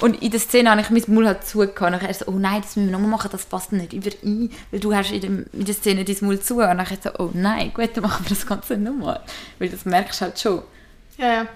Und 0.00 0.22
in 0.22 0.30
der 0.30 0.40
Szene 0.40 0.70
habe 0.70 0.80
ich 0.80 0.90
mein 0.90 1.02
Maul 1.08 1.26
halt 1.26 1.46
zugehört. 1.46 2.02
Ich 2.08 2.18
so, 2.18 2.26
oh 2.26 2.38
nein, 2.38 2.62
das 2.62 2.76
müssen 2.76 2.86
wir 2.86 2.92
nochmal 2.92 3.10
machen, 3.10 3.28
das 3.30 3.44
passt 3.44 3.72
nicht 3.72 3.92
über 3.92 4.10
ein, 4.24 4.50
weil 4.70 4.80
du 4.80 4.94
hast 4.94 5.10
in, 5.10 5.20
dem, 5.20 5.46
in 5.52 5.64
der 5.64 5.74
Szene 5.74 6.04
dein 6.04 6.16
Maul 6.22 6.40
zu. 6.40 6.56
Und 6.56 6.80
ich 6.80 6.98
so, 7.02 7.10
oh 7.18 7.30
nein, 7.34 7.72
gut, 7.74 7.90
dann 7.94 8.04
machen 8.04 8.24
wir 8.24 8.30
das 8.30 8.46
Ganze 8.46 8.78
nochmal. 8.78 9.20
Weil 9.58 9.68
das 9.68 9.84
merkst 9.84 10.20
du 10.20 10.24
halt 10.24 10.40
schon. 10.40 10.62
Ja, 11.18 11.32
ja. 11.32 11.46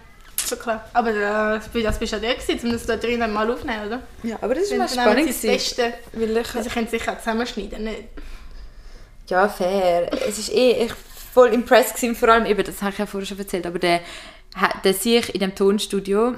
So 0.53 0.59
klar. 0.59 0.85
Aber 0.93 1.09
äh, 1.11 1.83
das 1.83 1.99
bist 1.99 2.13
ja 2.13 2.19
der 2.19 2.35
gewesen, 2.35 2.67
um 2.67 2.73
das 2.73 2.85
da 2.85 2.99
drinnen 2.99 3.33
mal 3.33 3.51
aufzunehmen, 3.51 3.87
oder? 3.87 4.03
Ja, 4.23 4.37
aber 4.43 4.55
das 4.55 4.65
ist 4.65 4.77
mal 4.77 4.87
spannend 4.87 5.31
das. 5.31 5.41
Beste. 5.41 5.95
Weil 6.13 6.37
ich, 6.37 6.55
Also, 6.55 6.69
sie 6.69 6.69
können 6.69 6.89
sicher 6.89 7.19
zusammenschneiden, 7.19 7.85
nicht? 7.85 8.03
Ja, 9.29 9.49
fair. 9.49 10.13
Es 10.29 10.39
ist 10.39 10.53
eh 10.53 10.85
ich 10.85 10.93
voll 11.33 11.49
impressed 11.55 11.95
gewesen, 11.97 12.15
vor 12.15 12.29
allem 12.29 12.45
eben, 12.45 12.63
das 12.63 12.83
habe 12.83 12.93
ich 12.93 12.99
ja 12.99 13.07
vorher 13.07 13.27
schon 13.27 13.39
erzählt, 13.39 13.67
aber 13.67 13.79
der, 13.79 14.01
der 14.85 14.93
sich 14.93 15.35
in 15.35 15.41
dem 15.41 15.55
Tonstudio 15.55 16.35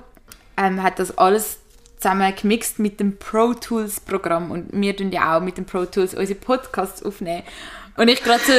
ähm, 0.56 0.80
hat 0.80 1.00
das 1.00 1.18
alles 1.18 1.58
zusammen 1.98 2.32
gemixt 2.40 2.78
mit 2.78 3.00
dem 3.00 3.16
Pro 3.18 3.54
Tools 3.54 3.98
Programm 3.98 4.52
und 4.52 4.68
wir 4.70 4.96
tun 4.96 5.10
ja 5.10 5.36
auch 5.36 5.40
mit 5.40 5.58
dem 5.58 5.64
Pro 5.64 5.86
Tools 5.86 6.14
unsere 6.14 6.38
Podcasts 6.38 7.02
aufnehmen. 7.02 7.42
Und 7.96 8.06
ich 8.06 8.22
gerade 8.22 8.42
so, 8.44 8.52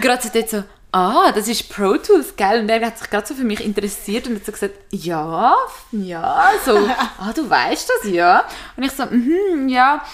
gerade 0.00 0.22
so 0.22 0.28
dort 0.32 0.48
so, 0.48 0.62
ah, 0.92 1.32
das 1.32 1.48
ist 1.48 1.68
Pro 1.68 1.96
Tools, 1.96 2.36
gell? 2.36 2.60
Und 2.60 2.68
er 2.68 2.86
hat 2.86 2.98
sich 2.98 3.10
gerade 3.10 3.26
so 3.26 3.34
für 3.34 3.44
mich 3.44 3.64
interessiert 3.64 4.26
und 4.26 4.36
hat 4.36 4.46
so 4.46 4.52
gesagt, 4.52 4.74
ja, 4.90 5.56
ja, 5.90 6.50
so, 6.64 6.76
ah, 7.18 7.32
du 7.34 7.48
weißt 7.48 7.90
das, 7.90 8.10
ja. 8.10 8.44
Und 8.76 8.84
ich 8.84 8.92
so, 8.92 9.06
mhm, 9.06 9.68
ja. 9.68 10.04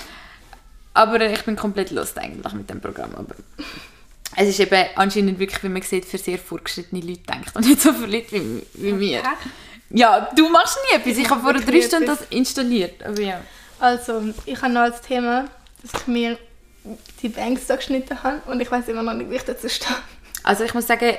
Aber 0.94 1.20
ich 1.20 1.42
bin 1.44 1.56
komplett 1.56 1.90
lost 1.90 2.18
eigentlich 2.18 2.52
mit 2.54 2.70
dem 2.70 2.80
Programm. 2.80 3.14
Aber 3.16 3.34
es 4.36 4.48
ist 4.48 4.60
eben 4.60 4.84
anscheinend 4.96 5.38
wirklich, 5.38 5.62
wie 5.62 5.68
man 5.68 5.82
sieht, 5.82 6.04
für 6.04 6.18
sehr 6.18 6.38
fortgeschrittene 6.38 7.00
Leute 7.00 7.22
denkt 7.22 7.54
und 7.54 7.66
nicht 7.66 7.80
so 7.80 7.92
für 7.92 8.06
Leute 8.06 8.32
wie, 8.32 8.66
wie 8.74 8.92
mir. 8.92 9.22
Ja, 9.90 10.28
du 10.34 10.48
machst 10.48 10.78
nie 10.90 10.96
etwas. 10.96 11.16
Ich 11.16 11.30
habe 11.30 11.40
vor 11.40 11.54
drei 11.54 11.82
Stunden 11.82 12.06
das 12.06 12.22
installiert. 12.30 13.02
Aber 13.04 13.20
ja. 13.20 13.40
Also, 13.80 14.22
ich 14.44 14.60
habe 14.60 14.72
noch 14.72 14.82
als 14.82 15.00
Thema, 15.00 15.48
dass 15.82 16.02
ich 16.02 16.06
mir 16.08 16.38
die 17.22 17.28
Banks 17.28 17.66
da 17.66 17.76
geschnitten 17.76 18.22
habe 18.22 18.40
und 18.50 18.60
ich 18.60 18.70
weiß 18.70 18.88
immer 18.88 19.02
noch 19.02 19.14
nicht, 19.14 19.30
wie 19.30 19.36
ich 19.36 19.42
dazu 19.42 19.68
stehe. 19.68 19.94
Also 20.48 20.64
ich 20.64 20.72
muss 20.72 20.86
sagen, 20.86 21.14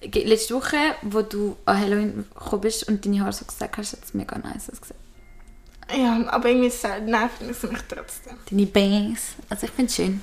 ge- 0.00 0.24
letzte 0.24 0.54
Woche, 0.54 0.78
wo 1.02 1.20
du 1.20 1.54
an 1.66 1.78
Halloween 1.80 2.24
gekommen 2.34 2.62
bist 2.62 2.88
und 2.88 3.04
deine 3.04 3.20
Haare 3.20 3.32
so 3.34 3.44
gesagt 3.44 3.76
hast, 3.76 3.92
hat 3.92 4.02
es 4.04 4.14
mega 4.14 4.38
nice 4.38 4.70
ausgesehen. 4.70 4.98
Ja, 5.94 6.18
aber 6.28 6.48
irgendwie 6.48 6.68
ist 6.68 6.82
es 6.82 6.84
halt- 6.90 7.04
nervt 7.04 7.42
es 7.42 7.62
mich 7.62 7.78
trotzdem. 7.88 8.38
Deine 8.50 8.64
Bangs. 8.66 9.34
Also 9.50 9.66
ich 9.66 9.72
finde 9.72 9.90
es 9.90 9.96
schön. 9.96 10.22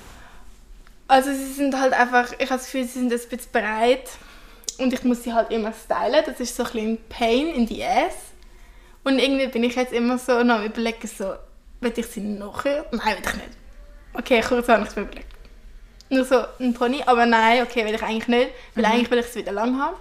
Also 1.06 1.30
sie 1.32 1.52
sind 1.52 1.78
halt 1.78 1.92
einfach, 1.92 2.32
ich 2.32 2.50
habe 2.50 2.58
das 2.58 2.64
Gefühl, 2.64 2.84
sie 2.84 2.98
sind 2.98 3.12
ein 3.12 3.18
bisschen 3.28 3.52
breit 3.52 4.08
und 4.78 4.92
ich 4.92 5.04
muss 5.04 5.22
sie 5.22 5.32
halt 5.32 5.52
immer 5.52 5.72
stylen. 5.72 6.24
Das 6.26 6.40
ist 6.40 6.56
so 6.56 6.64
ein 6.64 6.72
bisschen 6.72 6.98
Pain 7.08 7.46
in 7.48 7.68
the 7.68 7.84
ass. 7.84 8.14
Und 9.04 9.20
irgendwie 9.20 9.46
bin 9.46 9.62
ich 9.62 9.76
jetzt 9.76 9.92
immer 9.92 10.18
so 10.18 10.42
noch 10.42 10.56
am 10.56 10.64
überlegen, 10.64 11.06
so, 11.06 11.34
will 11.80 11.92
ich 11.94 12.06
sie 12.06 12.20
noch 12.22 12.64
höher? 12.64 12.86
Nein, 12.90 13.16
will 13.18 13.24
ich 13.24 13.34
nicht. 13.34 13.48
Okay, 14.14 14.40
kurz 14.40 14.68
habe 14.68 14.82
ich 14.82 14.88
es 14.88 14.96
mir 14.96 15.02
überlegt. 15.02 15.31
Nur 16.12 16.24
so 16.24 16.44
ein 16.60 16.74
Pony, 16.74 17.02
aber 17.06 17.24
nein, 17.26 17.62
okay, 17.62 17.84
will 17.86 17.94
ich 17.94 18.02
eigentlich 18.02 18.28
nicht, 18.28 18.50
weil 18.74 18.84
eigentlich 18.84 19.10
will 19.10 19.18
ich 19.18 19.26
es 19.26 19.34
wieder 19.34 19.52
lang 19.52 19.80
haben. 19.80 19.96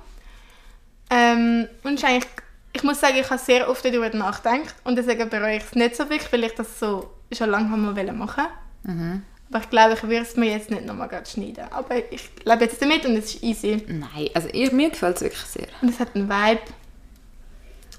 Ähm, 1.10 1.68
und 1.84 1.96
ist 1.96 2.06
eigentlich, 2.06 2.28
ich 2.74 2.84
muss 2.84 3.00
sagen, 3.00 3.18
ich 3.18 3.30
habe 3.30 3.40
sehr 3.40 3.70
oft 3.70 3.84
darüber 3.84 4.10
nachgedacht 4.10 4.76
und 4.84 4.98
deswegen 4.98 5.30
bereue 5.30 5.58
ich 5.58 5.64
es 5.64 5.74
nicht 5.76 5.96
so 5.96 6.10
wirklich, 6.10 6.32
weil 6.32 6.44
ich 6.44 6.54
das 6.56 6.80
so 6.80 7.10
schon 7.32 7.50
lange 7.50 7.70
haben 7.70 7.94
mal 7.94 8.14
machen 8.14 8.46
Mhm. 8.84 9.22
aber 9.52 9.60
ich 9.64 9.70
glaube, 9.70 9.94
ich 9.94 10.02
würde 10.02 10.22
es 10.24 10.36
mir 10.36 10.50
jetzt 10.52 10.72
nicht 10.72 10.86
nochmal 10.86 11.08
schneiden. 11.26 11.66
Aber 11.72 11.98
ich 12.12 12.30
lebe 12.44 12.64
jetzt 12.64 12.82
damit 12.82 13.06
und 13.06 13.16
es 13.16 13.36
ist 13.36 13.44
easy. 13.44 13.84
Nein, 13.88 14.30
also 14.34 14.50
ich, 14.52 14.72
mir 14.72 14.90
gefällt 14.90 15.18
es 15.18 15.22
wirklich 15.22 15.44
sehr. 15.44 15.68
Und 15.82 15.90
es 15.90 16.00
hat 16.00 16.16
einen 16.16 16.28
Vibe. 16.28 16.62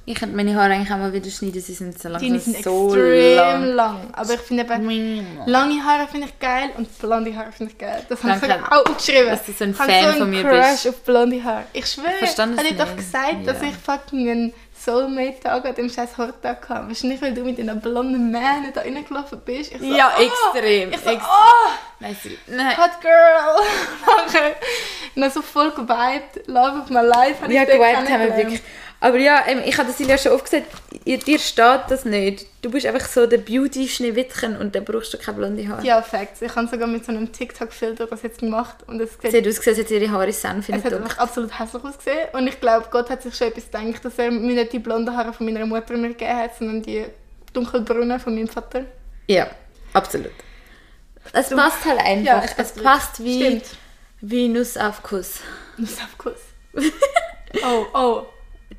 Ich 0.05 0.17
könnte 0.17 0.35
meine 0.35 0.57
Haare 0.57 0.73
eigentlich 0.75 0.93
auch 0.93 0.99
mal 0.99 1.13
wieder 1.13 1.31
schneiden, 1.31 1.61
sie 1.63 1.75
sind 1.75 1.97
so 1.97 2.09
langsam 2.09 2.33
Die 2.33 2.39
sind 2.41 2.65
so 2.65 2.87
extrem 2.89 3.37
lang. 3.37 3.65
lang. 3.75 4.01
Aber 4.15 4.35
ich 4.35 4.41
finde 4.41 4.65
eben, 4.65 5.27
lange 5.47 5.85
Haare 5.85 6.09
finde 6.09 6.27
ich 6.27 6.39
geil 6.41 6.71
und 6.77 6.99
blonde 6.99 7.37
Haare 7.37 7.53
finde 7.53 7.71
ich 7.73 7.79
geil. 7.79 8.05
Das 8.09 8.23
habe 8.25 8.45
ich 8.45 8.53
auch 8.53 8.85
aufgeschrieben. 8.89 9.27
dass 9.31 9.47
du 9.47 9.53
so 9.53 9.63
ein 9.63 9.71
Ich 9.71 9.77
Fan 9.77 10.13
so 10.15 10.19
von 10.19 10.31
mir 10.31 10.43
Crush 10.43 10.71
bist. 10.73 10.89
auf 10.89 11.01
blonde 11.03 11.45
Haare. 11.45 11.65
Ich 11.73 11.87
schwöre, 11.87 12.11
verstand 12.19 12.59
habe 12.59 12.69
ich 12.69 12.77
doch 12.77 12.97
gesagt, 12.97 13.47
dass 13.47 13.63
Ja. 13.63 13.69
ich 13.69 13.77
fucking 13.77 14.29
einen 14.29 14.55
Soulmate-Tag 14.85 15.65
an 15.67 15.75
dem 15.77 15.89
scheiß 15.89 16.19
Hortag 16.19 16.69
hatte. 16.69 16.89
Wahrscheinlich, 16.89 17.23
weil 17.23 17.33
du 17.35 17.45
mit 17.45 17.57
deinen 17.61 17.81
blonden 17.81 18.33
Männern 18.33 18.73
da 18.75 18.81
reingelaufen 18.81 19.39
bist. 19.45 19.71
Ich 19.71 19.79
so, 19.79 19.85
Ja, 19.85 20.11
oh! 20.19 20.23
extrem. 20.55 20.91
Ich 20.93 20.99
so, 20.99 21.11
Ex- 21.11 21.23
oh! 21.25 21.71
Nein. 22.49 22.77
Hot 22.77 23.01
Girl! 23.01 23.61
Danke. 24.33 24.57
Noch 25.15 25.31
so 25.31 25.43
voll 25.43 25.71
geweibt. 25.71 26.41
Love 26.49 26.81
of 26.81 26.91
my 26.91 27.01
life. 27.03 27.37
Ja, 27.49 27.63
ich 27.63 27.69
geweibt 27.69 28.11
haben 28.11 28.21
wir 28.21 28.37
wirklich. 28.37 28.61
Aber 29.03 29.19
ja, 29.19 29.43
ähm, 29.49 29.63
ich 29.67 29.77
habe 29.79 29.89
das 29.89 29.99
Silja 29.99 30.17
schon 30.17 30.31
oft 30.31 30.45
gesagt, 30.45 30.67
ihr, 31.05 31.19
dir 31.19 31.41
steht 31.41 31.81
das 31.89 32.05
nicht. 32.05 32.47
Du 32.63 32.71
bist 32.71 32.87
einfach 32.87 33.05
so 33.09 33.27
der 33.27 33.39
Beauty-Schneewittchen 33.39 34.57
und 34.57 34.77
dann 34.77 34.85
brauchst 34.85 35.13
du 35.13 35.19
keine 35.19 35.39
blonde 35.39 35.67
Haare. 35.67 35.85
Ja, 35.85 36.01
Facts. 36.03 36.41
Ich 36.41 36.55
habe 36.55 36.69
sogar 36.69 36.87
mit 36.87 37.05
so 37.05 37.11
einem 37.11 37.33
TikTok-Filter 37.33 38.07
das 38.07 38.23
jetzt 38.23 38.39
gemacht 38.39 38.77
und 38.87 39.01
es 39.01 39.11
Sie 39.21 39.29
sieht, 39.29 39.45
hat 39.45 39.49
ausgesehen, 39.49 39.77
als 39.77 39.91
ihre 39.91 40.09
Haare 40.09 40.33
Senf 40.33 40.69
in 40.69 40.77
es 40.77 40.85
hat 40.85 40.95
einfach 40.95 41.19
absolut 41.19 41.59
hässlich 41.59 41.83
ausgesehen. 41.83 42.29
Und 42.33 42.47
ich 42.47 42.61
glaube, 42.61 42.87
Gott 42.93 43.11
hat 43.11 43.23
sich 43.23 43.35
schon 43.35 43.49
etwas 43.49 43.65
gedacht, 43.65 44.05
dass 44.05 44.19
er 44.21 44.31
mir 44.31 44.55
nicht 44.55 44.73
die 44.73 44.79
blonden 44.79 45.17
Haare 45.17 45.33
von 45.33 45.47
meiner 45.47 45.67
Mutter 45.67 45.97
mir 45.97 46.11
gegeben 46.11 46.37
hat, 46.37 46.57
sondern 46.57 46.83
die 46.83 47.05
dunkelbraunen 47.53 48.21
von 48.21 48.37
meinem 48.37 48.47
Vater. 48.47 48.85
Ja, 49.27 49.51
absolut. 49.95 50.31
Es 51.33 51.51
passt 51.51 51.85
halt 51.85 51.99
einfach. 51.99 52.25
Ja, 52.25 52.45
es 52.57 52.73
passt 52.75 53.25
wie, 53.25 53.41
Stimmt. 53.41 53.65
wie 54.21 54.47
Nuss 54.47 54.77
auf 54.77 55.03
Kuss. 55.03 55.41
Nussabkuss. 55.77 56.39
oh, 57.65 57.87
oh. 57.95 58.27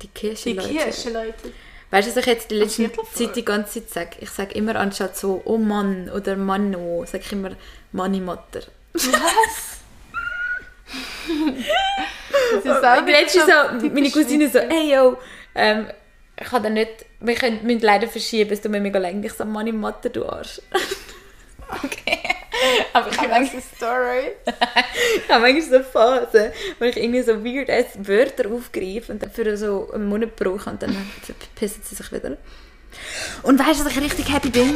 Die 0.04 0.08
Kirsche, 0.08 0.50
Die 0.50 0.56
Leute. 0.56 0.68
Kirsche, 0.68 1.10
Leute. 1.10 1.52
Weißt 1.90 2.08
du, 2.08 2.10
was 2.10 2.16
ich 2.18 2.26
jetzt 2.26 2.50
die 2.50 2.56
letzte. 2.56 2.90
Zeit 3.14 3.36
die 3.36 3.44
ganze 3.44 3.86
Zeit 3.86 3.90
sage? 3.90 4.16
Ich 4.20 4.30
sage 4.30 4.54
immer 4.54 4.76
anstatt 4.76 5.16
so 5.16 5.40
«Oh 5.46 5.56
Mann» 5.56 6.10
oder 6.10 6.36
«Manno», 6.36 7.04
sage 7.06 7.24
ich 7.24 7.32
immer 7.32 7.52
«Manni 7.92 8.20
Matter». 8.20 8.60
Was? 8.92 9.80
das 12.52 12.64
ist 12.64 12.84
auch 12.84 13.06
wieder 13.06 13.28
so, 13.28 13.88
meine 13.88 14.10
Cousine 14.10 14.50
so, 14.50 14.58
hey 14.58 14.94
yo, 14.94 15.16
ähm, 15.54 15.86
ich 16.38 16.46
kann 16.46 16.62
da 16.62 16.68
nicht, 16.68 17.06
wir 17.20 17.34
können, 17.34 17.60
müssen 17.62 17.80
leider 17.80 18.08
verschieben, 18.08 18.52
es 18.52 18.60
tut 18.60 18.70
mir 18.70 18.80
mega 18.80 18.98
leid. 18.98 19.16
Ich 19.24 19.32
so, 19.32 19.44
Mann, 19.44 19.66
im 19.66 19.80
Mathe, 19.80 20.10
du 20.10 20.26
Arsch. 20.26 20.60
okay. 21.82 22.18
Aber 22.92 23.10
ich 23.10 23.18
habe 23.18 23.28
manchmal, 23.28 23.62
Story. 23.62 24.32
ich 24.46 25.28
habe 25.28 25.40
manchmal 25.40 25.62
so 25.62 25.82
Phasen, 25.82 26.52
wo 26.78 26.84
ich 26.84 26.96
irgendwie 26.96 27.22
so 27.22 27.44
weird 27.44 27.70
ass 27.70 27.96
Wörter 27.98 28.50
aufgreife 28.50 29.12
und 29.12 29.22
dann 29.22 29.30
für 29.30 29.56
so 29.56 29.90
einen 29.92 30.08
Monat 30.08 30.36
brauche 30.36 30.70
und 30.70 30.82
dann 30.82 30.92
verpissen 31.22 31.82
sie 31.84 31.94
sich 31.94 32.12
wieder. 32.12 32.36
Und 33.42 33.58
weißt 33.58 33.80
du, 33.80 33.84
dass 33.84 33.96
ich 33.96 34.02
richtig 34.02 34.32
happy 34.32 34.50
bin? 34.50 34.72